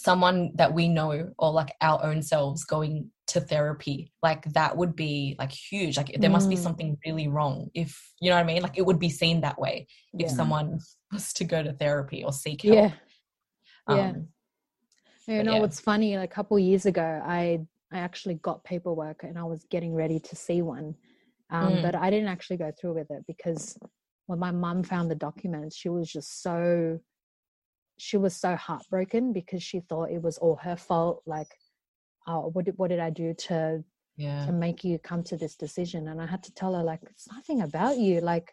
someone 0.00 0.52
that 0.54 0.72
we 0.72 0.86
know 0.88 1.32
or 1.40 1.50
like 1.50 1.74
our 1.80 1.98
own 2.04 2.22
selves 2.22 2.64
going 2.64 3.10
to 3.26 3.40
therapy 3.40 4.12
like 4.22 4.44
that 4.52 4.76
would 4.76 4.94
be 4.94 5.34
like 5.40 5.50
huge 5.50 5.96
like 5.96 6.14
there 6.20 6.30
must 6.30 6.48
be 6.48 6.54
Mm. 6.54 6.62
something 6.62 6.96
really 7.04 7.26
wrong 7.26 7.68
if 7.74 7.90
you 8.20 8.30
know 8.30 8.36
what 8.36 8.42
i 8.42 8.46
mean 8.46 8.62
like 8.62 8.78
it 8.78 8.86
would 8.86 9.00
be 9.00 9.08
seen 9.08 9.40
that 9.40 9.58
way 9.58 9.88
if 10.16 10.30
someone 10.30 10.78
was 11.12 11.32
to 11.32 11.42
go 11.42 11.64
to 11.64 11.72
therapy 11.72 12.22
or 12.22 12.32
seek 12.32 12.62
help. 12.62 12.76
yeah. 12.76 12.92
yeah. 13.96 14.10
Um, 14.10 14.28
You 15.26 15.42
know 15.42 15.54
yeah. 15.54 15.60
what's 15.62 15.80
funny? 15.80 16.14
A 16.14 16.28
couple 16.28 16.56
years 16.60 16.86
ago, 16.86 17.08
I 17.40 17.42
I 17.90 17.98
actually 17.98 18.36
got 18.48 18.62
paperwork 18.70 19.24
and 19.24 19.36
I 19.36 19.44
was 19.52 19.64
getting 19.74 19.94
ready 20.02 20.18
to 20.28 20.34
see 20.44 20.60
one, 20.62 20.94
um, 21.50 21.72
Mm. 21.72 21.82
but 21.82 21.94
I 21.94 22.08
didn't 22.12 22.28
actually 22.34 22.58
go 22.58 22.70
through 22.70 22.94
with 23.00 23.10
it 23.16 23.22
because 23.26 23.62
when 24.28 24.38
my 24.38 24.52
mum 24.52 24.82
found 24.92 25.10
the 25.10 25.14
documents, 25.28 25.74
she 25.80 25.88
was 25.88 26.06
just 26.16 26.30
so 26.46 26.60
she 27.98 28.16
was 28.16 28.34
so 28.34 28.56
heartbroken 28.56 29.32
because 29.32 29.62
she 29.62 29.80
thought 29.80 30.10
it 30.10 30.22
was 30.22 30.38
all 30.38 30.56
her 30.56 30.76
fault. 30.76 31.22
Like, 31.26 31.54
oh, 32.26 32.50
what 32.52 32.64
did 32.64 32.78
what 32.78 32.88
did 32.88 33.00
I 33.00 33.10
do 33.10 33.34
to 33.34 33.84
yeah. 34.18 34.44
to 34.44 34.52
make 34.52 34.84
you 34.84 34.98
come 34.98 35.22
to 35.22 35.36
this 35.36 35.54
decision 35.54 36.08
and 36.08 36.20
i 36.20 36.26
had 36.26 36.42
to 36.42 36.52
tell 36.52 36.74
her 36.74 36.82
like 36.82 37.00
it's 37.08 37.30
nothing 37.32 37.62
about 37.62 37.96
you 37.96 38.20
like 38.20 38.52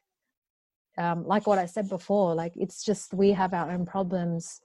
um 0.98 1.26
like 1.26 1.46
what 1.48 1.60
i 1.60 1.66
said 1.66 1.90
before 1.90 2.34
like 2.36 2.54
it's 2.56 2.86
just 2.86 3.14
we 3.14 3.32
have 3.32 3.54
our 3.54 3.72
own 3.72 3.86
problems 3.86 4.62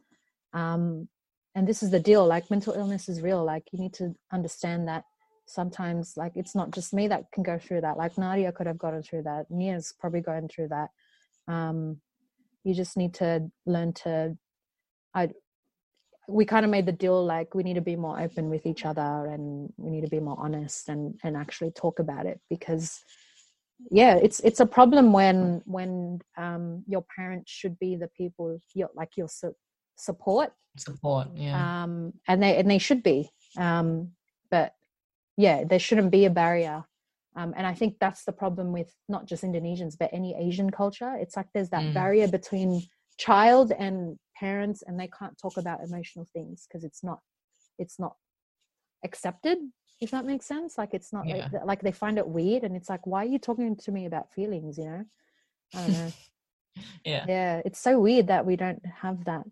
um 0.52 1.08
and 1.54 1.66
this 1.66 1.82
is 1.82 1.90
the 1.90 1.98
deal 1.98 2.26
like 2.26 2.50
mental 2.50 2.74
illness 2.74 3.08
is 3.08 3.22
real 3.22 3.42
like 3.42 3.64
you 3.72 3.80
need 3.80 3.94
to 3.94 4.14
understand 4.30 4.86
that 4.86 5.04
sometimes 5.46 6.16
like 6.16 6.32
it's 6.36 6.54
not 6.54 6.70
just 6.70 6.92
me 6.92 7.08
that 7.08 7.24
can 7.32 7.42
go 7.42 7.58
through 7.58 7.80
that 7.80 7.96
like 7.96 8.16
nadia 8.18 8.52
could 8.52 8.66
have 8.66 8.78
gotten 8.78 9.02
through 9.02 9.22
that 9.22 9.50
nia's 9.50 9.94
probably 9.98 10.20
going 10.20 10.46
through 10.48 10.68
that 10.68 10.90
um 11.48 11.96
you 12.62 12.74
just 12.74 12.96
need 12.96 13.14
to 13.14 13.50
learn 13.64 13.92
to 13.94 14.36
i 15.14 15.28
we 16.28 16.44
kind 16.44 16.64
of 16.64 16.70
made 16.70 16.86
the 16.86 16.92
deal 16.92 17.24
like 17.24 17.54
we 17.54 17.62
need 17.64 17.74
to 17.74 17.80
be 17.80 17.96
more 17.96 18.20
open 18.20 18.50
with 18.50 18.64
each 18.64 18.84
other 18.86 19.26
and 19.32 19.72
we 19.76 19.90
need 19.90 20.02
to 20.02 20.10
be 20.10 20.20
more 20.20 20.36
honest 20.38 20.88
and 20.88 21.18
and 21.24 21.36
actually 21.36 21.70
talk 21.72 21.98
about 21.98 22.26
it 22.26 22.40
because 22.48 23.02
yeah 23.90 24.14
it's 24.16 24.40
it's 24.40 24.60
a 24.60 24.66
problem 24.66 25.12
when 25.12 25.62
when 25.64 26.20
um 26.36 26.84
your 26.86 27.04
parents 27.16 27.50
should 27.50 27.78
be 27.78 27.96
the 27.96 28.08
people 28.16 28.58
your 28.74 28.90
like 28.94 29.16
your 29.16 29.28
su- 29.28 29.56
support 29.96 30.52
Support. 30.76 31.28
Yeah. 31.34 31.82
um 31.82 32.12
and 32.28 32.40
they 32.42 32.56
and 32.56 32.70
they 32.70 32.78
should 32.78 33.02
be 33.02 33.28
um 33.58 34.12
but 34.50 34.74
yeah 35.36 35.64
there 35.64 35.78
shouldn't 35.80 36.12
be 36.12 36.26
a 36.26 36.30
barrier 36.30 36.84
um 37.36 37.52
and 37.56 37.66
i 37.66 37.74
think 37.74 37.96
that's 37.98 38.24
the 38.24 38.32
problem 38.32 38.70
with 38.72 38.94
not 39.08 39.26
just 39.26 39.42
indonesians 39.42 39.96
but 39.98 40.10
any 40.12 40.34
asian 40.38 40.70
culture 40.70 41.16
it's 41.18 41.36
like 41.36 41.46
there's 41.54 41.70
that 41.70 41.82
Mm. 41.82 41.94
barrier 41.94 42.28
between 42.28 42.82
child 43.18 43.72
and 43.72 44.16
parents 44.44 44.82
and 44.86 44.98
they 44.98 45.10
can't 45.18 45.36
talk 45.38 45.56
about 45.58 45.80
emotional 45.88 46.26
things 46.32 46.66
because 46.66 46.82
it's 46.88 47.02
not 47.04 47.20
it's 47.78 47.98
not 48.04 48.14
accepted 49.04 49.58
if 50.00 50.10
that 50.10 50.24
makes 50.24 50.46
sense 50.46 50.78
like 50.78 50.92
it's 50.98 51.12
not 51.12 51.26
Yeah. 51.28 51.48
like, 51.52 51.66
like 51.70 51.82
they 51.82 51.92
find 51.92 52.16
it 52.18 52.26
weird 52.38 52.62
and 52.64 52.74
it's 52.78 52.88
like 52.88 53.06
why 53.06 53.20
are 53.24 53.32
you 53.34 53.38
talking 53.38 53.76
to 53.76 53.92
me 53.92 54.06
about 54.06 54.32
feelings 54.32 54.78
you 54.78 54.86
know 54.86 55.04
i 55.74 55.80
don't 55.82 55.92
know 55.92 56.12
yeah. 57.04 57.24
yeah 57.28 57.62
it's 57.66 57.80
so 57.88 57.92
weird 58.00 58.26
that 58.28 58.46
we 58.46 58.56
don't 58.56 58.84
have 59.02 59.24
that 59.24 59.46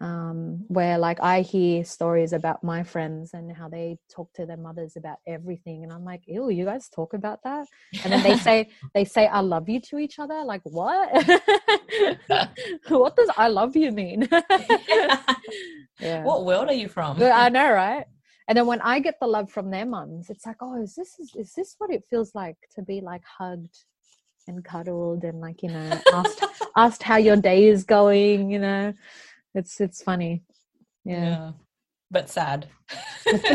um 0.00 0.64
where 0.68 0.96
like 0.96 1.20
i 1.20 1.40
hear 1.40 1.84
stories 1.84 2.32
about 2.32 2.62
my 2.62 2.84
friends 2.84 3.34
and 3.34 3.52
how 3.52 3.68
they 3.68 3.98
talk 4.08 4.32
to 4.32 4.46
their 4.46 4.56
mothers 4.56 4.94
about 4.96 5.18
everything 5.26 5.82
and 5.82 5.92
i'm 5.92 6.04
like 6.04 6.22
ew 6.26 6.50
you 6.50 6.64
guys 6.64 6.88
talk 6.88 7.14
about 7.14 7.42
that 7.42 7.66
and 8.04 8.12
then 8.12 8.22
they 8.22 8.36
say 8.48 8.68
they 8.94 9.04
say 9.04 9.26
i 9.26 9.40
love 9.40 9.68
you 9.68 9.80
to 9.80 9.98
each 9.98 10.20
other 10.20 10.44
like 10.44 10.60
what 10.62 11.10
what 12.88 13.16
does 13.16 13.30
i 13.36 13.48
love 13.48 13.74
you 13.74 13.90
mean 13.90 14.28
yeah 16.00 16.22
What 16.22 16.44
world 16.44 16.68
are 16.68 16.74
you 16.74 16.88
from? 16.88 17.20
I 17.22 17.48
know, 17.48 17.72
right? 17.72 18.04
And 18.48 18.56
then 18.56 18.66
when 18.66 18.80
I 18.80 19.00
get 19.00 19.16
the 19.20 19.26
love 19.26 19.50
from 19.50 19.70
their 19.70 19.84
mums, 19.84 20.30
it's 20.30 20.46
like, 20.46 20.56
oh, 20.60 20.80
is 20.82 20.94
this 20.94 21.18
is, 21.18 21.34
is 21.34 21.52
this 21.54 21.74
what 21.78 21.90
it 21.90 22.04
feels 22.08 22.34
like 22.34 22.56
to 22.76 22.82
be 22.82 23.00
like 23.00 23.22
hugged 23.38 23.84
and 24.46 24.64
cuddled 24.64 25.24
and 25.24 25.40
like 25.40 25.62
you 25.62 25.68
know 25.68 26.00
asked 26.14 26.42
asked 26.76 27.02
how 27.02 27.16
your 27.16 27.36
day 27.36 27.66
is 27.66 27.84
going? 27.84 28.50
You 28.50 28.58
know, 28.60 28.94
it's 29.54 29.80
it's 29.80 30.02
funny. 30.02 30.42
yeah. 31.04 31.24
Yeah, 31.24 31.52
But 32.10 32.28
sad. 32.28 32.66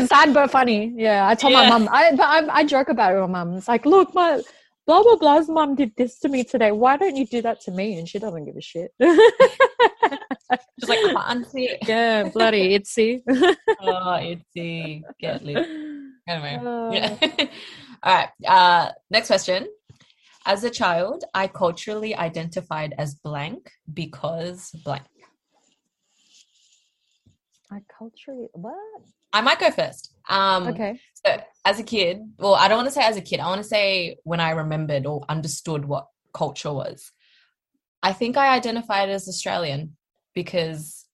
sad 0.06 0.32
but 0.34 0.50
funny. 0.50 0.92
Yeah, 0.96 1.26
I 1.28 1.34
told 1.34 1.52
Yeah. 1.52 1.62
my 1.68 1.78
mum. 1.78 1.88
I 1.92 2.10
but 2.12 2.26
I, 2.26 2.60
I 2.60 2.64
joke 2.64 2.88
about 2.88 3.14
it 3.14 3.20
with 3.20 3.30
my 3.30 3.44
mum. 3.44 3.56
It's 3.56 3.68
like, 3.68 3.86
look, 3.86 4.14
my 4.14 4.42
blah 4.86 5.02
blah 5.02 5.16
blah's 5.16 5.48
mum 5.48 5.74
did 5.74 5.92
this 5.96 6.18
to 6.20 6.28
me 6.28 6.44
today. 6.44 6.72
Why 6.72 6.96
don't 6.96 7.16
you 7.16 7.26
do 7.26 7.42
that 7.42 7.60
to 7.62 7.70
me? 7.72 7.98
And 7.98 8.08
she 8.08 8.18
doesn't 8.18 8.44
give 8.44 8.56
a 8.56 8.60
shit. 8.60 8.90
Just 10.80 10.88
like 10.88 11.14
fancy. 11.14 11.78
yeah, 11.86 12.24
bloody 12.28 12.78
itsy. 12.78 13.22
Oh, 13.80 14.14
it's 14.20 14.44
get 15.20 15.42
lit. 15.44 15.66
Anyway. 16.28 16.56
Uh, 16.56 16.90
Yeah. 16.92 17.16
All 18.02 18.14
right. 18.14 18.28
Uh, 18.46 18.90
next 19.10 19.28
question. 19.28 19.66
As 20.46 20.62
a 20.64 20.70
child, 20.70 21.24
I 21.34 21.46
culturally 21.48 22.14
identified 22.14 22.94
as 22.98 23.14
blank 23.14 23.70
because 23.94 24.70
blank. 24.84 25.04
I 27.74 27.80
culturally 27.98 28.48
what? 28.52 29.02
I 29.32 29.40
might 29.40 29.58
go 29.58 29.70
first. 29.70 30.14
Um, 30.28 30.68
Okay. 30.68 31.00
So, 31.26 31.40
as 31.64 31.80
a 31.80 31.82
kid, 31.82 32.20
well, 32.38 32.54
I 32.54 32.68
don't 32.68 32.76
want 32.78 32.88
to 32.88 32.94
say 32.94 33.02
as 33.02 33.16
a 33.16 33.22
kid. 33.22 33.40
I 33.40 33.48
want 33.48 33.62
to 33.62 33.68
say 33.68 34.16
when 34.24 34.38
I 34.40 34.50
remembered 34.50 35.06
or 35.06 35.24
understood 35.28 35.84
what 35.84 36.06
culture 36.32 36.72
was. 36.72 37.10
I 38.02 38.12
think 38.12 38.36
I 38.36 38.54
identified 38.54 39.08
as 39.08 39.26
Australian 39.28 39.96
because 40.34 41.06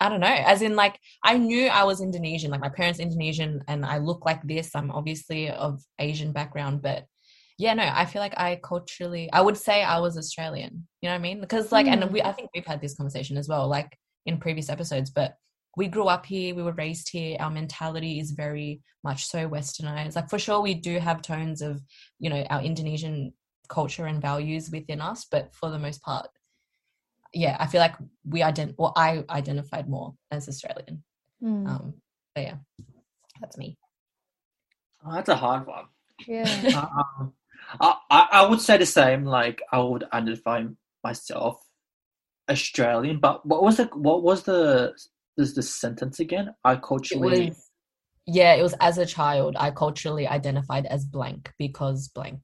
I 0.00 0.08
don't 0.08 0.20
know, 0.20 0.26
as 0.26 0.62
in 0.62 0.76
like 0.76 0.98
I 1.22 1.38
knew 1.38 1.68
I 1.68 1.84
was 1.84 2.00
Indonesian, 2.00 2.50
like 2.50 2.60
my 2.60 2.70
parents 2.70 2.98
Indonesian 3.00 3.62
and 3.68 3.84
I 3.84 3.98
look 3.98 4.24
like 4.24 4.42
this. 4.42 4.70
I'm 4.74 4.90
obviously 4.90 5.50
of 5.50 5.82
Asian 5.98 6.32
background, 6.32 6.82
but 6.82 7.04
yeah, 7.58 7.74
no, 7.74 7.84
I 7.84 8.06
feel 8.06 8.20
like 8.22 8.34
I 8.38 8.58
culturally 8.64 9.30
I 9.32 9.42
would 9.42 9.58
say 9.58 9.82
I 9.84 10.00
was 10.00 10.16
Australian. 10.16 10.86
You 11.02 11.08
know 11.08 11.14
what 11.14 11.20
I 11.20 11.22
mean? 11.22 11.40
Because 11.40 11.70
like 11.70 11.86
and 11.86 12.02
Mm. 12.02 12.12
we 12.12 12.22
I 12.22 12.32
think 12.32 12.50
we've 12.54 12.66
had 12.66 12.80
this 12.80 12.96
conversation 12.96 13.36
as 13.36 13.48
well, 13.48 13.68
like 13.68 13.96
in 14.26 14.38
previous 14.38 14.68
episodes, 14.68 15.10
but 15.10 15.36
we 15.76 15.86
grew 15.86 16.06
up 16.08 16.26
here, 16.26 16.54
we 16.54 16.62
were 16.62 16.72
raised 16.72 17.10
here, 17.10 17.36
our 17.40 17.50
mentality 17.50 18.18
is 18.18 18.32
very 18.32 18.80
much 19.04 19.26
so 19.26 19.48
westernized. 19.48 20.16
Like 20.16 20.28
for 20.28 20.38
sure 20.38 20.60
we 20.60 20.74
do 20.74 20.98
have 20.98 21.22
tones 21.22 21.62
of, 21.62 21.80
you 22.18 22.28
know, 22.28 22.42
our 22.50 22.62
Indonesian 22.62 23.32
culture 23.68 24.06
and 24.06 24.20
values 24.20 24.70
within 24.70 25.00
us, 25.00 25.26
but 25.30 25.54
for 25.54 25.70
the 25.70 25.78
most 25.78 26.02
part, 26.02 26.28
yeah, 27.32 27.56
I 27.60 27.66
feel 27.68 27.80
like 27.80 27.94
we 28.24 28.40
ident 28.40 28.74
or 28.76 28.92
I 28.96 29.24
identified 29.30 29.88
more 29.88 30.14
as 30.30 30.48
Australian. 30.48 31.04
Mm, 31.42 31.68
Um 31.68 31.94
but 32.34 32.42
yeah, 32.44 32.56
that's 33.40 33.56
me. 33.56 33.78
Oh, 35.04 35.14
that's 35.14 35.28
a 35.28 35.36
hard 35.36 35.66
one. 35.66 35.86
yeah. 36.26 36.44
um, 36.76 37.32
I, 37.80 37.94
I 38.10 38.28
I 38.32 38.46
would 38.48 38.60
say 38.60 38.76
the 38.76 38.86
same. 38.86 39.24
Like 39.24 39.62
I 39.72 39.78
would 39.78 40.04
identify 40.12 40.64
myself 41.04 41.62
Australian, 42.50 43.18
but 43.20 43.46
what 43.46 43.62
was 43.62 43.76
the 43.76 43.84
what 43.94 44.22
was 44.22 44.42
the 44.42 44.92
this 45.36 45.54
the 45.54 45.62
sentence 45.62 46.20
again? 46.20 46.54
I 46.64 46.74
It 46.74 46.82
culturally 46.82 47.48
was 47.50 47.70
yeah, 48.26 48.54
it 48.54 48.62
was 48.62 48.74
as 48.80 48.98
a 48.98 49.06
child 49.06 49.56
I 49.58 49.70
culturally 49.70 50.26
identified 50.28 50.86
as 50.86 51.04
blank 51.04 51.52
because 51.58 52.08
blank. 52.08 52.40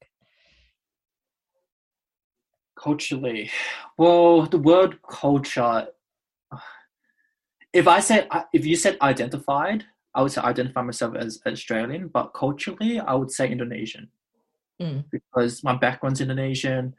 culturally. 2.79 3.51
Well, 3.97 4.43
the 4.47 4.59
word 4.59 4.99
culture. 5.09 5.89
If 7.73 7.89
I 7.89 8.01
said 8.01 8.29
if 8.53 8.65
you 8.65 8.77
said 8.77 8.97
identified, 9.03 9.85
I 10.15 10.23
would 10.23 10.33
say 10.33 10.41
identify 10.41 10.83
myself 10.83 11.17
as 11.17 11.41
Australian, 11.47 12.09
but 12.09 12.33
culturally, 12.35 13.01
I 13.01 13.15
would 13.15 13.31
say 13.31 13.51
Indonesian 13.51 14.09
Mm. 14.81 15.05
because 15.11 15.65
my 15.65 15.75
background's 15.75 16.21
Indonesian. 16.21 16.95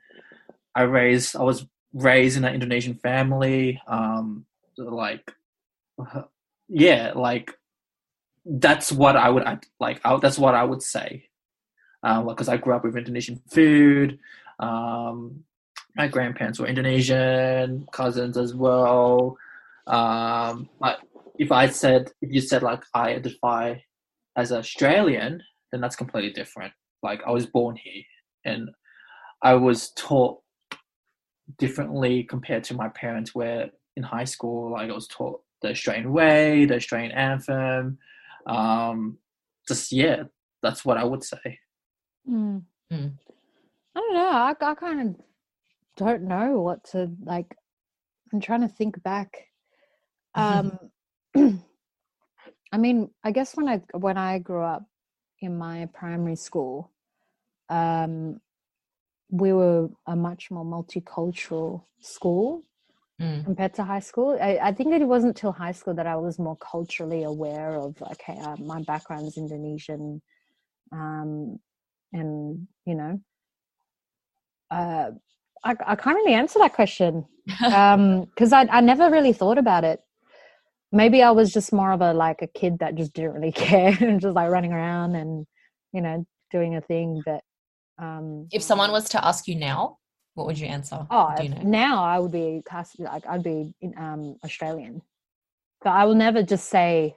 I 0.76 0.82
raised 0.84 1.36
I 1.36 1.44
was 1.44 1.68
raised 1.94 2.38
in 2.38 2.46
an 2.46 2.54
Indonesian 2.54 2.96
family. 2.96 3.82
Um, 3.88 4.46
like, 4.78 5.32
yeah, 6.68 7.14
like 7.16 7.52
that's 8.46 8.92
what 8.92 9.16
I 9.16 9.30
would 9.30 9.44
like. 9.80 10.00
I, 10.06 10.18
that's 10.18 10.40
what 10.40 10.56
I 10.56 10.64
would 10.64 10.82
say. 10.82 11.26
Um, 12.04 12.28
because 12.28 12.48
I 12.48 12.58
grew 12.58 12.76
up 12.76 12.84
with 12.84 12.96
Indonesian 12.96 13.42
food. 13.50 14.20
Um, 14.60 15.44
my 15.96 16.08
grandparents 16.08 16.60
were 16.60 16.68
Indonesian, 16.68 17.88
cousins 17.92 18.38
as 18.38 18.54
well. 18.54 19.38
Um, 19.88 20.70
but 20.80 21.00
if 21.40 21.52
I 21.52 21.68
said, 21.70 22.12
if 22.22 22.32
you 22.32 22.42
said 22.42 22.64
like 22.64 22.84
I 22.94 23.10
identify 23.10 23.76
as 24.36 24.52
Australian, 24.52 25.42
then 25.72 25.82
that's 25.82 25.96
completely 25.96 26.32
different. 26.32 26.74
Like 27.02 27.22
I 27.26 27.32
was 27.32 27.46
born 27.46 27.76
here, 27.76 28.04
and 28.46 28.70
I 29.42 29.56
was 29.56 29.92
taught 29.92 30.40
differently 31.58 32.24
compared 32.24 32.64
to 32.66 32.74
my 32.74 32.90
parents. 32.90 33.34
Where 33.34 33.70
in 33.96 34.04
high 34.04 34.26
school, 34.26 34.72
like 34.72 34.90
I 34.90 34.94
was 34.94 35.08
taught 35.08 35.42
the 35.62 35.70
Australian 35.70 36.12
way, 36.14 36.66
the 36.66 36.76
Australian 36.76 37.12
anthem. 37.12 37.98
Um, 38.46 39.18
just 39.68 39.92
yeah, 39.92 40.24
that's 40.62 40.86
what 40.86 40.98
I 40.98 41.04
would 41.04 41.24
say. 41.24 41.60
Mm. 42.30 42.64
Mm. 42.92 43.14
I 43.96 44.00
don't 44.00 44.14
know. 44.14 44.30
I, 44.30 44.54
I 44.62 44.76
kind 44.76 45.02
of 45.02 45.16
don't 45.98 46.24
know 46.24 46.62
what 46.62 46.84
to 46.92 47.12
like. 47.24 47.56
I'm 48.32 48.40
trying 48.40 48.62
to 48.62 48.68
think 48.68 49.02
back. 49.04 49.38
Um, 50.36 50.78
I 52.72 52.78
mean, 52.78 53.10
I 53.24 53.32
guess 53.32 53.56
when 53.56 53.68
I 53.68 53.82
when 53.94 54.20
I 54.20 54.38
grew 54.38 54.62
up 54.62 54.86
in 55.40 55.58
my 55.58 55.88
primary 55.96 56.36
school, 56.36 56.92
um, 57.70 58.40
we 59.30 59.54
were 59.54 59.90
a 60.08 60.16
much 60.16 60.52
more 60.52 60.66
multicultural 60.66 61.84
school 62.02 62.64
Mm. 63.22 63.46
compared 63.46 63.74
to 63.74 63.84
high 63.84 64.00
school. 64.00 64.38
I, 64.42 64.60
I 64.62 64.72
think 64.74 64.94
it 64.94 65.04
wasn't 65.08 65.36
till 65.38 65.52
high 65.52 65.72
school 65.72 65.96
that 65.96 66.06
I 66.06 66.16
was 66.18 66.38
more 66.38 66.58
culturally 66.58 67.24
aware 67.24 67.76
of 67.76 68.00
okay, 68.02 68.38
uh, 68.40 68.56
my 68.58 68.84
background 68.84 69.28
is 69.28 69.38
Indonesian, 69.38 70.22
um, 70.92 71.60
and 72.14 72.68
you 72.86 72.96
know, 72.96 73.22
uh, 74.70 75.12
I, 75.64 75.76
I 75.86 75.96
can't 75.96 76.16
really 76.18 76.34
answer 76.36 76.60
that 76.60 76.74
question 76.74 77.26
because 77.46 78.54
I 78.54 78.68
I 78.72 78.82
never 78.82 79.10
really 79.10 79.34
thought 79.34 79.58
about 79.58 79.84
it. 79.84 80.02
Maybe 80.92 81.24
I 81.24 81.32
was 81.32 81.52
just 81.52 81.74
more 81.74 81.92
of 81.92 82.02
a 82.02 82.14
like 82.14 82.42
a 82.44 82.48
kid 82.48 82.80
that 82.80 82.96
just 82.96 83.14
didn't 83.14 83.34
really 83.34 83.52
care 83.68 83.98
and 84.00 84.22
just 84.22 84.36
like 84.36 84.50
running 84.52 84.74
around 84.74 85.16
and 85.16 85.48
you 85.94 86.02
know 86.02 86.26
doing 86.52 86.76
a 86.76 86.82
thing. 86.82 87.24
But 87.26 87.42
um, 88.00 88.48
if 88.52 88.62
someone 88.62 88.92
was 88.92 89.10
to 89.10 89.26
ask 89.26 89.48
you 89.48 89.56
now, 89.56 89.98
what 90.36 90.46
would 90.48 90.60
you 90.60 90.68
answer? 90.68 91.06
Oh, 91.10 91.34
Do 91.36 91.44
you 91.44 91.50
know? 91.50 91.62
now 91.64 92.04
I 92.04 92.20
would 92.20 92.32
be 92.32 92.62
cast 92.68 93.00
like 93.00 93.26
I'd 93.28 93.44
be 93.44 93.74
in, 93.82 93.98
um 93.98 94.38
Australian, 94.44 95.02
but 95.84 95.92
I 95.92 96.06
will 96.06 96.16
never 96.16 96.44
just 96.44 96.70
say 96.70 97.16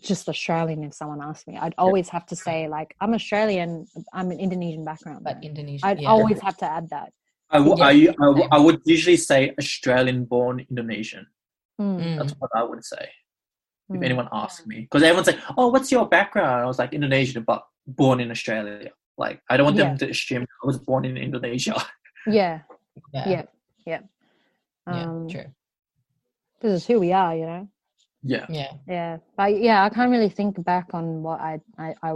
just 0.00 0.28
Australian 0.28 0.84
if 0.84 0.94
someone 0.94 1.20
asks 1.20 1.46
me. 1.46 1.58
I'd 1.58 1.74
always 1.76 2.08
have 2.08 2.24
to 2.26 2.36
say 2.36 2.66
like 2.68 2.94
I'm 3.00 3.12
Australian. 3.14 3.86
I'm 4.12 4.30
an 4.30 4.40
Indonesian 4.40 4.84
background. 4.84 5.24
But 5.24 5.42
though. 5.42 5.48
Indonesia. 5.48 5.86
I'd 5.86 6.00
yeah. 6.00 6.08
always 6.08 6.40
have 6.40 6.56
to 6.58 6.64
add 6.64 6.88
that. 6.90 7.12
I, 7.50 7.58
w- 7.58 7.76
Yeah, 7.76 7.84
I, 7.84 7.90
I, 7.90 8.26
w- 8.26 8.40
same. 8.40 8.48
I 8.50 8.58
would 8.58 8.80
usually 8.86 9.18
say 9.18 9.52
Australian 9.58 10.24
born 10.24 10.64
Indonesian. 10.70 11.26
Mm. 11.80 12.18
That's 12.18 12.32
what 12.38 12.50
I 12.54 12.62
would 12.62 12.84
say 12.84 13.06
if 13.90 14.00
mm. 14.00 14.04
anyone 14.04 14.28
asked 14.32 14.66
me. 14.66 14.80
Because 14.80 15.02
everyone's 15.02 15.26
like, 15.26 15.40
oh, 15.58 15.68
what's 15.68 15.92
your 15.92 16.08
background? 16.08 16.62
I 16.62 16.66
was 16.66 16.78
like, 16.78 16.94
Indonesian, 16.94 17.42
but 17.42 17.62
born 17.86 18.20
in 18.20 18.30
Australia. 18.30 18.92
Like, 19.22 19.38
I 19.48 19.56
don't 19.56 19.66
want 19.70 19.76
Yeah. 19.78 19.94
them 19.94 19.98
to 20.02 20.10
assume 20.10 20.42
I 20.42 20.66
was 20.66 20.78
born 20.82 21.04
in 21.06 21.16
Indonesia. 21.16 21.78
Yeah, 22.26 22.62
yeah. 23.14 23.26
yeah, 23.34 23.44
yeah. 23.86 24.00
Yeah, 24.86 25.02
Um, 25.10 25.26
true. 25.30 25.48
This 26.60 26.72
is 26.82 26.86
who 26.86 27.00
we 27.02 27.10
are, 27.12 27.34
you 27.34 27.46
know. 27.46 27.64
yeah. 28.22 28.46
Yeah. 28.48 28.72
Yeah, 28.86 29.12
but 29.34 29.58
yeah, 29.58 29.82
I 29.82 29.90
can't 29.90 30.10
really 30.14 30.30
think 30.30 30.54
back 30.62 30.94
on 30.94 31.22
what 31.26 31.40
I 31.42 31.58
I, 31.78 31.94
I 32.02 32.10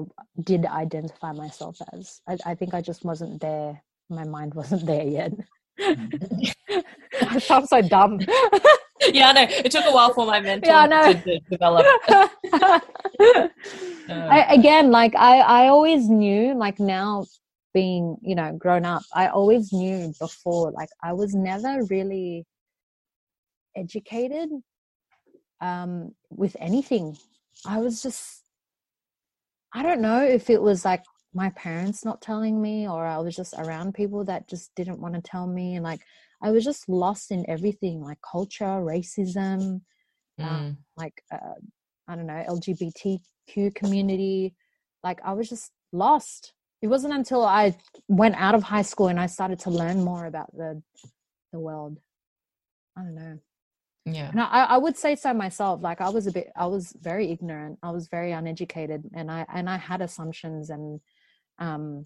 did 0.50 0.62
identify 0.66 1.30
myself 1.34 1.78
as. 1.90 2.22
I, 2.30 2.34
I 2.50 2.54
think 2.54 2.70
I 2.74 2.82
just 2.82 3.02
wasn't 3.02 3.42
there. 3.42 3.82
My 4.10 4.22
mind 4.22 4.54
wasn't 4.60 4.86
there 4.86 5.02
yet. 5.18 5.32
I 7.34 7.38
sound 7.42 7.66
so 7.66 7.82
dumb. 7.82 8.18
yeah, 9.14 9.28
I 9.28 9.32
know. 9.32 9.46
It 9.48 9.70
took 9.70 9.84
a 9.84 9.92
while 9.92 10.12
for 10.12 10.26
my 10.26 10.40
mental 10.40 10.68
Yeah, 10.68 10.86
to, 10.86 11.14
to 11.14 11.40
develop. 11.50 11.86
Uh, 14.08 14.12
I, 14.30 14.54
again, 14.54 14.92
like 14.92 15.16
I, 15.16 15.38
I 15.40 15.66
always 15.66 16.08
knew, 16.08 16.54
like 16.54 16.78
now 16.78 17.26
being, 17.74 18.16
you 18.22 18.36
know, 18.36 18.52
grown 18.52 18.84
up, 18.84 19.02
I 19.12 19.26
always 19.28 19.72
knew 19.72 20.12
before, 20.20 20.70
like 20.70 20.88
I 21.02 21.12
was 21.12 21.34
never 21.34 21.82
really 21.90 22.44
educated 23.76 24.48
um, 25.60 26.14
with 26.30 26.56
anything. 26.60 27.16
I 27.66 27.78
was 27.78 28.00
just, 28.00 28.44
I 29.74 29.82
don't 29.82 30.00
know 30.00 30.22
if 30.22 30.50
it 30.50 30.62
was 30.62 30.84
like 30.84 31.02
my 31.34 31.50
parents 31.50 32.04
not 32.04 32.22
telling 32.22 32.62
me 32.62 32.88
or 32.88 33.04
I 33.04 33.18
was 33.18 33.36
just 33.36 33.54
around 33.58 33.94
people 33.94 34.24
that 34.24 34.48
just 34.48 34.74
didn't 34.74 35.00
want 35.00 35.14
to 35.14 35.20
tell 35.20 35.46
me. 35.46 35.74
And 35.74 35.84
like, 35.84 36.00
I 36.42 36.50
was 36.50 36.64
just 36.64 36.88
lost 36.88 37.30
in 37.30 37.48
everything 37.48 38.02
like 38.02 38.18
culture, 38.20 38.64
racism, 38.64 39.80
mm, 40.40 40.76
like 40.96 41.22
uh, 41.32 41.54
I 42.08 42.16
don't 42.16 42.26
know 42.26 42.44
LGBTQ 42.48 43.74
community. 43.74 44.54
Like 45.02 45.20
I 45.24 45.32
was 45.32 45.48
just 45.48 45.70
lost. 45.92 46.52
It 46.82 46.88
wasn't 46.88 47.14
until 47.14 47.44
I 47.44 47.76
went 48.08 48.36
out 48.36 48.54
of 48.54 48.62
high 48.62 48.82
school 48.82 49.08
and 49.08 49.18
I 49.18 49.26
started 49.26 49.60
to 49.60 49.70
learn 49.70 50.04
more 50.04 50.26
about 50.26 50.54
the 50.56 50.82
the 51.52 51.60
world. 51.60 51.98
I 52.96 53.02
don't 53.02 53.14
know. 53.14 53.38
yeah. 54.04 54.30
And 54.30 54.40
I, 54.40 54.64
I 54.64 54.76
would 54.78 54.96
say 54.96 55.16
so 55.16 55.32
myself. 55.34 55.82
Like 55.82 56.00
I 56.00 56.08
was 56.10 56.26
a 56.26 56.32
bit, 56.32 56.50
I 56.56 56.66
was 56.66 56.94
very 57.00 57.30
ignorant. 57.30 57.78
I 57.82 57.90
was 57.90 58.08
very 58.08 58.32
uneducated, 58.32 59.04
and 59.14 59.30
I 59.30 59.46
and 59.52 59.68
I 59.68 59.76
had 59.78 60.00
assumptions 60.00 60.70
and 60.70 61.00
um 61.58 62.04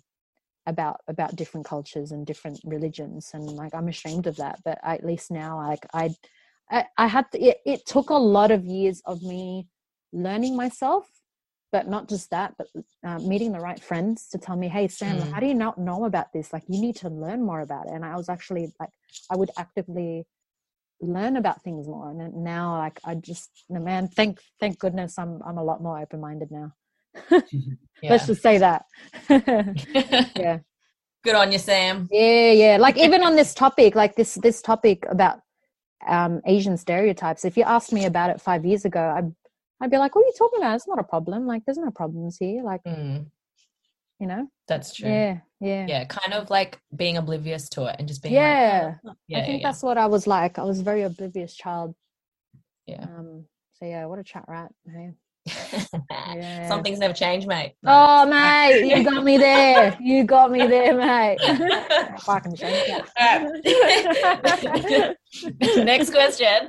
about 0.66 1.00
about 1.08 1.36
different 1.36 1.66
cultures 1.66 2.12
and 2.12 2.26
different 2.26 2.61
religions, 2.64 3.30
and 3.34 3.44
like 3.56 3.74
I'm 3.74 3.88
ashamed 3.88 4.26
of 4.28 4.36
that. 4.36 4.61
But 4.64 4.78
at 4.84 5.04
least 5.04 5.30
now, 5.30 5.58
like 5.58 5.86
I, 5.94 6.11
I, 6.70 6.86
I 6.98 7.06
had 7.08 7.30
to, 7.32 7.40
it. 7.40 7.58
It 7.66 7.86
took 7.86 8.11
a 8.11 8.14
lot 8.14 8.50
of 8.52 8.64
years 8.66 9.02
of 9.06 9.22
me 9.22 9.68
learning 10.12 10.56
myself 10.56 11.08
but 11.72 11.88
not 11.88 12.08
just 12.08 12.30
that, 12.30 12.54
but 12.58 12.68
uh, 13.06 13.18
meeting 13.20 13.52
the 13.52 13.61
right 13.61 13.82
friends 13.82 14.28
to 14.30 14.38
tell 14.38 14.56
me, 14.56 14.68
"Hey, 14.68 14.88
Sam, 14.88 15.20
Mm. 15.20 15.32
how 15.32 15.40
do 15.40 15.46
you 15.46 15.54
not 15.54 15.78
know 15.78 16.04
about 16.04 16.32
this? 16.32 16.52
Like, 16.52 16.64
you 16.68 16.78
need 16.80 16.96
to 16.96 17.08
learn 17.11 17.44
more 17.44 17.61
about 17.61 17.86
it." 17.86 17.92
And 17.92 18.04
I 18.04 18.16
was 18.16 18.28
actually 18.28 18.72
like, 18.80 18.90
I 19.30 19.36
would 19.36 19.50
actively 19.58 20.26
learn 21.00 21.36
about 21.36 21.62
things 21.64 21.88
more, 21.88 22.11
and 22.11 22.34
now, 22.44 22.78
like, 22.78 23.00
I 23.04 23.16
just, 23.16 23.50
man, 23.70 24.08
thank 24.08 24.40
thank 24.61 24.78
goodness, 24.80 25.18
I'm 25.18 25.42
I'm 25.44 25.58
a 25.58 25.64
lot 25.64 25.82
more 25.82 26.00
open 26.00 26.20
minded 26.20 26.50
now. 26.52 26.74
Yeah. 28.02 28.12
Let's 28.12 28.28
just 28.28 28.40
say 28.40 28.56
that. 28.56 28.86
yeah. 30.34 30.61
Good 31.22 31.34
on 31.34 31.52
you, 31.52 31.58
Sam. 31.58 32.08
Yeah, 32.11 32.52
yeah. 32.52 32.76
Like 32.78 32.96
even 32.96 33.22
on 33.22 33.36
this 33.36 33.52
topic, 33.52 33.94
like 33.94 34.16
this 34.16 34.36
this 34.36 34.62
topic 34.62 35.04
about 35.11 35.40
um 36.08 36.40
Asian 36.46 36.78
stereotypes. 36.78 37.44
If 37.44 37.58
you 37.58 37.64
asked 37.64 37.92
me 37.92 38.06
about 38.06 38.30
it 38.30 38.40
five 38.40 38.64
years 38.64 38.86
ago, 38.86 39.00
I'd 39.00 39.30
I'd 39.82 39.90
be 39.90 39.98
like, 39.98 40.14
"What 40.14 40.22
are 40.22 40.28
you 40.28 40.32
talking 40.38 40.61
about? 40.61 40.76
It's 40.76 40.88
not 40.88 40.98
a 40.98 41.02
problem. 41.04 41.46
Like, 41.46 41.62
there's 41.66 41.76
no 41.76 41.90
problems 41.90 42.38
here. 42.38 42.62
Like, 42.62 42.82
Mm, 42.84 43.26
you 44.18 44.26
know, 44.26 44.48
that's 44.66 44.94
true. 44.94 45.11
yeah, 45.11 45.40
yeah, 45.61 45.86
Yeah, 45.86 46.04
kind 46.06 46.32
of 46.32 46.48
like 46.48 46.80
being 46.96 47.18
oblivious 47.18 47.68
to 47.70 47.84
it 47.84 47.96
and 47.98 48.08
just 48.08 48.22
being 48.22 48.34
like, 48.34 48.42
yeah." 48.42 48.94
"Oh, 49.04 49.12
yeah, 49.28 49.38
I 49.40 49.44
think 49.44 49.61
yeah, 49.61 49.68
that's 49.68 49.82
what 49.82 49.98
I 49.98 50.06
was 50.06 50.26
like. 50.26 50.58
I 50.58 50.62
was 50.62 50.80
a 50.80 50.84
very 50.84 51.02
oblivious 51.02 51.54
child. 51.54 51.94
Yeah. 52.86 53.02
Um. 53.02 53.44
So 53.74 53.84
yeah, 53.84 54.06
what 54.06 54.18
a 54.18 54.24
chat 54.24 54.46
rat. 54.48 54.72
Hey. 54.86 55.12
Yeah. 55.47 56.68
Some 56.68 56.82
things 56.82 56.99
never 56.99 57.14
change, 57.14 57.47
mate. 57.47 57.74
Oh 57.84 58.26
mate, 58.26 58.84
you 58.84 59.05
got 59.05 59.24
me 59.24 59.38
there. 59.38 59.97
You 60.01 60.24
got 60.24 60.51
me 60.51 60.66
there, 60.66 60.97
mate. 60.97 61.38
Fucking 62.20 62.57
shame. 62.57 63.03
Alright. 63.20 65.16
Next 65.76 66.11
question. 66.11 66.68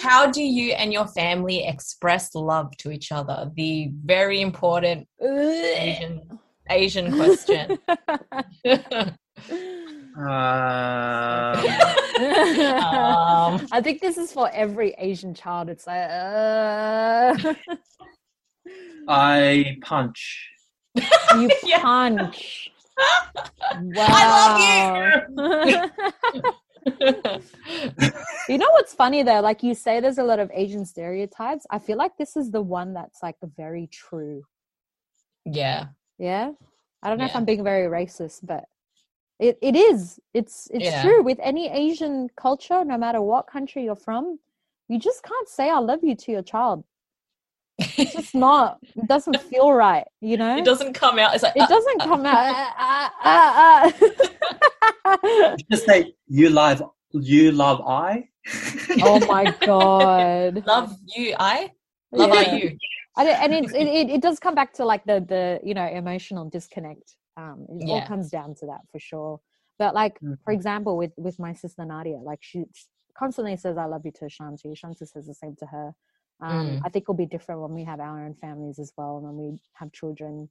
How 0.00 0.30
do 0.30 0.42
you 0.42 0.72
and 0.72 0.92
your 0.92 1.06
family 1.08 1.66
express 1.66 2.34
love 2.34 2.76
to 2.78 2.90
each 2.90 3.10
other? 3.10 3.50
The 3.56 3.90
very 4.04 4.40
important 4.40 5.08
Asian 5.20 6.38
Asian 6.68 7.16
question. 7.16 7.78
Um, 10.16 10.24
um, 10.24 10.26
I 13.72 13.80
think 13.82 14.00
this 14.00 14.18
is 14.18 14.32
for 14.32 14.50
every 14.52 14.94
Asian 14.98 15.34
child. 15.34 15.68
It's 15.68 15.86
like, 15.86 16.10
uh, 16.10 17.54
I 19.08 19.76
punch. 19.82 20.50
you 20.94 21.48
punch. 21.80 22.70
Wow. 23.74 24.06
I 24.08 25.10
love 25.46 25.68
you 25.68 25.90
you 26.86 28.58
know 28.58 28.68
what's 28.72 28.94
funny 28.94 29.22
though? 29.22 29.40
Like 29.40 29.62
you 29.62 29.74
say, 29.74 30.00
there's 30.00 30.18
a 30.18 30.24
lot 30.24 30.38
of 30.38 30.50
Asian 30.52 30.84
stereotypes. 30.84 31.66
I 31.70 31.78
feel 31.78 31.96
like 31.96 32.16
this 32.18 32.36
is 32.36 32.50
the 32.50 32.62
one 32.62 32.94
that's 32.94 33.22
like 33.22 33.36
very 33.56 33.86
true. 33.86 34.44
yeah. 35.44 35.86
Yeah. 36.18 36.52
I 37.02 37.08
don't 37.08 37.16
know 37.16 37.24
if 37.24 37.34
I'm 37.34 37.46
being 37.46 37.64
very 37.64 37.88
racist, 37.88 38.40
but 38.42 38.64
it, 39.40 39.58
it 39.62 39.74
is. 39.76 40.20
It's 40.34 40.68
it's 40.72 40.84
Yeah. 40.84 41.02
true 41.02 41.22
with 41.22 41.38
any 41.42 41.68
Asian 41.70 42.28
culture, 42.36 42.84
no 42.84 42.96
matter 42.98 43.20
what 43.22 43.46
country 43.46 43.84
you're 43.84 43.96
from. 43.96 44.38
You 44.88 44.98
just 44.98 45.22
can't 45.22 45.48
say 45.48 45.70
I 45.70 45.78
love 45.78 46.00
you 46.02 46.14
to 46.16 46.32
your 46.32 46.42
child. 46.42 46.84
It's 47.78 48.12
just 48.12 48.34
not. 48.48 48.78
It 48.96 49.06
doesn't 49.08 49.40
feel 49.50 49.72
right. 49.72 50.06
You 50.20 50.36
know. 50.36 50.56
It 50.56 50.64
doesn't 50.64 50.92
come 50.94 51.18
out. 51.18 51.34
It's 51.34 51.42
like 51.42 51.56
It 51.56 51.62
uh, 51.62 51.66
doesn't 51.66 52.00
come 52.02 52.26
out. 52.26 52.54
ah, 52.54 52.74
ah, 52.78 53.12
ah, 53.24 53.92
ah. 55.06 55.56
Just 55.70 55.86
say 55.86 56.14
you 56.28 56.50
love 56.50 56.82
you 57.12 57.52
love 57.52 57.80
I. 57.86 58.28
oh 59.02 59.18
my 59.26 59.44
god. 59.64 60.62
love 60.66 60.96
you. 61.16 61.34
I 61.38 61.70
love 62.12 62.30
Yeah. 62.34 62.40
I 62.40 62.56
you. 62.56 62.78
I 63.16 63.24
and 63.26 63.52
it, 63.52 63.64
it 63.74 63.86
it 63.86 64.10
it 64.16 64.20
does 64.22 64.38
come 64.38 64.54
back 64.54 64.72
to 64.74 64.84
like 64.84 65.04
the 65.04 65.20
the 65.20 65.60
you 65.64 65.74
know 65.74 65.86
emotional 65.86 66.44
disconnect. 66.44 67.16
Um, 67.40 67.66
it 67.70 67.88
all 67.88 68.02
comes 68.02 68.30
down 68.30 68.54
to 68.56 68.66
that 68.66 68.80
for 68.92 68.98
sure. 68.98 69.40
But 69.78 69.94
like 69.94 70.20
for 70.44 70.52
Mhm. 70.52 70.56
example, 70.58 70.96
with 70.96 71.12
with 71.16 71.38
my 71.38 71.52
sister 71.54 71.84
Nadia, 71.84 72.18
like 72.18 72.40
she 72.42 72.64
constantly 73.16 73.56
says 73.56 73.76
"I 73.78 73.86
love 73.86 74.02
you" 74.04 74.12
to 74.12 74.26
Shanti. 74.26 74.74
Shanti 74.80 75.06
says 75.08 75.26
the 75.26 75.34
same 75.34 75.56
to 75.58 75.66
her. 75.66 75.94
Um, 76.42 76.66
Mm. 76.66 76.80
I 76.84 76.88
think 76.90 77.04
it'll 77.04 77.14
be 77.14 77.26
different 77.26 77.60
when 77.60 77.74
we 77.74 77.84
have 77.84 78.00
our 78.00 78.24
own 78.24 78.34
families 78.34 78.78
as 78.78 78.92
well, 78.96 79.16
and 79.18 79.24
when 79.26 79.36
we 79.36 79.58
have 79.74 79.92
children, 79.92 80.48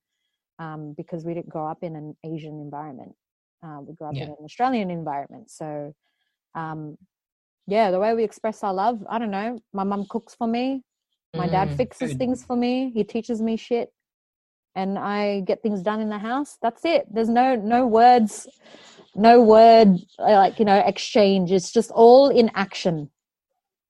um, 0.59 0.93
because 0.97 1.25
we 1.25 1.33
didn't 1.33 1.49
grow 1.49 1.67
up 1.67 1.83
in 1.83 1.95
an 1.95 2.15
Asian 2.23 2.59
environment. 2.59 3.15
Uh, 3.63 3.79
we 3.81 3.93
grew 3.93 4.07
up 4.07 4.15
Yeah. 4.15 4.23
in 4.25 4.29
an 4.29 4.37
Australian 4.43 4.89
environment, 4.91 5.49
so 5.51 5.93
um, 6.55 6.97
yeah, 7.67 7.91
the 7.91 7.99
way 7.99 8.13
we 8.15 8.23
express 8.23 8.63
our 8.63 8.73
love, 8.73 9.03
I 9.09 9.19
don't 9.19 9.31
know. 9.31 9.59
My 9.73 9.83
mum 9.83 10.05
cooks 10.09 10.33
for 10.35 10.47
me. 10.47 10.83
My 11.35 11.47
dad 11.47 11.69
Mm, 11.69 11.77
fixes 11.77 12.15
things 12.15 12.43
for 12.43 12.55
me. 12.55 12.91
He 12.93 13.03
teaches 13.03 13.41
me 13.41 13.57
shit, 13.57 13.93
and 14.80 14.97
I 14.97 15.41
get 15.49 15.61
things 15.61 15.82
done 15.82 15.99
in 16.05 16.09
the 16.09 16.17
house. 16.32 16.57
That's 16.61 16.84
it. 16.86 17.01
There's 17.13 17.30
no 17.41 17.47
no 17.55 17.86
words, 17.99 18.47
no 19.15 19.34
word 19.55 19.89
uh, 20.19 20.36
like 20.43 20.59
you 20.59 20.65
know 20.65 20.80
exchange. 20.93 21.51
It's 21.51 21.71
just 21.71 21.91
all 21.91 22.30
in 22.30 22.49
action. 22.55 23.09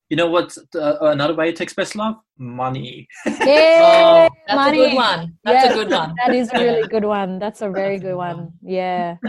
You 0.09 0.17
know 0.17 0.29
what? 0.35 0.57
uh, 0.75 0.97
another 1.15 1.35
way 1.35 1.51
to 1.57 1.61
express 1.61 1.95
love? 1.95 2.15
Money. 2.37 3.07
Yeah, 3.25 4.27
Oh, 4.31 4.35
that's 4.47 4.55
money. 4.55 4.79
a 4.81 4.87
good 4.89 4.95
one. 4.95 5.21
That's 5.43 5.65
Yeah, 5.65 5.71
a 5.71 5.75
good 5.79 5.91
one. 6.01 6.15
That 6.21 6.33
is 6.33 6.47
a 6.51 6.57
really 6.65 6.87
good 6.95 7.05
one. 7.17 7.37
That's 7.43 7.61
a 7.61 7.69
very 7.69 7.97
good 7.99 8.07
good 8.13 8.15
one. 8.27 8.37
one. 8.37 8.53
Yeah. 8.63 9.17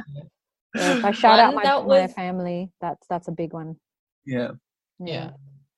Yeah, 0.76 0.98
If 0.98 1.04
I 1.04 1.10
shout 1.10 1.40
out 1.40 1.52
my, 1.56 1.64
that 1.64 1.82
my 1.84 2.02
was- 2.06 2.14
family, 2.14 2.70
that's 2.80 3.04
that's 3.10 3.26
a 3.26 3.32
big 3.32 3.52
one. 3.52 3.74
Yeah. 4.24 4.50
Yeah, 5.12 5.30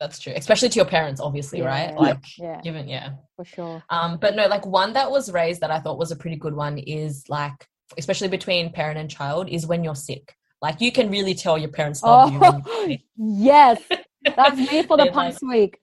that's 0.02 0.18
true. 0.18 0.32
Especially 0.36 0.68
to 0.68 0.76
your 0.76 0.84
parents, 0.84 1.20
obviously, 1.20 1.62
right? 1.62 1.90
Yeah. 1.92 1.98
Like, 1.98 2.24
yeah, 2.38 2.60
given, 2.60 2.88
yeah. 2.88 3.10
for 3.36 3.44
sure. 3.44 3.82
Um, 3.88 4.18
but 4.18 4.34
no, 4.34 4.46
like 4.48 4.66
one 4.66 4.94
that 4.94 5.10
was 5.10 5.30
raised 5.32 5.60
that 5.60 5.70
I 5.70 5.78
thought 5.78 5.96
was 5.98 6.10
a 6.10 6.16
pretty 6.16 6.36
good 6.36 6.54
one 6.54 6.78
is 6.78 7.24
like, 7.28 7.68
especially 7.96 8.28
between 8.28 8.72
parent 8.72 8.98
and 8.98 9.08
child, 9.08 9.48
is 9.48 9.66
when 9.66 9.84
you're 9.84 9.94
sick. 9.94 10.34
Like 10.60 10.80
you 10.80 10.90
can 10.92 11.08
really 11.10 11.34
tell 11.34 11.56
your 11.56 11.70
parents 11.70 12.02
love 12.02 12.32
you. 12.32 12.40
Oh, 12.42 12.86
you're 12.88 12.98
yes, 13.16 13.80
that's 14.36 14.56
me 14.56 14.82
for 14.82 14.96
the 14.96 15.04
like- 15.04 15.12
past 15.12 15.40
week. 15.42 15.78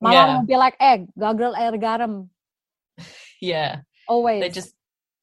My 0.00 0.12
Yeah. 0.12 0.26
mom 0.26 0.36
will 0.38 0.46
be 0.46 0.56
like, 0.56 0.76
"Egg, 0.78 1.08
gagal 1.18 1.58
air 1.58 1.72
garam." 1.72 2.28
Yeah, 3.40 3.80
Always, 4.06 4.40
they 4.42 4.48
just 4.50 4.74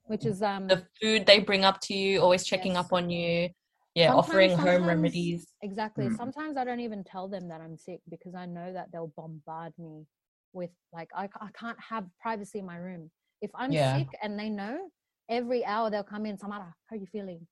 which 0.08 0.26
is 0.26 0.42
um 0.42 0.68
the 0.68 0.84
food 1.02 1.26
they 1.26 1.40
bring 1.40 1.64
up 1.66 1.80
to 1.82 1.94
you, 1.94 2.20
always 2.22 2.44
checking 2.46 2.74
Yes. 2.74 2.86
up 2.86 2.94
on 2.94 3.10
you. 3.10 3.50
Yeah, 3.96 4.10
Sometimes- 4.12 4.30
offering 4.30 4.58
home 4.58 4.86
remedies. 4.86 5.48
exactly. 5.62 6.06
Mm. 6.08 6.18
Sometimes 6.18 6.58
I 6.58 6.64
don't 6.66 6.82
even 6.82 7.04
tell 7.04 7.28
them 7.30 7.48
that 7.48 7.62
I'm 7.62 7.78
sick 7.78 8.02
because 8.10 8.36
I 8.36 8.46
know 8.46 8.74
that 8.74 8.92
they'll 8.92 9.14
bombard 9.16 9.74
me 9.78 10.06
with 10.54 10.70
like 10.94 11.10
I, 11.16 11.24
I 11.40 11.50
can't 11.58 11.80
have 11.80 12.06
privacy 12.20 12.60
in 12.60 12.66
my 12.66 12.76
room. 12.78 13.10
If 13.42 13.52
I'm 13.56 13.72
Yeah. 13.72 13.98
sick 13.98 14.08
and 14.22 14.38
they 14.38 14.50
know, 14.50 14.78
every 15.30 15.64
hour 15.66 15.90
they'll 15.90 16.04
come 16.04 16.26
in. 16.26 16.38
Samara, 16.38 16.76
how 16.90 16.96
are 16.96 17.00
you 17.00 17.06
feeling? 17.08 17.48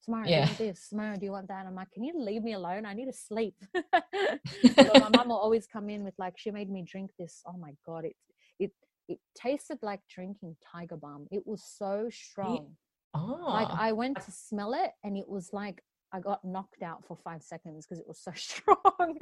Samara, 0.00 0.26
do 0.26 0.32
you 0.32 0.38
want 0.40 0.58
this? 0.58 0.84
Samara, 0.88 1.16
do 1.18 1.24
you 1.24 1.32
want 1.32 1.48
that? 1.48 1.66
I'm 1.66 1.74
like, 1.74 1.90
can 1.92 2.04
you 2.04 2.14
leave 2.16 2.42
me 2.42 2.52
alone? 2.54 2.84
I 2.84 2.92
need 2.94 3.06
to 3.06 3.12
sleep. 3.12 3.54
my 3.74 5.08
mom 5.14 5.28
will 5.28 5.36
always 5.36 5.66
come 5.66 5.88
in 5.88 6.04
with 6.04 6.14
like, 6.18 6.34
she 6.36 6.50
made 6.50 6.70
me 6.70 6.82
drink 6.82 7.10
this. 7.18 7.42
Oh 7.46 7.56
my 7.56 7.72
god, 7.86 8.04
it 8.04 8.16
it 8.58 8.72
it 9.08 9.18
tasted 9.36 9.78
like 9.82 10.00
drinking 10.12 10.56
Tiger 10.72 10.96
Balm. 10.96 11.26
It 11.30 11.46
was 11.46 11.62
so 11.64 12.08
strong. 12.10 12.76
Oh, 13.16 13.50
Like 13.50 13.68
ah. 13.70 13.78
I 13.80 13.92
went 13.92 14.16
to 14.24 14.30
smell 14.30 14.74
it 14.74 14.90
and 15.04 15.16
it 15.16 15.28
was 15.28 15.50
like 15.52 15.82
I 16.12 16.20
got 16.20 16.44
knocked 16.44 16.82
out 16.82 17.04
for 17.06 17.16
five 17.16 17.42
seconds 17.42 17.84
because 17.84 17.98
it 17.98 18.06
was 18.06 18.20
so 18.20 18.32
strong. 18.34 19.18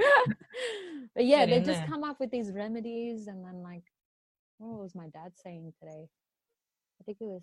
but 1.14 1.24
yeah, 1.24 1.46
they 1.46 1.58
just 1.58 1.80
there. 1.80 1.86
come 1.88 2.04
up 2.04 2.20
with 2.20 2.30
these 2.30 2.50
remedies 2.52 3.26
and 3.26 3.44
then 3.44 3.62
like 3.62 3.84
what 4.58 4.80
was 4.80 4.94
my 4.94 5.08
dad 5.08 5.32
saying 5.42 5.72
today? 5.80 6.06
I 7.00 7.04
think 7.04 7.18
it 7.20 7.24
was 7.24 7.42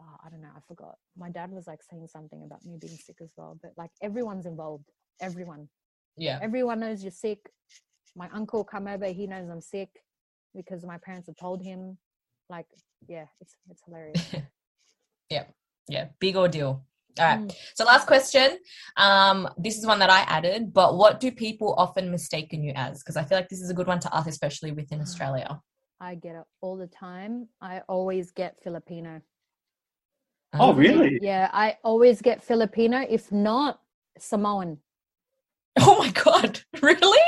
oh, 0.00 0.16
I 0.24 0.30
don't 0.30 0.40
know, 0.40 0.48
I 0.56 0.60
forgot. 0.66 0.96
My 1.16 1.30
dad 1.30 1.50
was 1.50 1.66
like 1.66 1.80
saying 1.90 2.06
something 2.08 2.42
about 2.44 2.64
me 2.64 2.76
being 2.80 2.96
sick 2.96 3.16
as 3.22 3.30
well. 3.36 3.58
But 3.62 3.72
like 3.76 3.90
everyone's 4.02 4.46
involved. 4.46 4.84
Everyone. 5.20 5.68
yeah, 6.16 6.38
Everyone 6.42 6.80
knows 6.80 7.02
you're 7.02 7.10
sick. 7.10 7.40
My 8.16 8.28
uncle 8.32 8.64
come 8.64 8.86
over, 8.86 9.06
he 9.06 9.26
knows 9.26 9.48
I'm 9.50 9.60
sick 9.60 9.90
because 10.54 10.84
my 10.84 10.98
parents 10.98 11.26
have 11.28 11.36
told 11.36 11.62
him. 11.62 11.98
Like, 12.48 12.66
yeah, 13.08 13.26
it's 13.40 13.54
it's 13.68 13.82
hilarious. 13.84 14.34
yeah, 15.30 15.44
big 16.18 16.36
ordeal. 16.36 16.84
All 17.18 17.26
right. 17.26 17.40
Mm. 17.40 17.54
So 17.74 17.84
last 17.84 18.06
question. 18.06 18.58
Um, 18.96 19.48
this 19.58 19.76
is 19.78 19.86
one 19.86 19.98
that 19.98 20.10
I 20.10 20.20
added, 20.20 20.72
but 20.72 20.96
what 20.96 21.20
do 21.20 21.32
people 21.32 21.74
often 21.76 22.10
mistaken 22.10 22.62
you 22.62 22.72
as? 22.76 23.02
Because 23.02 23.16
I 23.16 23.24
feel 23.24 23.36
like 23.38 23.48
this 23.48 23.60
is 23.60 23.70
a 23.70 23.74
good 23.74 23.86
one 23.86 23.98
to 24.00 24.14
ask, 24.14 24.28
especially 24.28 24.72
within 24.72 25.00
Australia. 25.00 25.60
I 26.00 26.14
get 26.14 26.36
it 26.36 26.44
all 26.60 26.76
the 26.76 26.86
time. 26.86 27.48
I 27.60 27.82
always 27.88 28.30
get 28.30 28.62
Filipino. 28.62 29.20
Oh, 30.54 30.70
Um, 30.70 30.76
really? 30.76 31.18
Yeah, 31.20 31.50
I 31.52 31.76
always 31.82 32.22
get 32.22 32.42
Filipino. 32.42 33.04
If 33.08 33.32
not, 33.32 33.80
Samoan. 34.18 34.78
Oh 35.80 35.98
my 35.98 36.10
god! 36.10 36.60
Really? 36.82 37.26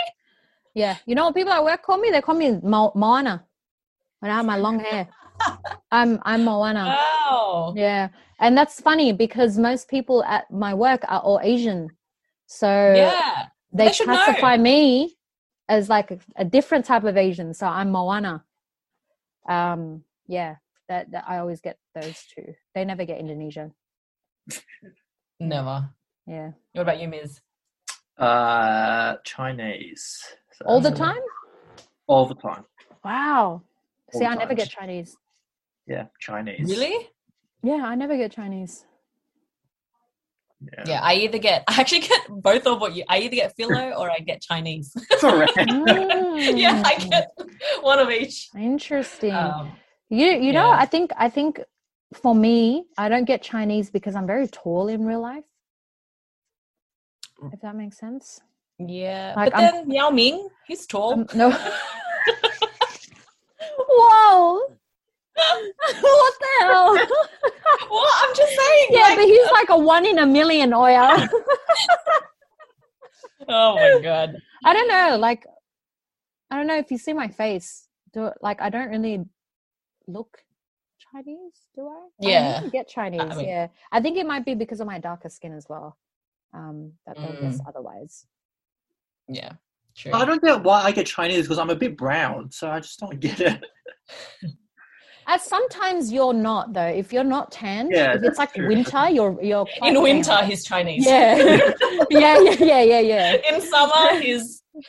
Yeah, 0.74 0.96
you 1.06 1.14
know 1.14 1.24
what 1.26 1.34
people 1.34 1.52
at 1.52 1.62
work 1.64 1.82
call 1.82 1.98
me? 1.98 2.10
They 2.10 2.20
call 2.20 2.34
me 2.34 2.58
Mo- 2.62 2.92
Moana 2.94 3.44
when 4.20 4.30
I 4.30 4.34
have 4.34 4.46
my 4.46 4.56
long 4.56 4.80
hair. 4.80 5.08
I'm 5.92 6.18
I'm 6.22 6.44
Moana. 6.44 6.84
Wow. 6.86 7.74
Yeah, 7.76 8.08
and 8.40 8.56
that's 8.56 8.80
funny 8.80 9.12
because 9.12 9.58
most 9.58 9.88
people 9.88 10.24
at 10.24 10.50
my 10.50 10.74
work 10.74 11.02
are 11.08 11.20
all 11.20 11.38
Asian, 11.42 11.90
so 12.46 12.66
Yeah. 12.96 13.46
they, 13.72 13.86
They 13.86 13.92
should 13.92 14.08
know. 14.08 14.14
classify 14.14 14.56
me 14.56 15.16
as 15.68 15.88
like 15.88 16.10
a, 16.10 16.18
a 16.36 16.44
different 16.44 16.84
type 16.84 17.04
of 17.04 17.16
Asian. 17.16 17.54
So 17.54 17.66
I'm 17.66 17.90
Moana. 17.92 18.44
Um, 19.48 20.04
yeah, 20.26 20.56
that, 20.88 21.10
that 21.12 21.24
I 21.28 21.38
always 21.38 21.60
get 21.60 21.78
those 21.94 22.16
two. 22.34 22.54
They 22.74 22.84
never 22.84 23.04
get 23.04 23.18
Indonesia. 23.18 23.70
Never. 25.40 25.88
Yeah, 26.26 26.50
What 26.72 26.82
about 26.82 27.00
you, 27.00 27.08
Ms? 27.08 27.40
Uh, 28.18 29.16
Chinese. 29.24 30.22
So 30.52 30.64
all 30.66 30.80
the 30.80 30.90
time. 30.90 31.22
All 32.06 32.26
the 32.26 32.34
time. 32.34 32.64
Wow. 33.04 33.62
All 34.12 34.20
See, 34.20 34.26
the 34.26 34.30
I 34.30 34.34
never 34.34 34.54
get 34.54 34.68
Chinese. 34.68 35.16
Yeah, 35.86 36.06
Chinese. 36.20 36.68
Really? 36.68 37.08
Yeah, 37.62 37.82
I 37.84 37.94
never 37.94 38.16
get 38.16 38.32
Chinese. 38.32 38.84
Yeah. 40.62 40.84
Yeah, 40.86 41.00
I 41.02 41.14
either 41.14 41.38
get 41.38 41.64
I 41.68 41.80
actually 41.80 42.00
get 42.00 42.20
both 42.28 42.66
of 42.66 42.80
what 42.80 42.94
you 42.94 43.04
I 43.08 43.18
either 43.20 43.36
get 43.36 43.54
philo 43.56 43.92
or 43.92 44.10
I 44.10 44.18
get 44.18 44.42
Chinese. 44.42 44.92
Correct. 45.18 45.52
yeah, 45.56 46.82
I 46.84 46.94
Mm, 46.98 47.10
get 47.10 47.28
one 47.82 47.98
of 47.98 48.10
each. 48.10 48.50
Interesting. 48.56 49.32
Um, 49.34 49.72
you 50.10 50.26
you 50.26 50.52
know. 50.52 50.70
I 50.70 50.84
think 50.86 51.12
I 51.16 51.28
think 51.30 51.60
for 52.12 52.34
me, 52.34 52.84
I 52.98 53.08
don't 53.08 53.24
get 53.24 53.40
Chinese 53.42 53.90
because 53.90 54.14
I'm 54.14 54.26
very 54.26 54.46
tall 54.48 54.88
in 54.88 55.04
real 55.06 55.20
life. 55.22 55.44
If 57.52 57.60
that 57.62 57.74
makes 57.74 57.96
sense. 57.98 58.40
yeah. 58.78 59.32
Like, 59.36 59.52
but 59.52 59.60
I'm- 59.60 59.72
then 59.86 59.90
Yao 59.90 60.10
Ming, 60.10 60.48
he's 60.66 60.86
tall. 60.86 61.14
Um, 61.14 61.26
no. 61.34 61.50
Whoa. 63.88 64.76
what 66.00 66.34
the 66.40 66.46
hell? 66.60 66.94
well, 67.90 68.06
I'm 68.22 68.34
just 68.36 68.52
saying. 68.56 68.86
yeah, 68.90 69.02
like- 69.02 69.16
but 69.18 69.24
he's 69.26 69.50
like 69.52 69.68
a 69.70 69.78
one 69.78 70.06
in 70.06 70.18
a 70.18 70.26
million 70.26 70.72
oil. 70.72 71.16
oh 73.48 73.74
my 73.76 74.00
god. 74.02 74.36
I 74.64 74.72
don't 74.74 74.88
know. 74.88 75.16
Like, 75.18 75.44
I 76.50 76.56
don't 76.56 76.66
know 76.66 76.76
if 76.78 76.90
you 76.90 76.98
see 76.98 77.12
my 77.12 77.28
face. 77.28 77.86
Do 78.12 78.30
like 78.42 78.60
I 78.60 78.70
don't 78.70 78.88
really 78.90 79.24
look 80.06 80.38
Chinese, 81.12 81.54
do 81.74 81.86
I? 81.88 81.92
I 82.26 82.28
Yeah. 82.28 82.52
never 82.60 82.70
get 82.70 82.88
Chinese. 82.88 83.36
mean- 83.36 83.48
yeah, 83.48 83.68
I 83.92 84.00
think 84.00 84.16
it 84.18 84.26
might 84.26 84.44
be 84.44 84.54
because 84.54 84.80
of 84.80 84.86
my 84.86 84.98
darker 84.98 85.28
skin 85.28 85.52
as 85.52 85.66
well. 85.68 85.96
Um, 86.52 86.92
that 87.06 87.16
they'll 87.16 87.26
Mm. 87.28 87.40
guess 87.42 87.60
otherwise. 87.66 88.26
Yeah. 89.28 89.52
True. 89.96 90.12
I 90.12 90.24
don't 90.24 90.42
get 90.42 90.62
why 90.64 90.82
I 90.82 90.90
get 90.92 91.06
Chinese 91.06 91.42
because 91.44 91.58
I'm 91.58 91.70
a 91.70 91.76
bit 91.76 91.96
brown, 91.96 92.50
so 92.50 92.68
I 92.70 92.80
just 92.80 92.98
don't 92.98 93.20
get 93.20 93.40
it. 93.40 93.64
As 95.32 95.42
sometimes 95.54 96.12
you're 96.12 96.32
not 96.48 96.72
though. 96.76 96.92
If 97.02 97.12
you're 97.14 97.30
not 97.36 97.46
tan, 97.52 97.88
Yeah, 97.90 98.14
if 98.16 98.22
it's 98.28 98.38
like 98.42 98.52
true. 98.54 98.66
winter, 98.72 99.08
you're 99.16 99.34
you're 99.50 99.66
In 99.88 100.02
winter, 100.02 100.30
tan. 100.38 100.48
he's 100.50 100.62
Chinese. 100.64 101.06
Yeah. 101.06 101.36
yeah, 102.10 102.36
yeah, 102.46 102.56
yeah, 102.72 102.82
yeah, 102.92 103.00
yeah. 103.12 103.36
In 103.50 103.60
summer, 103.60 104.04
he's 104.20 104.44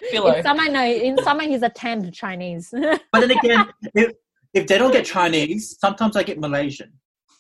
philo. 0.09 0.33
In 0.33 0.43
summer, 0.47 0.67
no. 0.77 0.83
In 1.09 1.15
summer, 1.27 1.43
he's 1.51 1.61
a 1.61 1.69
tanned 1.81 2.11
Chinese. 2.21 2.65
But 3.11 3.19
then 3.21 3.31
again, 3.37 3.67
if 4.03 4.09
if 4.59 4.63
they 4.67 4.77
don't 4.79 4.91
get 4.91 5.05
Chinese, 5.05 5.63
sometimes 5.79 6.15
I 6.15 6.23
get 6.23 6.39
Malaysian. 6.39 6.91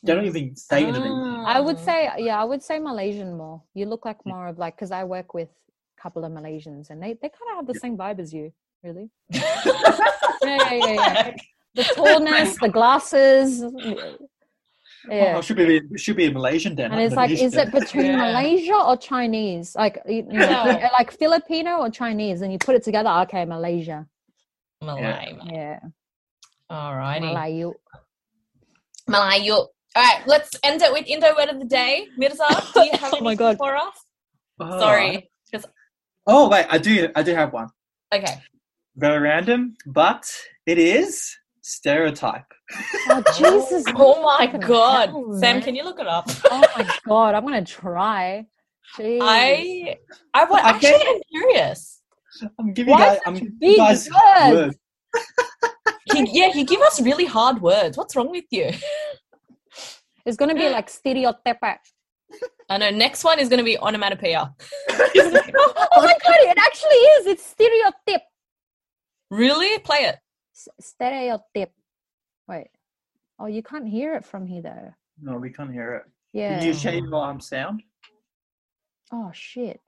They 0.03 0.13
don't 0.15 0.25
even 0.25 0.55
say 0.55 0.79
anything. 0.85 1.11
I 1.55 1.59
would 1.59 1.77
Ah. 1.77 1.87
say, 1.89 1.99
yeah, 2.27 2.37
I 2.41 2.45
would 2.51 2.63
say 2.69 2.77
Malaysian 2.79 3.35
more. 3.41 3.57
You 3.73 3.85
look 3.87 4.03
like 4.09 4.19
more 4.25 4.45
of 4.47 4.57
like, 4.63 4.75
because 4.75 4.91
I 4.91 5.03
work 5.15 5.29
with 5.39 5.49
a 5.97 6.01
couple 6.03 6.23
of 6.25 6.31
Malaysians 6.31 6.89
and 6.91 6.97
they, 7.03 7.11
they 7.21 7.29
kind 7.37 7.49
of 7.51 7.55
have 7.59 7.67
the 7.71 7.77
same 7.83 7.95
vibe 7.97 8.19
as 8.19 8.33
you, 8.33 8.45
really. 8.83 9.09
yeah, 9.29 9.41
yeah, 10.43 10.73
yeah, 10.73 10.93
yeah. 10.93 11.33
The 11.75 11.83
tallness, 11.83 12.57
the 12.59 12.69
glasses. 12.69 13.63
Oh, 15.09 15.15
Yeah. 15.15 15.39
it 15.39 15.43
should 15.45 15.57
be 15.57 15.77
it 15.77 15.99
should 15.99 16.15
be 16.15 16.25
a 16.25 16.31
Malaysian 16.31 16.75
then. 16.75 16.91
And 16.91 17.01
it's 17.01 17.15
like, 17.15 17.31
is 17.31 17.55
it 17.55 17.71
between 17.79 18.05
Yeah. 18.05 18.17
Malaysia 18.17 18.77
or 18.89 18.95
Chinese? 18.97 19.73
Like, 19.75 19.97
you 20.05 20.17
you 20.17 20.23
know, 20.37 20.63
Yeah. 20.65 20.89
like 20.99 21.09
Filipino 21.09 21.77
or 21.81 21.89
Chinese? 21.89 22.41
And 22.43 22.51
you 22.53 22.59
put 22.59 22.75
it 22.75 22.83
together, 22.83 23.09
okay, 23.25 23.43
Malaysia. 23.45 24.05
Malay. 24.79 25.33
mate. 25.33 25.51
Yeah. 25.51 25.79
Alrighty. 26.69 27.21
Malayu. 27.33 27.73
Malayu. 29.09 29.57
All 29.95 30.03
right, 30.05 30.21
let's 30.27 30.51
end 30.63 30.81
it 30.83 30.91
with 30.93 31.05
Indo 31.07 31.33
word 31.35 31.49
of 31.49 31.57
the 31.59 31.65
day. 31.65 32.07
Mirza, 32.15 32.45
do 32.73 32.85
you 32.85 32.91
have 32.93 33.13
Oh 33.13 33.21
my 33.21 33.31
anything 33.31 33.37
God. 33.37 33.57
for 33.57 33.75
us? 33.75 33.97
Oh. 34.59 34.79
Sorry. 34.79 35.29
Oh 36.27 36.47
wait, 36.47 36.67
I 36.69 36.77
do 36.77 37.09
I 37.15 37.23
do 37.23 37.33
have 37.33 37.51
one. 37.51 37.69
Okay. 38.13 38.35
Very 38.95 39.19
random, 39.19 39.75
but 39.87 40.23
it 40.67 40.77
is 40.77 41.35
stereotype. 41.71 42.45
Oh, 43.09 43.23
Jesus. 43.37 43.85
Oh 43.95 44.21
my 44.23 44.47
god. 44.47 45.09
hell, 45.09 45.37
Sam, 45.39 45.61
can 45.61 45.75
you 45.75 45.83
look 45.83 45.99
it 45.99 46.07
up? 46.07 46.29
Oh 46.49 46.61
my 46.77 46.87
God. 47.07 47.35
I'm 47.35 47.45
going 47.45 47.63
to 47.63 47.71
try. 47.71 48.45
Jeez. 48.97 49.19
I 49.21 49.95
I 50.33 50.45
wa- 50.45 50.57
I 50.57 50.69
actually 50.71 50.91
can't- 50.91 51.07
am 51.07 51.21
curious. 51.31 52.01
I'm 52.59 52.73
giving 52.73 52.91
Why 52.93 52.99
you 52.99 53.05
guys, 53.05 53.17
such 53.17 53.27
I'm 53.27 53.57
big 53.59 53.77
guys 53.77 54.09
words? 54.09 54.53
words. 54.55 54.77
He, 56.11 56.39
yeah, 56.39 56.51
you 56.53 56.65
give 56.65 56.81
us 56.81 57.01
really 57.01 57.25
hard 57.25 57.61
words. 57.61 57.97
What's 57.97 58.15
wrong 58.15 58.31
with 58.31 58.45
you? 58.51 58.71
It's 60.25 60.37
going 60.37 60.49
to 60.49 60.55
be 60.55 60.69
like 60.69 60.89
stereotype. 60.89 61.59
I 62.69 62.77
know. 62.77 62.89
Next 62.89 63.23
one 63.23 63.39
is 63.39 63.49
going 63.49 63.59
to 63.59 63.63
be 63.65 63.77
onomatopoeia. 63.77 64.53
oh 64.89 66.01
my 66.07 66.15
god, 66.25 66.39
it 66.51 66.57
actually 66.57 66.95
is. 67.15 67.27
It's 67.27 67.45
stereotype. 67.45 68.23
really? 69.29 69.77
Play 69.79 69.99
it. 70.05 70.17
S- 70.55 70.69
Stereotype. 70.79 71.71
Wait. 72.47 72.67
Oh, 73.39 73.47
you 73.47 73.63
can't 73.63 73.87
hear 73.87 74.15
it 74.15 74.25
from 74.25 74.45
here 74.45 74.61
though. 74.61 74.93
No, 75.21 75.37
we 75.37 75.49
can't 75.49 75.71
hear 75.71 75.93
it. 75.95 76.03
Yeah. 76.33 76.59
Did 76.59 76.65
you 76.67 76.73
share 76.73 76.93
your 76.95 77.15
um, 77.15 77.39
sound? 77.39 77.83
Oh 79.11 79.31
shit. 79.33 79.79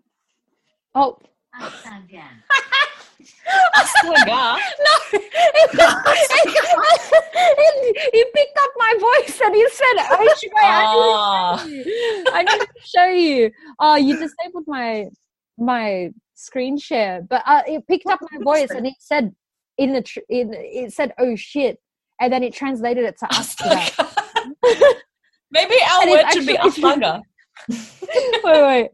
Oh 0.95 1.17
Astaga. 1.61 2.23
Astaga. 3.75 4.57
no! 4.85 5.19
It, 7.35 7.95
it, 7.95 8.09
he 8.13 8.23
picked 8.33 8.57
up 8.59 8.69
my 8.77 8.93
voice 8.99 9.39
and 9.43 9.55
he 9.55 9.67
said, 9.69 9.95
"Oh, 10.11 10.35
shit, 10.39 10.51
Ah. 10.61 11.63
I 11.63 11.67
need 11.67 11.75
to 11.75 11.87
show 11.87 11.87
you. 11.87 12.31
I 12.31 12.43
need 12.43 12.59
to 12.59 12.67
show 12.83 13.07
you." 13.07 13.51
Oh, 13.79 13.95
you 13.95 14.13
disabled 14.17 14.63
my 14.67 15.07
my 15.57 16.09
screen 16.33 16.77
share, 16.77 17.21
but 17.21 17.43
uh, 17.45 17.61
it 17.67 17.85
picked 17.87 18.07
up 18.07 18.19
my 18.31 18.43
voice 18.43 18.69
and 18.71 18.87
it 18.87 18.93
said 18.99 19.33
in 19.77 19.93
the 19.93 20.01
tr- 20.01 20.19
in 20.29 20.53
it 20.53 20.93
said, 20.93 21.13
"Oh 21.17 21.35
shit," 21.35 21.79
and 22.21 22.31
then 22.31 22.43
it 22.43 22.53
translated 22.53 23.05
it 23.05 23.17
to 23.19 23.25
Astaga. 23.31 23.91
Astaga. 23.91 24.93
Maybe 25.51 25.75
our 25.91 26.01
And 26.01 26.11
word 26.11 26.25
should 26.33 26.47
be 26.47 26.57
actually- 26.57 26.83
Astaga. 26.83 27.21
wait, 28.43 28.43
wait. 28.43 28.89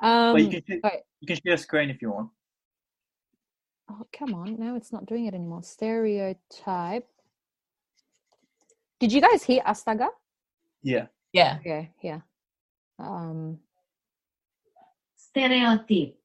Um, 0.00 0.32
but 0.34 0.42
you 0.42 0.48
can 0.50 0.60
sh- 0.62 0.80
wait. 0.82 1.00
you 1.20 1.26
can 1.26 1.38
share 1.46 1.56
screen 1.56 1.90
if 1.90 2.00
you 2.00 2.10
want. 2.12 2.30
Oh, 3.90 4.06
come 4.12 4.34
on. 4.34 4.56
Now 4.58 4.76
it's 4.76 4.92
not 4.92 5.06
doing 5.06 5.26
it 5.26 5.34
anymore. 5.34 5.62
Stereotype. 5.62 7.06
Did 9.00 9.12
you 9.12 9.20
guys 9.20 9.42
hear 9.42 9.62
Astaga? 9.62 10.08
Yeah. 10.82 11.06
Yeah. 11.32 11.56
Okay, 11.60 11.90
yeah. 12.02 12.20
Um, 12.98 13.58
Stereotype. 15.16 16.16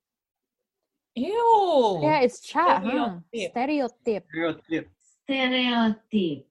Ew. 1.15 1.99
yeah, 2.01 2.19
it's 2.21 2.39
chat, 2.41 2.83
huh? 2.83 3.17
Stereotype. 3.33 4.25
Stereotype. 4.25 4.25
Stereotype. 4.29 4.89
Stereotype. 5.23 6.45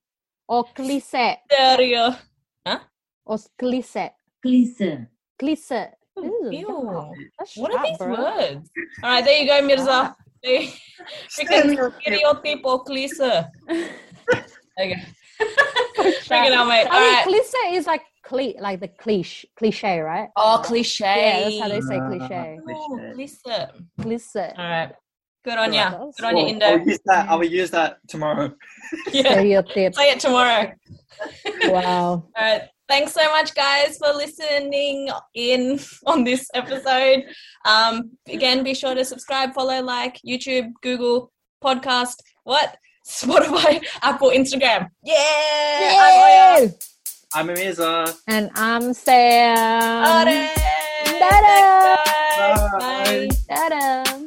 Or 0.48 0.64
cliché. 0.74 1.36
Stereo. 1.50 2.14
Huh? 2.66 2.78
Or 3.24 3.38
cliché. 3.60 4.10
Glisse. 4.44 5.06
Cliché. 5.40 5.92
Ew, 6.16 6.50
Ew. 6.52 7.14
What 7.56 7.74
are 7.74 7.84
these 7.86 7.98
bro. 7.98 8.10
words? 8.10 8.70
All 9.02 9.10
right, 9.10 9.24
there 9.24 9.40
you 9.42 9.46
go, 9.48 9.62
Mirza. 9.66 10.14
Freaking 10.44 10.72
Stereotype. 11.28 11.92
stereotype 12.00 12.60
or 12.64 12.84
cliché. 12.84 13.48
Okay. 14.80 14.94
Chat. 14.96 16.24
Freaking 16.24 16.52
out, 16.56 16.66
mate. 16.66 16.86
All 16.86 16.92
I 16.92 16.98
right. 16.98 17.26
mean, 17.26 17.42
cliché 17.42 17.76
is 17.76 17.86
like 17.86 18.02
cli- 18.32 18.56
like 18.60 18.80
the 18.80 18.88
cliche, 18.88 19.46
cliche, 19.56 20.00
right? 20.00 20.28
Oh, 20.36 20.60
cliche. 20.64 21.04
Yeah, 21.04 21.40
that's 21.44 21.60
how 21.60 21.68
they 21.68 21.80
say 21.82 21.98
Uh, 21.98 22.08
cliche. 22.08 22.58
Oh, 22.68 23.12
Cliche. 23.14 23.36
cliché. 23.46 23.70
Cliché. 24.00 24.58
All 24.58 24.64
right. 24.64 24.92
Good 25.44 25.58
on 25.58 25.72
Yeah, 25.72 25.90
ya. 25.92 26.06
Good 26.16 26.24
on 26.26 26.36
you, 26.36 26.46
Indo. 26.46 26.66
I'll 26.66 26.78
use 26.88 27.00
that. 27.06 27.28
I 27.28 27.34
will 27.34 27.44
use 27.60 27.70
that 27.70 27.98
tomorrow. 28.08 28.52
Yeah. 29.12 29.32
Stereotype. 29.32 29.94
Say 29.94 30.10
it 30.12 30.20
tomorrow. 30.20 30.72
wow. 31.64 32.08
All 32.36 32.40
right. 32.40 32.62
Thanks 32.88 33.12
so 33.12 33.24
much, 33.30 33.54
guys, 33.54 33.96
for 33.98 34.12
listening 34.14 35.08
in 35.34 35.80
on 36.06 36.24
this 36.24 36.46
episode. 36.54 37.24
Um, 37.64 38.10
again, 38.28 38.62
be 38.64 38.74
sure 38.74 38.94
to 38.94 39.04
subscribe, 39.04 39.52
follow, 39.54 39.80
like 39.82 40.18
YouTube, 40.26 40.72
Google, 40.82 41.32
podcast, 41.62 42.16
what? 42.44 42.76
Spotify, 43.08 43.82
Apple, 44.02 44.30
Instagram. 44.30 44.86
Yeah! 45.02 45.96
I'm 45.98 46.62
Oya. 46.62 46.66
Yay! 46.68 46.72
I'm 47.34 47.48
Amiza. 47.48 48.14
And 48.26 48.50
I'm 48.54 48.92
Sam. 48.92 50.26
Ore. 50.26 50.50
Ta-da! 51.18 51.96
Bye. 52.38 52.78
Bye. 52.78 53.28
Ta-da! 53.48 54.21